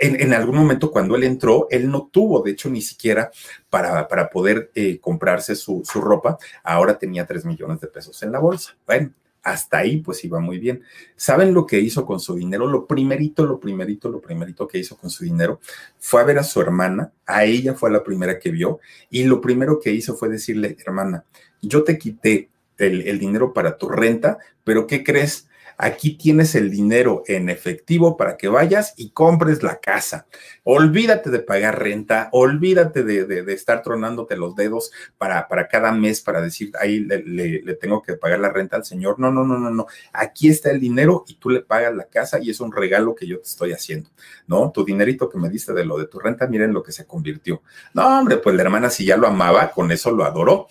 en, 0.00 0.32
algún 0.32 0.56
momento 0.56 0.90
cuando 0.90 1.16
él 1.16 1.24
entró, 1.24 1.68
él 1.70 1.90
no 1.90 2.08
tuvo, 2.10 2.42
de 2.42 2.50
hecho, 2.50 2.68
ni 2.68 2.82
siquiera 2.82 3.30
para, 3.70 4.08
para 4.08 4.28
poder 4.28 4.70
comprarse 5.00 5.54
su, 5.54 5.82
su, 5.84 6.00
ropa. 6.00 6.38
Ahora 6.62 6.98
tenía 6.98 7.26
tres 7.26 7.44
millones 7.44 7.80
de 7.80 7.86
pesos 7.86 8.22
en 8.22 8.32
la 8.32 8.40
bolsa. 8.40 8.76
Bueno, 8.86 9.12
hasta 9.44 9.78
ahí 9.78 9.98
pues 9.98 10.24
iba 10.24 10.40
muy 10.40 10.58
bien. 10.58 10.82
¿Saben 11.16 11.54
lo 11.54 11.66
que 11.66 11.78
hizo 11.78 12.04
con 12.06 12.18
su 12.18 12.34
dinero? 12.34 12.66
Lo 12.66 12.86
primerito, 12.86 13.46
lo 13.46 13.60
primerito, 13.60 14.08
lo 14.08 14.20
primerito 14.20 14.66
que 14.66 14.78
hizo 14.78 14.96
con 14.96 15.10
su 15.10 15.22
dinero 15.22 15.60
fue 15.98 16.22
a 16.22 16.24
ver 16.24 16.38
a 16.38 16.42
su 16.42 16.60
hermana, 16.60 17.12
a 17.26 17.44
ella 17.44 17.74
fue 17.74 17.90
la 17.90 18.02
primera 18.02 18.38
que 18.38 18.50
vio, 18.50 18.80
y 19.10 19.24
lo 19.24 19.40
primero 19.40 19.78
que 19.78 19.92
hizo 19.92 20.16
fue 20.16 20.30
decirle, 20.30 20.76
hermana, 20.84 21.24
yo 21.60 21.84
te 21.84 21.98
quité 21.98 22.48
el, 22.78 23.06
el 23.06 23.18
dinero 23.18 23.52
para 23.52 23.76
tu 23.76 23.88
renta, 23.88 24.38
pero 24.64 24.86
¿qué 24.86 25.04
crees? 25.04 25.46
Aquí 25.76 26.16
tienes 26.16 26.54
el 26.54 26.70
dinero 26.70 27.22
en 27.26 27.48
efectivo 27.48 28.16
para 28.16 28.36
que 28.36 28.48
vayas 28.48 28.94
y 28.96 29.10
compres 29.10 29.62
la 29.62 29.76
casa. 29.80 30.26
Olvídate 30.62 31.30
de 31.30 31.40
pagar 31.40 31.80
renta, 31.80 32.28
olvídate 32.32 33.02
de, 33.02 33.52
estar 33.52 33.82
tronándote 33.82 34.36
los 34.36 34.54
dedos 34.54 34.92
para, 35.18 35.46
cada 35.68 35.92
mes 35.92 36.20
para 36.20 36.40
decir, 36.40 36.72
ahí 36.80 37.00
le, 37.00 37.74
tengo 37.74 38.02
que 38.02 38.14
pagar 38.14 38.40
la 38.40 38.50
renta 38.50 38.76
al 38.76 38.84
señor. 38.84 39.18
No, 39.18 39.30
no, 39.30 39.44
no, 39.44 39.58
no, 39.58 39.70
no. 39.70 39.86
Aquí 40.12 40.48
está 40.48 40.70
el 40.70 40.80
dinero 40.80 41.24
y 41.26 41.34
tú 41.34 41.50
le 41.50 41.60
pagas 41.60 41.94
la 41.94 42.04
casa 42.04 42.38
y 42.40 42.50
es 42.50 42.60
un 42.60 42.72
regalo 42.72 43.14
que 43.14 43.26
yo 43.26 43.38
te 43.38 43.48
estoy 43.48 43.72
haciendo, 43.72 44.10
¿no? 44.46 44.70
Tu 44.70 44.84
dinerito 44.84 45.28
que 45.28 45.38
me 45.38 45.48
diste 45.48 45.72
de 45.72 45.84
lo 45.84 45.98
de 45.98 46.06
tu 46.06 46.18
renta, 46.18 46.46
miren 46.46 46.72
lo 46.72 46.82
que 46.82 46.92
se 46.92 47.06
convirtió. 47.06 47.62
No, 47.94 48.20
hombre, 48.20 48.38
pues 48.38 48.54
la 48.54 48.62
hermana 48.62 48.90
si 48.90 49.04
ya 49.04 49.16
lo 49.16 49.26
amaba, 49.26 49.70
con 49.70 49.90
eso 49.90 50.10
lo 50.12 50.24
adoró. 50.24 50.68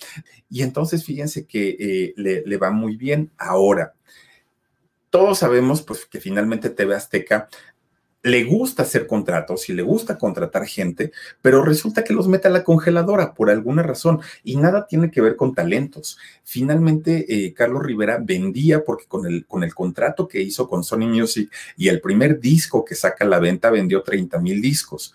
Y 0.50 0.62
entonces 0.62 1.04
fíjense 1.04 1.46
que 1.46 1.76
eh, 1.80 2.14
le 2.16 2.58
va 2.58 2.72
muy 2.72 2.96
bien 2.96 3.32
ahora 3.38 3.94
todos 5.14 5.38
sabemos 5.38 5.84
pues 5.84 6.08
que 6.08 6.20
finalmente 6.20 6.72
TV 6.72 6.96
Azteca 6.96 7.48
le 8.24 8.46
gusta 8.46 8.82
hacer 8.82 9.06
contratos 9.06 9.70
y 9.70 9.74
le 9.74 9.84
gusta 9.84 10.18
contratar 10.18 10.66
gente, 10.66 11.12
pero 11.44 11.64
resulta 11.64 12.04
que 12.04 12.14
los 12.14 12.28
mete 12.28 12.48
a 12.48 12.52
la 12.52 12.64
congeladora 12.64 13.36
por 13.36 13.52
alguna 13.52 13.84
razón 13.84 14.22
y 14.44 14.56
nada 14.56 14.88
tiene 14.88 15.12
que 15.12 15.22
ver 15.22 15.36
con 15.36 15.54
talentos. 15.54 16.18
Finalmente, 16.44 17.26
eh, 17.28 17.54
Carlos 17.54 17.84
Rivera 17.84 18.18
vendía 18.20 18.84
porque 18.84 19.06
con 19.06 19.28
el, 19.28 19.46
con 19.46 19.64
el 19.64 19.76
contrato 19.76 20.28
que 20.28 20.42
hizo 20.42 20.68
con 20.68 20.84
Sony 20.84 21.06
Music 21.08 21.52
y 21.78 21.90
el 21.90 22.02
primer 22.02 22.40
disco 22.40 22.84
que 22.84 22.96
saca 22.96 23.24
a 23.24 23.28
la 23.28 23.38
venta 23.38 23.70
vendió 23.70 24.02
30 24.02 24.40
mil 24.40 24.64
discos 24.64 25.14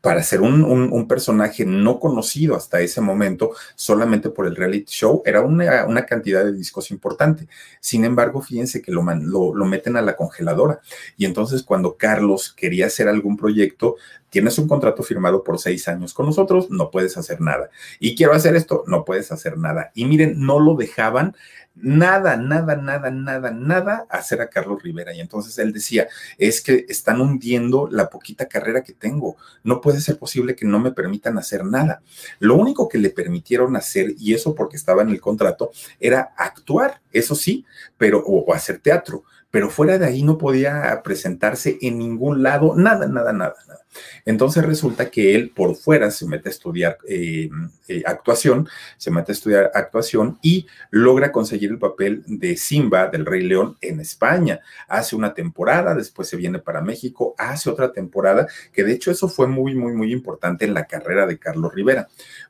para 0.00 0.22
ser 0.22 0.42
un, 0.42 1.08
personaje 1.08 1.64
no 1.64 1.98
conocido 1.98 2.54
hasta 2.54 2.80
ese 2.80 3.00
momento, 3.00 3.50
solamente 3.74 4.30
por 4.30 4.46
el 4.46 4.54
reality 4.54 4.92
show, 4.92 5.22
era 5.24 5.40
una, 5.42 6.06
cantidad 6.06 6.44
de 6.44 6.52
discos 6.52 6.90
importante. 6.90 7.48
Sin 7.80 8.04
embargo, 8.04 8.40
fíjense 8.40 8.80
que 8.80 8.92
lo, 8.92 9.02
lo, 9.02 9.54
lo, 9.54 9.64
meten 9.64 9.96
a 9.96 10.02
la 10.02 10.14
congeladora. 10.14 10.80
Y 11.16 11.24
entonces 11.24 11.62
cuando 11.62 11.96
Carlos 11.96 12.52
quería 12.52 12.86
hacer 12.86 13.08
algún 13.08 13.36
proyecto, 13.36 13.96
tienes 14.30 14.58
un 14.58 14.68
contrato 14.68 15.02
firmado 15.02 15.42
por 15.42 15.58
seis 15.58 15.88
años 15.88 16.14
con 16.14 16.26
nosotros, 16.26 16.70
no 16.70 16.90
puedes 16.90 17.16
hacer 17.16 17.40
nada. 17.40 17.70
Y 17.98 18.14
quiero 18.14 18.34
hacer 18.34 18.54
esto, 18.54 18.84
no 18.86 19.04
puedes 19.04 19.32
hacer 19.32 19.58
nada. 19.58 19.90
Y 19.94 20.04
miren, 20.04 20.40
no 20.40 20.60
lo 20.60 20.74
dejaban 20.76 21.34
nada, 21.80 22.36
nada, 22.36 22.76
nada, 22.76 23.10
nada, 23.10 23.50
nada 23.50 24.06
hacer 24.08 24.40
a 24.40 24.48
Carlos 24.48 24.82
Rivera. 24.82 25.12
Y 25.14 25.20
entonces 25.20 25.58
él 25.58 25.72
decía, 25.72 26.08
es 26.36 26.60
que 26.60 26.86
están 26.88 27.20
hundiendo 27.20 27.88
la 27.90 28.10
poquita 28.10 28.46
carrera 28.46 28.82
que 28.82 28.92
tengo. 28.92 29.36
No 29.62 29.80
puede 29.80 30.00
ser 30.00 30.18
posible 30.18 30.56
que 30.56 30.66
no 30.66 30.78
me 30.78 30.92
permitan 30.92 31.38
hacer 31.38 31.64
nada. 31.64 32.02
Lo 32.38 32.56
único 32.56 32.88
que 32.88 32.98
le 32.98 33.10
permitieron 33.10 33.76
hacer, 33.76 34.14
y 34.18 34.34
eso 34.34 34.54
porque 34.54 34.76
estaba 34.76 35.02
en 35.02 35.10
el 35.10 35.20
contrato, 35.20 35.70
era 36.00 36.32
actuar, 36.36 37.00
eso 37.12 37.34
sí, 37.34 37.64
pero, 37.96 38.22
o, 38.26 38.52
hacer 38.52 38.78
teatro. 38.78 39.24
Pero 39.50 39.70
fuera 39.70 39.98
de 39.98 40.06
ahí 40.06 40.22
no 40.22 40.38
podía 40.38 41.00
presentarse 41.02 41.78
en 41.80 41.98
ningún 41.98 42.42
lado, 42.42 42.74
nada, 42.76 43.06
nada, 43.06 43.32
nada, 43.32 43.54
nada. 43.66 43.80
Entonces 44.24 44.64
resulta 44.64 45.10
que 45.10 45.34
él 45.34 45.50
por 45.50 45.74
fuera 45.76 46.10
se 46.10 46.26
mete 46.26 46.48
a 46.48 46.52
estudiar 46.52 46.98
eh, 47.08 47.48
eh, 47.88 48.02
actuación, 48.06 48.68
se 48.96 49.10
mete 49.10 49.32
a 49.32 49.34
estudiar 49.34 49.70
actuación 49.74 50.38
y 50.42 50.66
logra 50.90 51.32
conseguir 51.32 51.70
el 51.70 51.78
papel 51.78 52.22
de 52.26 52.56
Simba 52.56 53.08
del 53.08 53.26
Rey 53.26 53.42
León 53.42 53.76
en 53.80 54.00
España. 54.00 54.60
Hace 54.88 55.16
una 55.16 55.34
temporada, 55.34 55.94
después 55.94 56.28
se 56.28 56.36
viene 56.36 56.58
para 56.58 56.82
México, 56.82 57.34
hace 57.38 57.70
otra 57.70 57.92
temporada, 57.92 58.46
que 58.72 58.84
de 58.84 58.92
hecho 58.92 59.10
eso 59.10 59.28
fue 59.28 59.46
muy, 59.46 59.74
muy, 59.74 59.92
muy 59.92 60.12
importante 60.12 60.64
en 60.64 60.74
la 60.74 60.86
carrera 60.86 61.26
de 61.26 61.38
Carlos 61.38 61.72
Rivera. 61.72 62.08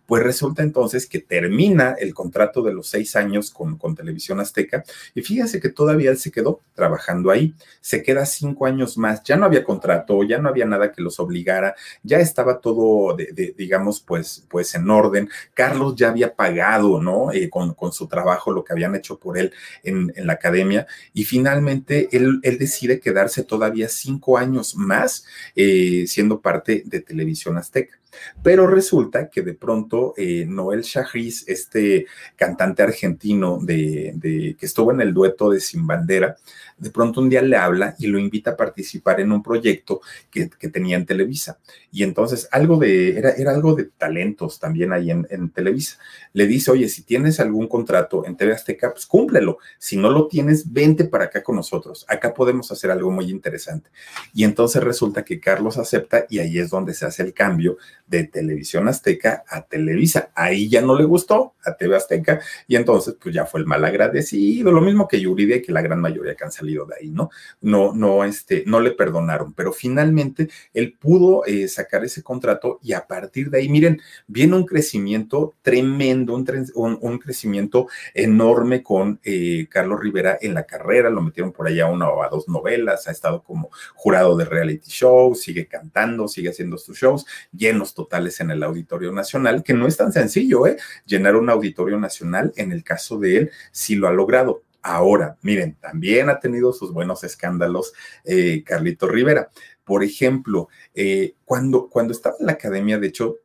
Pues 0.08 0.22
resulta 0.22 0.62
entonces 0.62 1.06
que 1.06 1.18
termina 1.18 1.94
el 2.00 2.14
contrato 2.14 2.62
de 2.62 2.72
los 2.72 2.88
seis 2.88 3.14
años 3.14 3.50
con, 3.50 3.76
con 3.76 3.94
Televisión 3.94 4.40
Azteca 4.40 4.82
y 5.14 5.20
fíjense 5.20 5.60
que 5.60 5.68
todavía 5.68 6.10
él 6.10 6.16
se 6.16 6.30
quedó 6.30 6.62
trabajando 6.72 7.30
ahí, 7.30 7.54
se 7.82 8.02
queda 8.02 8.24
cinco 8.24 8.64
años 8.64 8.96
más, 8.96 9.22
ya 9.22 9.36
no 9.36 9.44
había 9.44 9.64
contrato, 9.64 10.24
ya 10.24 10.38
no 10.38 10.48
había 10.48 10.64
nada 10.64 10.92
que 10.92 11.02
los 11.02 11.20
obligara, 11.20 11.74
ya 12.02 12.20
estaba 12.20 12.58
todo, 12.58 13.14
de, 13.16 13.54
digamos, 13.58 14.00
pues, 14.00 14.46
pues 14.48 14.74
en 14.74 14.88
orden. 14.88 15.28
Carlos 15.52 15.94
ya 15.94 16.08
había 16.08 16.34
pagado, 16.34 17.02
¿no? 17.02 17.30
Eh, 17.30 17.50
con, 17.50 17.74
con, 17.74 17.92
su 17.92 18.08
trabajo, 18.08 18.50
lo 18.50 18.64
que 18.64 18.72
habían 18.72 18.94
hecho 18.94 19.18
por 19.18 19.36
él 19.36 19.52
en, 19.82 20.10
en 20.16 20.26
la 20.26 20.32
academia 20.32 20.86
y 21.12 21.24
finalmente 21.24 22.08
él, 22.12 22.40
él, 22.42 22.56
decide 22.56 22.98
quedarse 22.98 23.44
todavía 23.44 23.90
cinco 23.90 24.38
años 24.38 24.74
más 24.74 25.26
eh, 25.54 26.04
siendo 26.06 26.40
parte 26.40 26.82
de 26.86 27.00
Televisión 27.00 27.58
Azteca. 27.58 27.98
Pero 28.42 28.66
resulta 28.66 29.28
que 29.28 29.42
de 29.42 29.54
pronto 29.54 30.14
eh, 30.16 30.44
Noel 30.46 30.82
Shahriz, 30.82 31.44
este 31.48 32.06
cantante 32.36 32.82
argentino 32.82 33.58
de, 33.60 34.56
que 34.58 34.66
estuvo 34.66 34.92
en 34.92 35.00
el 35.00 35.12
dueto 35.12 35.50
de 35.50 35.60
Sin 35.60 35.86
Bandera, 35.86 36.36
de 36.76 36.90
pronto 36.90 37.20
un 37.20 37.28
día 37.28 37.42
le 37.42 37.56
habla 37.56 37.96
y 37.98 38.06
lo 38.06 38.18
invita 38.18 38.52
a 38.52 38.56
participar 38.56 39.20
en 39.20 39.32
un 39.32 39.42
proyecto 39.42 40.00
que, 40.30 40.48
tenía 40.68 40.96
en 40.96 41.06
Televisa. 41.06 41.58
Y 41.90 42.02
entonces 42.02 42.48
algo 42.52 42.76
de, 42.76 43.18
era, 43.18 43.30
era 43.30 43.52
algo 43.52 43.74
de 43.74 43.84
talentos 43.84 44.60
también 44.60 44.92
ahí 44.92 45.10
en, 45.10 45.26
en, 45.30 45.50
Televisa. 45.50 45.98
Le 46.32 46.46
dice, 46.46 46.70
oye, 46.70 46.88
si 46.88 47.02
tienes 47.02 47.40
algún 47.40 47.66
contrato 47.66 48.24
en 48.26 48.36
TV 48.36 48.52
Azteca, 48.52 48.92
pues 48.92 49.06
cúmplelo. 49.06 49.58
Si 49.78 49.96
no 49.96 50.10
lo 50.10 50.28
tienes, 50.28 50.72
vente 50.72 51.04
para 51.04 51.24
acá 51.24 51.42
con 51.42 51.56
nosotros. 51.56 52.04
Acá 52.08 52.34
podemos 52.34 52.70
hacer 52.70 52.90
algo 52.90 53.10
muy 53.10 53.30
interesante. 53.30 53.90
Y 54.32 54.44
entonces 54.44 54.82
resulta 54.82 55.24
que 55.24 55.40
Carlos 55.40 55.78
acepta 55.78 56.26
y 56.28 56.38
ahí 56.38 56.58
es 56.58 56.70
donde 56.70 56.94
se 56.94 57.06
hace 57.06 57.22
el 57.22 57.32
cambio 57.32 57.78
de 58.08 58.24
Televisión 58.24 58.88
Azteca 58.88 59.44
a 59.48 59.62
Televisa. 59.62 60.30
Ahí 60.34 60.68
ya 60.68 60.80
no 60.80 60.96
le 60.96 61.04
gustó 61.04 61.54
a 61.64 61.76
TV 61.76 61.96
Azteca 61.96 62.40
y 62.66 62.76
entonces 62.76 63.16
pues 63.20 63.34
ya 63.34 63.44
fue 63.44 63.60
el 63.60 63.66
mal 63.66 63.84
agradecido, 63.84 64.70
lo 64.72 64.80
mismo 64.80 65.08
que 65.08 65.20
Yuridia 65.20 65.60
que 65.62 65.72
la 65.72 65.82
gran 65.82 66.00
mayoría 66.00 66.34
canceló 66.34 66.68
de 66.86 66.94
ahí, 67.00 67.10
¿no? 67.10 67.30
No, 67.60 67.92
no, 67.94 68.24
este, 68.24 68.64
no 68.66 68.80
le 68.80 68.92
perdonaron, 68.92 69.54
pero 69.54 69.72
finalmente 69.72 70.48
él 70.74 70.96
pudo 70.98 71.44
eh, 71.46 71.68
sacar 71.68 72.04
ese 72.04 72.22
contrato 72.22 72.78
y 72.82 72.92
a 72.92 73.06
partir 73.06 73.50
de 73.50 73.58
ahí, 73.58 73.68
miren, 73.68 74.00
viene 74.26 74.56
un 74.56 74.66
crecimiento 74.66 75.54
tremendo, 75.62 76.34
un, 76.34 76.98
un, 77.00 77.18
crecimiento 77.18 77.88
enorme 78.14 78.82
con 78.82 79.20
eh, 79.24 79.66
Carlos 79.70 80.00
Rivera 80.00 80.38
en 80.40 80.54
la 80.54 80.64
carrera, 80.64 81.10
lo 81.10 81.22
metieron 81.22 81.52
por 81.52 81.66
allá 81.66 81.86
una 81.86 82.08
o 82.08 82.22
a 82.22 82.28
dos 82.28 82.48
novelas, 82.48 83.08
ha 83.08 83.12
estado 83.12 83.42
como 83.42 83.70
jurado 83.94 84.36
de 84.36 84.44
reality 84.44 84.90
show, 84.90 85.34
sigue 85.34 85.66
cantando, 85.66 86.28
sigue 86.28 86.50
haciendo 86.50 86.78
sus 86.78 86.98
shows, 86.98 87.26
llenos 87.52 87.94
totales 87.98 88.38
en 88.40 88.52
el 88.52 88.62
Auditorio 88.62 89.10
Nacional, 89.10 89.64
que 89.64 89.74
no 89.74 89.88
es 89.88 89.96
tan 89.96 90.12
sencillo, 90.12 90.68
¿eh? 90.68 90.76
Llenar 91.04 91.34
un 91.34 91.50
Auditorio 91.50 91.98
Nacional, 91.98 92.52
en 92.54 92.70
el 92.70 92.84
caso 92.84 93.18
de 93.18 93.36
él, 93.36 93.50
sí 93.72 93.96
lo 93.96 94.06
ha 94.06 94.12
logrado 94.12 94.62
Ahora, 94.82 95.36
miren, 95.42 95.74
también 95.74 96.30
ha 96.30 96.38
tenido 96.38 96.72
sus 96.72 96.92
buenos 96.92 97.24
escándalos 97.24 97.92
eh, 98.24 98.62
Carlito 98.64 99.08
Rivera. 99.08 99.50
Por 99.84 100.04
ejemplo, 100.04 100.68
eh, 100.94 101.34
cuando, 101.44 101.88
cuando 101.88 102.12
estaba 102.12 102.36
en 102.38 102.46
la 102.46 102.52
academia, 102.52 102.98
de 102.98 103.08
hecho, 103.08 103.36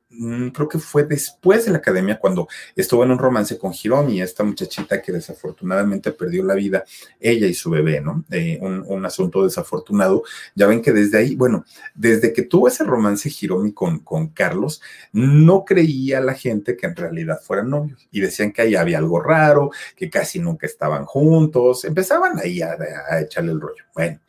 creo 0.53 0.68
que 0.68 0.80
fue 0.80 1.03
después 1.03 1.66
de 1.66 1.72
la 1.72 1.78
academia 1.78 2.20
cuando 2.20 2.47
estuvo 2.76 3.03
en 3.03 3.11
un 3.11 3.18
romance 3.18 3.57
con 3.57 3.74
Hiromi, 3.74 4.22
esta 4.22 4.43
muchachita 4.43 5.01
que 5.01 5.11
desafortunadamente 5.11 6.11
perdió 6.11 6.43
la 6.43 6.53
vida, 6.55 6.84
ella 7.20 7.47
y 7.47 7.53
su 7.53 7.70
bebé, 7.70 8.01
¿no? 8.01 8.24
Eh, 8.32 8.59
un, 8.61 9.03
asunto 9.03 9.43
desafortunado. 9.43 10.24
Ya 10.55 10.66
ven 10.66 10.82
que 10.82 10.93
desde 10.93 11.18
ahí, 11.18 11.36
bueno, 11.36 11.66
desde 11.93 12.32
que 12.32 12.43
tuvo 12.43 12.70
ese 12.70 12.86
romance 12.86 13.30
Hiromi 13.30 13.74
con, 13.74 13.99
con 13.99 14.30
Carlos, 14.30 14.82
no 15.11 15.66
creía 15.66 16.22
la 16.22 16.34
gente 16.34 16.78
que 16.78 16.88
en 16.88 16.95
realidad 16.95 17.41
fueran 17.41 17.70
novios 17.70 18.07
y 18.11 18.22
decían 18.22 18.53
que 18.53 18.61
ahí 18.61 18.76
había 18.76 18.99
algo 18.99 19.20
raro, 19.20 19.72
que 19.95 20.09
casi 20.09 20.39
nunca 20.39 20.68
estaban 20.68 21.05
juntos, 21.05 21.84
empezaban 21.84 22.39
ahí 22.39 22.61
a 22.61 22.78
echarle 23.20 23.51
el 23.51 23.59
rollo. 23.59 23.84
Bueno 23.93 24.20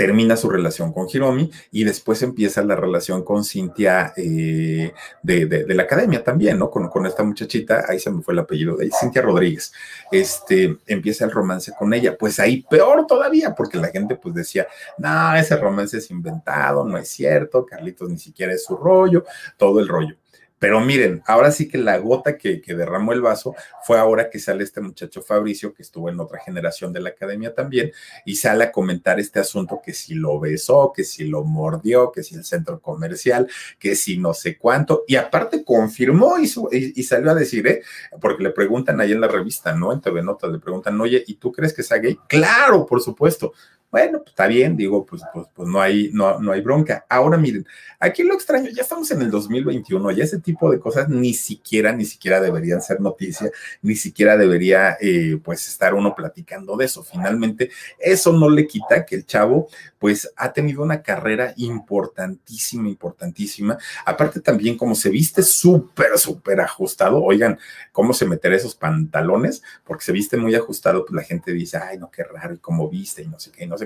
termina 0.00 0.34
su 0.34 0.48
relación 0.48 0.94
con 0.94 1.08
Hiromi 1.12 1.50
y 1.70 1.84
después 1.84 2.22
empieza 2.22 2.64
la 2.64 2.74
relación 2.74 3.22
con 3.22 3.44
Cintia 3.44 4.14
eh, 4.16 4.94
de, 5.22 5.74
la 5.74 5.82
academia 5.82 6.24
también, 6.24 6.58
¿no? 6.58 6.70
Con, 6.70 6.88
con, 6.88 7.04
esta 7.04 7.22
muchachita, 7.22 7.84
ahí 7.86 8.00
se 8.00 8.10
me 8.10 8.22
fue 8.22 8.32
el 8.32 8.40
apellido 8.40 8.78
de 8.78 8.84
ahí, 8.84 8.90
Cintia 8.98 9.20
Rodríguez. 9.20 9.74
Este, 10.10 10.78
empieza 10.86 11.26
el 11.26 11.30
romance 11.30 11.72
con 11.78 11.92
ella. 11.92 12.16
Pues 12.16 12.40
ahí 12.40 12.62
peor 12.62 13.06
todavía, 13.06 13.54
porque 13.54 13.76
la 13.76 13.88
gente 13.88 14.16
pues 14.16 14.34
decía, 14.34 14.66
no, 14.96 15.36
ese 15.36 15.54
romance 15.56 15.98
es 15.98 16.10
inventado, 16.10 16.82
no 16.82 16.96
es 16.96 17.10
cierto, 17.10 17.66
Carlitos 17.66 18.08
ni 18.08 18.16
siquiera 18.16 18.54
es 18.54 18.64
su 18.64 18.78
rollo, 18.78 19.26
todo 19.58 19.80
el 19.80 19.88
rollo. 19.88 20.16
Pero 20.60 20.78
miren, 20.78 21.22
ahora 21.26 21.50
sí 21.50 21.68
que 21.68 21.78
la 21.78 21.96
gota 21.96 22.36
que, 22.36 22.62
derramó 22.66 23.14
el 23.14 23.22
vaso 23.22 23.56
fue 23.82 23.98
ahora 23.98 24.28
que 24.28 24.38
sale 24.38 24.62
este 24.62 24.82
muchacho 24.82 25.22
Fabricio, 25.22 25.72
que 25.72 25.82
estuvo 25.82 26.10
en 26.10 26.20
otra 26.20 26.38
generación 26.38 26.92
de 26.92 27.00
la 27.00 27.08
academia 27.08 27.54
también, 27.54 27.92
y 28.26 28.36
sale 28.36 28.64
a 28.64 28.70
comentar 28.70 29.18
este 29.18 29.40
asunto 29.40 29.80
que 29.82 29.94
si 29.94 30.14
lo 30.14 30.38
besó, 30.38 30.92
que 30.94 31.02
si 31.02 31.24
lo 31.24 31.44
mordió, 31.44 32.12
que 32.12 32.22
si 32.22 32.34
el 32.34 32.44
centro 32.44 32.78
comercial, 32.78 33.48
que 33.78 33.96
si 33.96 34.18
no 34.18 34.34
sé 34.34 34.58
cuánto, 34.58 35.02
y 35.08 35.16
aparte 35.16 35.64
confirmó 35.64 36.38
y, 36.38 36.44
y, 36.72 37.02
salió 37.04 37.30
a 37.30 37.34
decir, 37.34 37.66
¿eh? 37.66 37.82
porque 38.20 38.42
le 38.42 38.50
preguntan 38.50 39.00
ahí 39.00 39.12
en 39.12 39.20
la 39.22 39.28
revista, 39.28 39.74
¿no? 39.74 39.94
En 39.94 40.02
TV 40.02 40.22
Notas, 40.22 40.52
le 40.52 40.58
preguntan, 40.58 41.00
oye, 41.00 41.24
¿y 41.26 41.36
tú 41.36 41.50
crees 41.50 41.72
que 41.72 41.82
sea 41.82 41.96
gay? 41.96 42.18
Claro, 42.28 42.84
por 42.84 43.00
supuesto. 43.00 43.54
Bueno, 43.90 44.18
pues 44.18 44.30
está 44.30 44.46
bien, 44.46 44.76
digo, 44.76 45.04
pues, 45.04 45.20
pues, 45.34 45.48
pues 45.52 45.68
no, 45.68 45.80
hay, 45.80 46.10
no, 46.12 46.38
no 46.38 46.52
hay 46.52 46.60
bronca. 46.60 47.04
Ahora 47.08 47.36
miren, 47.36 47.66
aquí 47.98 48.22
lo 48.22 48.34
extraño, 48.34 48.70
ya 48.70 48.82
estamos 48.82 49.10
en 49.10 49.20
el 49.20 49.32
2021, 49.32 50.12
ya 50.12 50.22
ese 50.22 50.38
tipo 50.38 50.70
de 50.70 50.78
cosas 50.78 51.08
ni 51.08 51.34
siquiera, 51.34 51.92
ni 51.92 52.04
siquiera 52.04 52.40
deberían 52.40 52.80
ser 52.82 53.00
noticia, 53.00 53.50
ni 53.82 53.96
siquiera 53.96 54.36
debería, 54.36 54.96
eh, 55.00 55.40
pues, 55.42 55.66
estar 55.66 55.94
uno 55.94 56.14
platicando 56.14 56.76
de 56.76 56.84
eso. 56.84 57.02
Finalmente, 57.02 57.70
eso 57.98 58.32
no 58.32 58.48
le 58.48 58.68
quita 58.68 59.04
que 59.04 59.16
el 59.16 59.26
chavo, 59.26 59.68
pues, 59.98 60.32
ha 60.36 60.52
tenido 60.52 60.82
una 60.84 61.02
carrera 61.02 61.52
importantísima, 61.56 62.88
importantísima. 62.88 63.76
Aparte 64.06 64.40
también, 64.40 64.76
como 64.76 64.94
se 64.94 65.10
viste 65.10 65.42
súper, 65.42 66.16
súper 66.16 66.60
ajustado, 66.60 67.20
oigan, 67.24 67.58
cómo 67.90 68.12
se 68.12 68.24
meterá 68.24 68.54
esos 68.54 68.76
pantalones, 68.76 69.64
porque 69.84 70.04
se 70.04 70.12
viste 70.12 70.36
muy 70.36 70.54
ajustado, 70.54 71.04
pues 71.04 71.16
la 71.16 71.24
gente 71.24 71.52
dice, 71.52 71.76
ay, 71.78 71.98
no, 71.98 72.08
qué 72.08 72.22
raro, 72.22 72.54
y 72.54 72.58
cómo 72.58 72.88
viste, 72.88 73.22
y 73.22 73.26
no 73.26 73.40
sé 73.40 73.50
qué, 73.50 73.64
y 73.64 73.66
no 73.66 73.79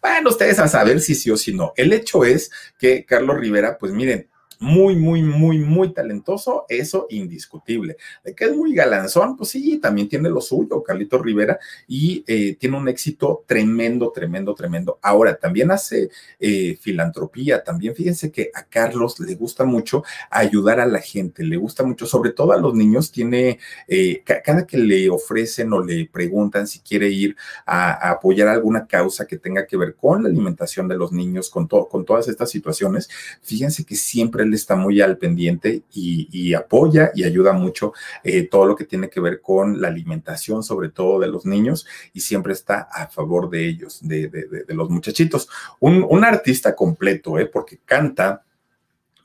Bueno, 0.00 0.30
ustedes 0.30 0.58
a 0.58 0.68
saber 0.68 1.00
si 1.00 1.14
sí 1.14 1.30
o 1.30 1.36
si 1.36 1.52
no. 1.54 1.72
El 1.76 1.92
hecho 1.92 2.24
es 2.24 2.50
que 2.78 3.04
Carlos 3.04 3.38
Rivera, 3.38 3.78
pues 3.78 3.92
miren, 3.92 4.28
muy, 4.60 4.96
muy, 4.96 5.22
muy, 5.22 5.58
muy 5.58 5.92
talentoso, 5.92 6.66
eso 6.68 7.06
indiscutible. 7.10 7.96
De 8.24 8.34
que 8.34 8.46
es 8.46 8.56
muy 8.56 8.74
galanzón, 8.74 9.36
pues 9.36 9.50
sí, 9.50 9.78
también 9.78 10.08
tiene 10.08 10.28
lo 10.28 10.40
suyo, 10.40 10.82
Carlito 10.82 11.18
Rivera, 11.18 11.58
y 11.86 12.24
eh, 12.26 12.56
tiene 12.58 12.76
un 12.76 12.88
éxito 12.88 13.44
tremendo, 13.46 14.10
tremendo, 14.12 14.54
tremendo. 14.54 14.98
Ahora, 15.02 15.36
también 15.36 15.70
hace 15.70 16.10
eh, 16.38 16.76
filantropía, 16.80 17.62
también 17.62 17.94
fíjense 17.94 18.30
que 18.30 18.50
a 18.54 18.64
Carlos 18.64 19.20
le 19.20 19.34
gusta 19.34 19.64
mucho 19.64 20.04
ayudar 20.30 20.80
a 20.80 20.86
la 20.86 21.00
gente, 21.00 21.44
le 21.44 21.56
gusta 21.56 21.82
mucho, 21.84 22.06
sobre 22.06 22.30
todo 22.30 22.52
a 22.52 22.58
los 22.58 22.74
niños, 22.74 23.10
tiene, 23.10 23.58
eh, 23.88 24.22
cada 24.24 24.66
que 24.66 24.78
le 24.78 25.08
ofrecen 25.10 25.72
o 25.72 25.82
le 25.82 26.06
preguntan 26.06 26.66
si 26.66 26.80
quiere 26.80 27.08
ir 27.08 27.36
a, 27.66 28.10
apoyar 28.10 28.48
alguna 28.48 28.86
causa 28.86 29.26
que 29.26 29.38
tenga 29.38 29.66
que 29.66 29.76
ver 29.76 29.94
con 29.94 30.22
la 30.22 30.28
alimentación 30.28 30.88
de 30.88 30.96
los 30.96 31.12
niños, 31.12 31.50
con, 31.50 31.66
con 31.66 32.04
todas 32.04 32.28
estas 32.28 32.50
situaciones, 32.50 33.08
fíjense 33.42 33.84
que 33.84 33.96
siempre 33.96 34.43
él 34.44 34.54
está 34.54 34.76
muy 34.76 35.00
al 35.00 35.18
pendiente 35.18 35.82
y, 35.92 36.54
apoya 36.54 37.10
y 37.14 37.24
ayuda 37.24 37.52
mucho 37.52 37.92
eh, 38.22 38.48
todo 38.48 38.66
lo 38.66 38.76
que 38.76 38.84
tiene 38.84 39.08
que 39.08 39.20
ver 39.20 39.40
con 39.40 39.80
la 39.80 39.88
alimentación, 39.88 40.62
sobre 40.62 40.90
todo 40.90 41.18
de 41.20 41.28
los 41.28 41.44
niños, 41.44 41.86
y 42.12 42.20
siempre 42.20 42.52
está 42.52 42.88
a 42.90 43.08
favor 43.08 43.50
de 43.50 43.66
ellos, 43.66 44.00
de, 44.02 44.30
los 44.68 44.90
muchachitos. 44.90 45.48
Un, 45.80 46.24
artista 46.24 46.74
completo, 46.74 47.38
¿eh? 47.38 47.46
porque 47.46 47.80
canta, 47.84 48.42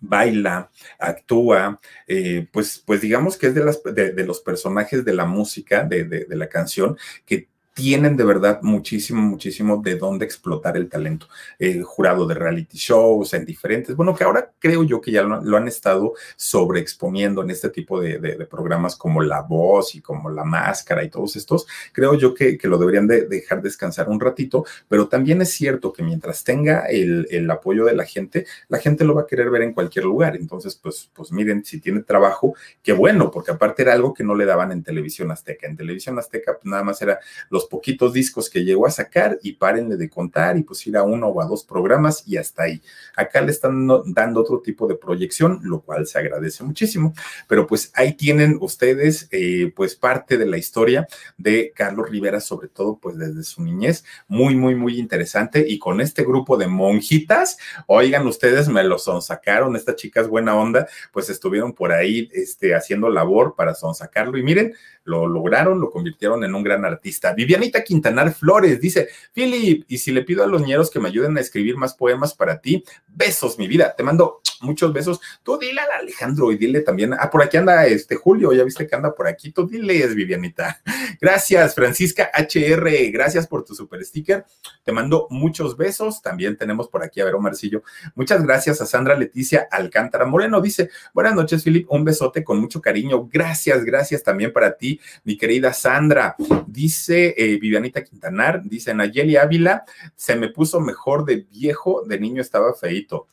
baila, 0.01 0.69
actúa, 0.97 1.79
eh, 2.07 2.47
pues, 2.51 2.81
pues 2.85 3.01
digamos 3.01 3.37
que 3.37 3.47
es 3.47 3.53
de, 3.55 4.25
los 4.25 4.39
personajes 4.41 5.05
de 5.05 5.13
la 5.13 5.25
música, 5.25 5.83
de, 5.83 6.25
la 6.29 6.47
canción, 6.47 6.97
que 7.25 7.47
tienen 7.79 8.17
de 8.17 8.25
verdad 8.25 8.59
muchísimo, 8.61 9.21
muchísimo 9.21 9.81
de 9.81 9.95
dónde 9.95 10.25
explotar 10.25 10.75
el 10.75 10.89
talento. 10.89 11.27
El 11.57 11.83
jurado 11.83 12.27
de 12.27 12.35
reality 12.35 12.77
shows 12.77 13.33
en 13.33 13.45
diferentes, 13.45 13.95
bueno, 13.95 14.13
que 14.13 14.25
ahora 14.25 14.51
creo 14.59 14.83
yo 14.83 14.99
que 14.99 15.11
ya 15.11 15.23
lo, 15.23 15.55
han 15.55 15.67
estado 15.69 16.13
sobreexponiendo 16.35 17.41
en 17.41 17.51
este 17.51 17.69
tipo 17.69 18.01
de, 18.01 18.19
programas 18.49 18.97
como 18.97 19.21
La 19.21 19.43
Voz 19.43 19.95
y 19.95 20.01
como 20.01 20.29
La 20.29 20.43
Máscara 20.43 21.05
y 21.05 21.09
todos 21.09 21.37
estos. 21.37 21.67
Creo 21.93 22.15
yo 22.15 22.33
que, 22.33 22.59
lo 22.63 22.77
deberían 22.77 23.07
de 23.07 23.27
dejar 23.27 23.61
descansar 23.61 24.09
un 24.09 24.19
ratito, 24.19 24.65
pero 24.89 25.07
también 25.07 25.41
es 25.41 25.51
cierto 25.51 25.93
que 25.93 26.03
mientras 26.03 26.43
tenga 26.43 26.85
el, 26.87 27.27
el, 27.31 27.49
apoyo 27.49 27.85
de 27.85 27.95
la 27.95 28.03
gente, 28.03 28.45
la 28.67 28.79
gente 28.79 29.05
lo 29.05 29.15
va 29.15 29.21
a 29.21 29.27
querer 29.27 29.49
ver 29.49 29.61
en 29.61 29.73
cualquier 29.73 30.03
lugar. 30.03 30.35
Entonces, 30.35 30.75
pues, 30.75 31.09
pues 31.13 31.31
miren, 31.31 31.63
si 31.63 31.79
tiene 31.79 32.01
trabajo, 32.01 32.55
qué 32.83 32.91
bueno, 32.91 33.31
porque 33.31 33.51
aparte 33.51 33.83
era 33.83 33.93
algo 33.93 34.13
que 34.13 34.25
no 34.25 34.35
le 34.35 34.45
daban 34.45 34.73
en 34.73 34.83
televisión 34.83 35.31
azteca. 35.31 35.65
En 35.65 35.77
televisión 35.77 36.19
azteca, 36.19 36.55
pues 36.55 36.65
nada 36.65 36.83
más 36.83 37.01
era 37.01 37.19
los 37.49 37.68
poquitos 37.69 38.13
discos 38.13 38.49
que 38.49 38.63
llegó 38.63 38.87
a 38.87 38.91
sacar 38.91 39.39
y 39.43 39.53
párenle 39.53 39.95
de 39.95 40.09
contar 40.09 40.57
y 40.57 40.63
pues 40.63 40.85
ir 40.87 40.97
a 40.97 41.03
uno 41.03 41.27
o 41.27 41.41
a 41.41 41.45
dos 41.45 41.63
programas 41.63 42.23
y 42.27 42.37
hasta 42.37 42.63
ahí. 42.63 42.81
Acá 43.15 43.41
le 43.41 43.51
están 43.51 43.87
dando 44.07 44.41
otro 44.41 44.59
tipo 44.61 44.87
de 44.87 44.95
proyección, 44.95 45.59
lo 45.63 45.81
cual 45.81 46.07
se 46.07 46.19
agradece 46.19 46.63
muchísimo. 46.63 47.13
Pero 47.47 47.67
pues 47.67 47.91
ahí 47.95 48.13
tienen 48.13 48.57
ustedes 48.59 49.27
eh, 49.31 49.71
pues 49.75 49.95
parte 49.95 50.37
de 50.37 50.45
la 50.45 50.57
historia 50.57 51.07
de 51.37 51.71
Carlos 51.75 52.09
Rivera, 52.09 52.39
sobre 52.39 52.67
todo 52.67 52.97
pues 52.97 53.17
desde 53.17 53.43
su 53.43 53.63
niñez, 53.63 54.03
muy, 54.27 54.55
muy, 54.55 54.75
muy 54.75 54.99
interesante. 54.99 55.65
Y 55.67 55.79
con 55.79 56.01
este 56.01 56.23
grupo 56.23 56.57
de 56.57 56.67
monjitas, 56.67 57.57
oigan 57.87 58.27
ustedes, 58.27 58.67
me 58.69 58.83
lo 58.83 58.97
sonsacaron, 58.97 59.75
estas 59.75 59.95
chicas 59.95 60.27
buena 60.27 60.55
onda, 60.55 60.87
pues 61.11 61.29
estuvieron 61.29 61.73
por 61.73 61.91
ahí 61.91 62.29
este, 62.33 62.75
haciendo 62.75 63.09
labor 63.09 63.55
para 63.55 63.75
sonsacarlo. 63.75 64.37
Y 64.37 64.43
miren, 64.43 64.73
lo 65.09 65.27
lograron, 65.27 65.81
lo 65.81 65.89
convirtieron 65.89 66.43
en 66.43 66.53
un 66.53 66.63
gran 66.63 66.85
artista. 66.85 67.33
Vivianita 67.33 67.83
Quintanar 67.83 68.31
Flores 68.31 68.79
dice, 68.79 69.09
Philip, 69.33 69.83
y 69.87 69.97
si 69.97 70.11
le 70.11 70.21
pido 70.21 70.43
a 70.43 70.47
los 70.47 70.61
ñeros 70.61 70.91
que 70.91 70.99
me 70.99 71.09
ayuden 71.09 71.35
a 71.37 71.41
escribir 71.41 71.77
más 71.77 71.95
poemas 71.95 72.35
para 72.35 72.61
ti, 72.61 72.83
besos, 73.07 73.57
mi 73.57 73.67
vida, 73.67 73.95
te 73.97 74.03
mando 74.03 74.41
muchos 74.61 74.93
besos. 74.93 75.19
Tú 75.41 75.57
dile 75.57 75.81
a 75.81 75.99
Alejandro 75.99 76.51
y 76.51 76.57
dile 76.57 76.81
también, 76.81 77.13
ah, 77.13 77.29
por 77.29 77.41
aquí 77.41 77.57
anda 77.57 77.87
este 77.87 78.15
Julio, 78.15 78.53
ya 78.53 78.63
viste 78.63 78.87
que 78.87 78.95
anda 78.95 79.15
por 79.15 79.27
aquí, 79.27 79.51
tú 79.51 79.67
dile, 79.67 80.03
es 80.03 80.13
Vivianita. 80.13 80.81
Gracias, 81.21 81.75
Francisca 81.75 82.29
HR, 82.33 83.11
gracias 83.11 83.47
por 83.47 83.65
tu 83.65 83.75
super 83.75 84.03
sticker. 84.05 84.45
Te 84.83 84.91
mando 84.91 85.27
muchos 85.29 85.75
besos. 85.75 86.21
También 86.21 86.55
tenemos 86.55 86.87
por 86.87 87.03
aquí 87.03 87.19
a 87.19 87.25
ver, 87.25 87.35
Omarcillo. 87.35 87.83
Muchas 88.15 88.41
gracias 88.43 88.79
a 88.79 88.85
Sandra 88.85 89.17
Leticia 89.17 89.67
Alcántara 89.69 90.25
Moreno. 90.25 90.61
Dice, 90.61 90.89
buenas 91.13 91.35
noches, 91.35 91.63
Philip, 91.63 91.91
un 91.91 92.05
besote 92.05 92.43
con 92.43 92.59
mucho 92.59 92.79
cariño. 92.79 93.27
Gracias, 93.27 93.83
gracias 93.83 94.23
también 94.23 94.53
para 94.53 94.77
ti, 94.77 94.98
mi 95.23 95.37
querida 95.37 95.73
Sandra. 95.73 96.35
Dice 96.67 97.33
eh, 97.37 97.57
Vivianita 97.57 98.03
Quintanar, 98.03 98.63
dice 98.63 98.93
Nayeli 98.93 99.35
Ávila, 99.37 99.83
se 100.15 100.35
me 100.35 100.49
puso 100.49 100.79
mejor 100.79 101.25
de 101.25 101.47
viejo, 101.51 102.03
de 102.05 102.19
niño 102.19 102.41
estaba 102.41 102.73
feito. 102.73 103.27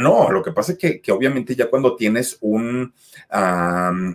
No, 0.00 0.30
lo 0.30 0.42
que 0.42 0.52
pasa 0.52 0.72
es 0.72 0.78
que, 0.78 1.12
obviamente 1.12 1.54
ya 1.54 1.68
cuando 1.68 1.94
tienes 1.94 2.38
un, 2.40 2.94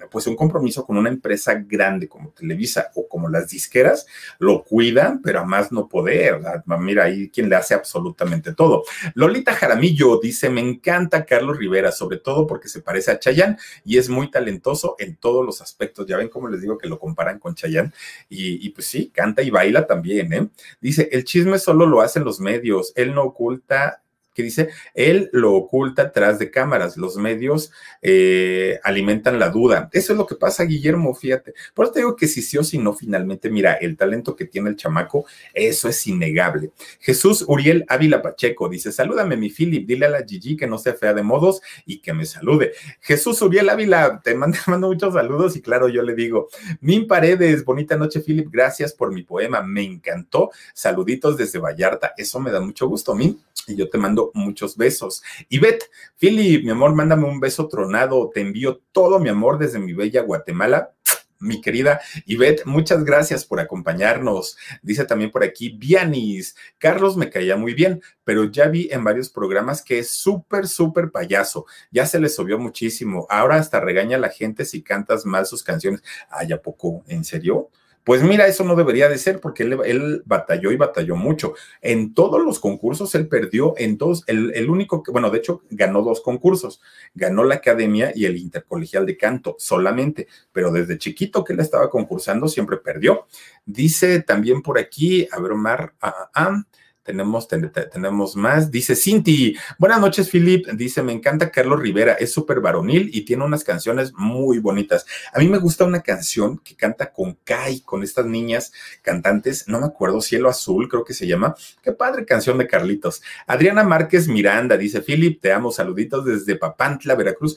pues 0.09 0.25
un 0.25 0.35
compromiso 0.35 0.83
con 0.83 0.97
una 0.97 1.09
empresa 1.09 1.53
grande 1.63 2.09
como 2.09 2.31
Televisa 2.31 2.89
o 2.95 3.07
como 3.07 3.29
las 3.29 3.49
disqueras, 3.49 4.07
lo 4.39 4.63
cuidan, 4.63 5.21
pero 5.21 5.41
a 5.41 5.45
más 5.45 5.71
no 5.71 5.87
poder. 5.87 6.41
Mira, 6.79 7.03
ahí 7.03 7.29
quien 7.29 7.49
le 7.49 7.55
hace 7.55 7.75
absolutamente 7.75 8.55
todo. 8.55 8.83
Lolita 9.13 9.53
Jaramillo 9.53 10.19
dice, 10.19 10.49
me 10.49 10.61
encanta 10.61 11.23
Carlos 11.23 11.59
Rivera, 11.59 11.91
sobre 11.91 12.17
todo 12.17 12.47
porque 12.47 12.67
se 12.67 12.81
parece 12.81 13.11
a 13.11 13.19
Chayán 13.19 13.59
y 13.83 13.99
es 13.99 14.09
muy 14.09 14.31
talentoso 14.31 14.95
en 14.97 15.17
todos 15.17 15.45
los 15.45 15.61
aspectos. 15.61 16.07
Ya 16.07 16.17
ven 16.17 16.29
cómo 16.29 16.47
les 16.47 16.61
digo 16.61 16.79
que 16.79 16.89
lo 16.89 16.97
comparan 16.97 17.37
con 17.37 17.53
Chayán 17.53 17.93
y, 18.27 18.65
y 18.65 18.69
pues 18.71 18.87
sí, 18.87 19.11
canta 19.13 19.43
y 19.43 19.51
baila 19.51 19.85
también. 19.85 20.33
¿eh? 20.33 20.47
Dice, 20.81 21.09
el 21.11 21.25
chisme 21.25 21.59
solo 21.59 21.85
lo 21.85 22.01
hacen 22.01 22.23
los 22.23 22.39
medios, 22.39 22.91
él 22.95 23.13
no 23.13 23.21
oculta 23.21 24.01
que 24.35 24.43
dice, 24.43 24.69
él 24.93 25.29
lo 25.31 25.53
oculta 25.53 26.03
atrás 26.03 26.37
de 26.37 26.51
cámaras, 26.51 26.97
los 26.97 27.15
medios 27.15 27.71
eh, 28.01 28.79
alimentan 28.83 29.39
la 29.39 29.49
duda. 29.49 29.89
Eso 29.93 30.13
es 30.13 30.17
lo 30.17 30.27
que 30.27 30.35
pasa, 30.35 30.65
Guillermo, 30.65 31.15
fíjate. 31.15 31.53
Por 31.73 31.85
eso 31.85 31.93
te 31.93 31.99
digo 32.01 32.15
que 32.15 32.27
si 32.27 32.41
sí 32.41 32.57
o 32.57 32.63
si 32.63 32.77
no, 32.77 32.93
finalmente, 32.93 33.49
mira, 33.49 33.73
el 33.73 33.95
talento 33.95 34.35
que 34.35 34.45
tiene 34.45 34.69
el 34.69 34.75
chamaco, 34.75 35.25
eso 35.53 35.87
es 35.87 36.05
innegable. 36.05 36.71
Jesús 36.99 37.45
Uriel 37.47 37.85
Ávila 37.87 38.21
Pacheco 38.21 38.67
dice, 38.67 38.91
salúdame 38.91 39.37
mi 39.37 39.49
Philip, 39.49 39.87
dile 39.87 40.05
a 40.05 40.09
la 40.09 40.23
Gigi 40.23 40.57
que 40.57 40.67
no 40.67 40.77
sea 40.77 40.93
fea 40.93 41.13
de 41.13 41.23
modos 41.23 41.61
y 41.85 41.99
que 41.99 42.13
me 42.13 42.25
salude. 42.25 42.73
Jesús 42.99 43.41
Uriel 43.41 43.69
Ávila, 43.69 44.21
te 44.21 44.35
mando, 44.35 44.57
mando 44.67 44.87
muchos 44.87 45.13
saludos 45.13 45.55
y 45.55 45.61
claro, 45.61 45.87
yo 45.87 46.03
le 46.03 46.13
digo, 46.13 46.49
Min 46.81 47.07
Paredes, 47.07 47.63
bonita 47.63 47.95
noche, 47.95 48.19
Philip, 48.19 48.49
gracias 48.51 48.91
por 48.91 49.13
mi 49.13 49.23
poema, 49.23 49.61
me 49.61 49.83
encantó. 49.83 50.51
Saluditos 50.73 51.37
desde 51.37 51.59
Vallarta, 51.59 52.13
eso 52.17 52.41
me 52.41 52.51
da 52.51 52.59
mucho 52.59 52.87
gusto, 52.89 53.15
Min 53.15 53.39
y 53.67 53.75
yo 53.75 53.89
te 53.89 53.97
mando 53.97 54.31
muchos 54.33 54.77
besos. 54.77 55.23
Y 55.49 55.59
Bet, 55.59 55.83
Philip, 56.17 56.63
mi 56.63 56.71
amor, 56.71 56.95
mándame 56.95 57.25
un 57.25 57.39
beso 57.39 57.67
tronado. 57.67 58.29
Te 58.33 58.41
envío 58.41 58.81
todo 58.91 59.19
mi 59.19 59.29
amor 59.29 59.57
desde 59.57 59.79
mi 59.79 59.93
bella 59.93 60.21
Guatemala. 60.21 60.91
mi 61.39 61.61
querida 61.61 62.01
Ivette, 62.25 62.65
muchas 62.65 63.03
gracias 63.03 63.45
por 63.45 63.59
acompañarnos. 63.59 64.57
Dice 64.81 65.05
también 65.05 65.31
por 65.31 65.43
aquí, 65.43 65.69
Vianis, 65.77 66.55
Carlos 66.77 67.17
me 67.17 67.29
caía 67.29 67.57
muy 67.57 67.73
bien, 67.73 68.01
pero 68.23 68.45
ya 68.45 68.67
vi 68.67 68.89
en 68.91 69.03
varios 69.03 69.29
programas 69.29 69.81
que 69.81 69.99
es 69.99 70.09
súper, 70.09 70.67
súper 70.67 71.11
payaso. 71.11 71.65
Ya 71.91 72.05
se 72.05 72.19
le 72.19 72.29
subió 72.29 72.57
muchísimo. 72.57 73.27
Ahora 73.29 73.57
hasta 73.57 73.79
regaña 73.79 74.17
a 74.17 74.21
la 74.21 74.29
gente 74.29 74.65
si 74.65 74.81
cantas 74.81 75.25
mal 75.25 75.45
sus 75.45 75.63
canciones. 75.63 76.03
Ay, 76.29 76.51
¿a 76.51 76.61
poco? 76.61 77.03
¿En 77.07 77.23
serio? 77.23 77.69
Pues 78.05 78.21
mira, 78.21 78.45
eso 78.45 78.63
no 78.63 78.75
debería 78.75 79.09
de 79.09 79.17
ser 79.17 79.41
porque 79.41 79.63
él, 79.63 80.21
batalló 80.25 80.71
y 80.71 80.77
batalló 80.77 81.15
mucho. 81.15 81.55
En 81.81 82.13
todos 82.13 82.39
los 82.39 82.59
concursos 82.59 83.15
él 83.15 83.27
perdió, 83.27 83.73
en 83.77 83.97
todos, 83.97 84.23
el, 84.27 84.53
el, 84.53 84.69
único 84.69 85.01
que, 85.01 85.11
bueno, 85.11 85.31
de 85.31 85.39
hecho 85.39 85.63
ganó 85.71 86.03
dos 86.03 86.21
concursos, 86.21 86.81
ganó 87.15 87.43
la 87.43 87.55
academia 87.55 88.11
y 88.13 88.25
el 88.25 88.37
intercolegial 88.37 89.07
de 89.07 89.17
canto 89.17 89.55
solamente, 89.57 90.27
pero 90.51 90.71
desde 90.71 90.99
chiquito 90.99 91.43
que 91.43 91.53
él 91.53 91.59
estaba 91.61 91.89
concursando 91.89 92.47
siempre 92.47 92.77
perdió. 92.77 93.25
Dice 93.65 94.21
también 94.21 94.61
por 94.61 94.77
aquí, 94.77 95.27
a 95.31 95.39
ver, 95.39 95.53
Omar, 95.53 95.95
ah, 95.99 96.29
ah, 96.35 96.63
tenemos, 97.05 97.47
tenemos 97.47 98.35
más. 98.35 98.71
Dice 98.71 98.95
Cinti, 98.95 99.55
buenas 99.77 100.01
noches, 100.01 100.29
Philip. 100.29 100.67
Dice, 100.71 101.03
me 101.03 101.13
encanta 101.13 101.51
Carlos 101.51 101.79
Rivera, 101.79 102.13
es 102.13 102.33
súper 102.33 102.59
varonil 102.59 103.11
y 103.13 103.21
tiene 103.21 103.45
unas 103.45 103.63
canciones 103.63 104.11
muy 104.15 104.57
bonitas. 104.57 105.05
A 105.31 105.39
mí 105.39 105.47
me 105.47 105.59
gusta 105.59 105.85
una 105.85 106.01
canción 106.01 106.57
que 106.57 106.75
canta 106.75 107.13
con 107.13 107.37
Kai, 107.43 107.81
con 107.81 108.03
estas 108.03 108.25
niñas 108.25 108.73
cantantes, 109.03 109.67
no 109.67 109.79
me 109.79 109.85
acuerdo, 109.85 110.19
Cielo 110.19 110.49
Azul, 110.49 110.89
creo 110.89 111.05
que 111.05 111.13
se 111.13 111.27
llama. 111.27 111.55
Qué 111.83 111.91
padre 111.91 112.25
canción 112.25 112.57
de 112.57 112.67
Carlitos. 112.67 113.21
Adriana 113.45 113.83
Márquez 113.83 114.27
Miranda 114.27 114.75
dice, 114.75 115.01
Philip, 115.01 115.39
te 115.39 115.53
amo, 115.53 115.71
saluditos 115.71 116.25
desde 116.25 116.55
Papantla, 116.55 117.13
Veracruz. 117.13 117.55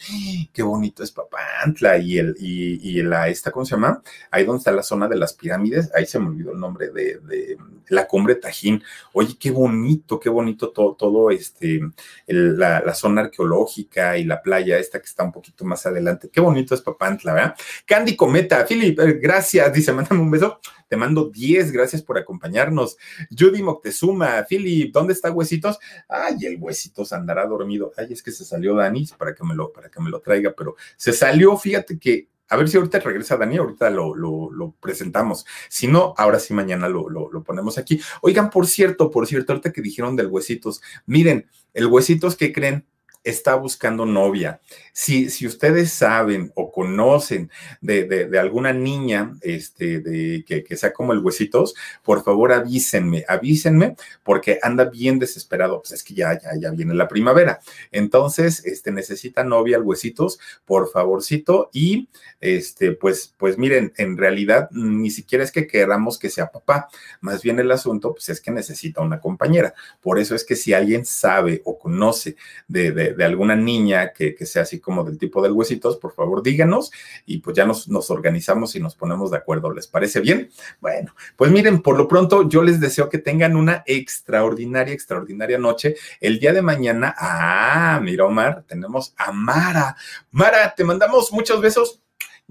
Qué 0.53 0.62
bonito 0.62 1.03
es 1.03 1.11
Papantla 1.11 1.96
y 1.96 2.18
el, 2.18 2.36
y, 2.38 3.03
la, 3.03 3.28
esta, 3.28 3.51
¿cómo 3.51 3.64
se 3.64 3.76
llama? 3.76 4.03
Ahí 4.30 4.44
donde 4.44 4.59
está 4.59 4.72
la 4.72 4.82
zona 4.82 5.09
de 5.09 5.16
las 5.16 5.32
pirámides, 5.32 5.90
ahí 5.94 6.05
se 6.05 6.18
me 6.18 6.26
olvidó 6.26 6.53
el 6.53 6.61
nombre 6.61 6.90
de, 6.90 7.18
de 7.20 7.57
la 7.88 8.07
cumbre 8.07 8.34
Tajín. 8.34 8.82
Oye, 9.12 9.38
qué 9.39 9.51
bonito, 9.51 10.18
qué 10.18 10.28
bonito 10.28 10.70
todo, 10.70 10.95
todo 10.95 11.30
este, 11.30 11.80
la, 12.26 12.95
zona 12.95 13.22
arqueológica 13.22 14.18
y 14.18 14.24
la 14.24 14.43
playa 14.43 14.78
esta 14.78 14.99
que 14.99 15.07
está 15.07 15.24
un 15.24 15.32
poquito 15.32 15.64
más 15.64 15.86
adelante. 15.86 16.28
Qué 16.30 16.41
bonito 16.41 16.74
es 16.74 16.82
Papantla, 16.82 17.34
¿verdad? 17.34 17.55
Candy 17.86 18.16
Cometa, 18.16 18.64
Philip, 18.66 18.99
eh, 19.01 19.18
gracias, 19.20 19.72
dice, 19.72 19.93
mándame 19.93 20.20
un 20.20 20.30
beso. 20.30 20.61
Te 20.89 20.97
mando 20.97 21.28
10, 21.28 21.70
gracias 21.72 22.03
por 22.03 22.16
acompañarnos. 22.16 22.97
Judy 23.36 23.62
Moctezuma, 23.62 24.45
Philip, 24.49 24.93
¿dónde 24.93 25.12
está 25.12 25.30
Huesitos? 25.30 25.78
Ay, 26.09 26.36
el 26.43 26.57
Huesitos 26.59 27.12
andará 27.12 27.47
dormido. 27.47 27.93
Ay, 27.97 28.09
es 28.11 28.22
que 28.22 28.30
se 28.30 28.45
salió 28.45 28.74
Dani 28.74 29.07
para 29.18 29.34
que 29.34 29.45
me 29.45 29.55
lo, 29.55 29.72
para 29.72 29.91
que 29.91 30.01
me 30.01 30.11
lo 30.11 30.20
traiga, 30.20 30.55
pero 30.57 30.76
se 30.97 31.12
salió, 31.12 31.57
fíjate 31.57 31.99
que 31.99 32.28
a 32.49 32.57
ver 32.57 32.68
si 32.68 32.76
ahorita 32.76 32.99
regresa 33.01 33.36
Dani, 33.36 33.59
ahorita 33.59 33.90
lo, 33.90 34.14
lo, 34.14 34.74
presentamos. 34.80 35.46
Si 35.68 35.86
no, 35.86 36.14
ahora 36.16 36.38
sí 36.38 36.55
mañana 36.55 36.88
lo, 36.88 37.09
lo, 37.09 37.42
ponemos 37.44 37.78
aquí. 37.78 38.01
Oigan, 38.22 38.51
por 38.51 38.66
cierto, 38.66 39.11
por 39.11 39.26
cierto, 39.26 39.53
ahorita 39.53 39.72
que 39.72 39.82
dijeron 39.82 40.16
del 40.16 40.28
Huesitos, 40.28 40.80
miren, 41.07 41.46
el 41.74 41.86
Huesitos, 41.86 42.36
¿qué 42.36 42.53
creen? 42.53 42.86
Está 43.29 43.55
buscando 43.55 44.05
novia. 44.05 44.61
Si, 44.93 45.31
si 45.31 45.47
ustedes 45.47 45.93
saben 45.93 46.51
o 46.55 46.72
conocen 46.72 47.51
de, 47.81 48.05
de, 48.05 48.39
alguna 48.39 48.72
niña 48.72 49.37
este, 49.43 50.01
de, 50.01 50.45
que, 50.45 50.64
que, 50.64 50.76
sea 50.76 50.93
como 50.93 51.12
el 51.12 51.20
huesitos, 51.20 51.74
por 52.03 52.24
favor 52.24 52.53
avísenme, 52.53 53.24
avísenme, 53.29 53.97
porque 54.24 54.59
anda 54.62 54.85
bien 54.85 55.18
desesperado. 55.18 55.81
Pues 55.81 55.93
es 55.93 56.03
que 56.03 56.14
ya, 56.14 56.39
ya, 56.41 56.51
ya 56.61 56.70
viene 56.72 56.95
la 56.95 57.07
primavera. 57.07 57.61
Entonces, 57.93 58.64
este, 58.64 58.91
necesita 58.91 59.45
novia 59.45 59.76
el 59.76 59.85
huesitos, 59.85 60.41
por 60.64 60.91
favorcito. 60.91 61.70
Y 61.72 62.09
este, 62.41 62.93
pues, 62.93 63.35
pues 63.37 63.57
miren, 63.57 63.93
en 63.97 64.16
realidad 64.16 64.68
ni 64.72 65.11
siquiera 65.11 65.45
es 65.45 65.53
que 65.53 65.68
queramos 65.68 66.18
que 66.18 66.31
sea 66.31 66.51
papá. 66.51 66.89
Más 67.20 67.43
bien 67.43 67.61
el 67.61 67.70
asunto, 67.70 68.14
pues 68.14 68.29
es 68.31 68.41
que 68.41 68.51
necesita 68.51 69.01
una 69.01 69.20
compañera. 69.20 69.74
Por 70.01 70.18
eso 70.18 70.35
es 70.35 70.45
que 70.45 70.57
si 70.57 70.72
alguien 70.72 71.05
sabe 71.05 71.62
o 71.64 71.79
conoce 71.79 72.37
de 72.66 72.89
de, 72.93 73.18
alguna 73.25 73.57
niña 73.57 74.12
que, 74.12 74.35
sea 74.47 74.62
así 74.62 74.81
como 74.81 75.05
del 75.05 75.19
tipo 75.19 75.43
del 75.43 75.53
huesitos, 75.53 75.97
por 75.97 76.12
favor 76.12 76.43
díganos 76.43 76.91
y 77.27 77.39
pues 77.39 77.57
ya 77.57 77.64
nos, 77.64 77.89
nos 77.89 78.11
organizamos 78.11 78.75
y 78.77 78.81
nos 78.81 78.95
ponemos 78.95 79.31
de 79.31 79.39
acuerdo. 79.39 79.73
¿Les 79.73 79.87
parece 79.87 80.21
bien? 80.21 80.51
Bueno, 80.81 81.14
pues 81.37 81.51
miren, 81.51 81.83
por 81.83 81.97
lo 81.97 82.09
pronto 82.09 82.49
yo 82.49 82.62
les 82.62 82.81
deseo 82.81 83.09
que 83.09 83.19
tengan 83.19 83.57
una 83.57 83.83
extraordinaria, 83.87 84.95
extraordinaria 84.95 85.59
noche. 85.59 85.97
El 86.21 86.39
día 86.39 86.53
de 86.53 86.62
mañana, 86.62 87.14
ah, 87.19 88.01
mira 88.03 88.25
Omar, 88.25 88.64
tenemos 88.66 89.14
a 89.16 89.33
Mara. 89.33 89.97
Mara, 90.31 90.75
te 90.75 90.85
mandamos 90.85 91.33
muchos 91.33 91.61
besos. 91.61 92.01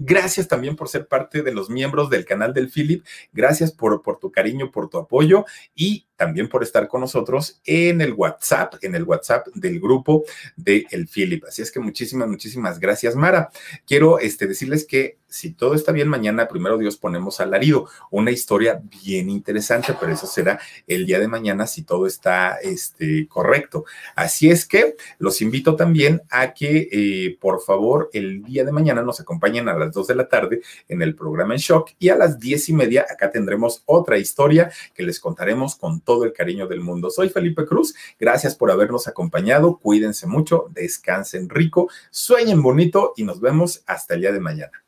Gracias 0.00 0.46
también 0.46 0.76
por 0.76 0.88
ser 0.88 1.08
parte 1.08 1.42
de 1.42 1.52
los 1.52 1.68
miembros 1.68 2.08
del 2.08 2.24
canal 2.24 2.54
del 2.54 2.70
Philip. 2.70 3.04
Gracias 3.32 3.72
por, 3.72 4.00
tu 4.20 4.30
cariño, 4.30 4.70
por 4.70 4.88
tu 4.88 4.98
apoyo 4.98 5.44
y 5.74 6.06
también 6.14 6.48
por 6.48 6.62
estar 6.62 6.86
con 6.86 7.00
nosotros 7.00 7.60
en 7.64 8.00
el 8.00 8.12
WhatsApp, 8.12 8.74
en 8.82 8.94
el 8.94 9.02
WhatsApp 9.02 9.48
del 9.54 9.80
grupo 9.80 10.24
de 10.56 10.86
El 10.92 11.08
Philip. 11.08 11.44
Así 11.46 11.62
es 11.62 11.72
que 11.72 11.80
muchísimas, 11.80 12.28
muchísimas 12.28 12.78
gracias, 12.78 13.16
Mara. 13.16 13.50
Quiero 13.86 14.20
este, 14.20 14.46
decirles 14.46 14.86
que 14.86 15.18
si 15.28 15.52
todo 15.52 15.74
está 15.74 15.92
bien, 15.92 16.08
mañana, 16.08 16.48
primero 16.48 16.78
Dios, 16.78 16.96
ponemos 16.96 17.40
alarido, 17.40 17.88
una 18.10 18.30
historia 18.30 18.80
bien 19.02 19.30
interesante, 19.30 19.94
pero 19.98 20.12
eso 20.12 20.26
será 20.26 20.58
el 20.86 21.06
día 21.06 21.18
de 21.18 21.28
mañana 21.28 21.66
si 21.66 21.82
todo 21.82 22.06
está 22.06 22.56
este, 22.62 23.28
correcto. 23.28 23.84
Así 24.14 24.50
es 24.50 24.66
que 24.66 24.96
los 25.18 25.42
invito 25.42 25.76
también 25.76 26.22
a 26.30 26.54
que, 26.54 26.88
eh, 26.90 27.36
por 27.40 27.60
favor, 27.60 28.10
el 28.12 28.42
día 28.42 28.64
de 28.64 28.72
mañana 28.72 29.02
nos 29.02 29.20
acompañen 29.20 29.68
a 29.68 29.76
las 29.76 29.92
2 29.92 30.06
de 30.06 30.14
la 30.14 30.28
tarde 30.28 30.62
en 30.88 31.02
el 31.02 31.14
programa 31.14 31.54
En 31.54 31.60
Shock 31.60 31.90
y 31.98 32.08
a 32.08 32.16
las 32.16 32.38
diez 32.38 32.68
y 32.68 32.72
media 32.72 33.06
acá 33.08 33.30
tendremos 33.30 33.82
otra 33.86 34.18
historia 34.18 34.70
que 34.94 35.02
les 35.02 35.20
contaremos 35.20 35.76
con 35.76 36.00
todo 36.00 36.24
el 36.24 36.32
cariño 36.32 36.66
del 36.66 36.80
mundo. 36.80 37.10
Soy 37.10 37.28
Felipe 37.28 37.66
Cruz, 37.66 37.94
gracias 38.18 38.54
por 38.54 38.70
habernos 38.70 39.08
acompañado, 39.08 39.78
cuídense 39.78 40.26
mucho, 40.26 40.68
descansen 40.70 41.48
rico, 41.48 41.88
sueñen 42.10 42.62
bonito 42.62 43.12
y 43.16 43.24
nos 43.24 43.40
vemos 43.40 43.82
hasta 43.86 44.14
el 44.14 44.22
día 44.22 44.32
de 44.32 44.40
mañana. 44.40 44.87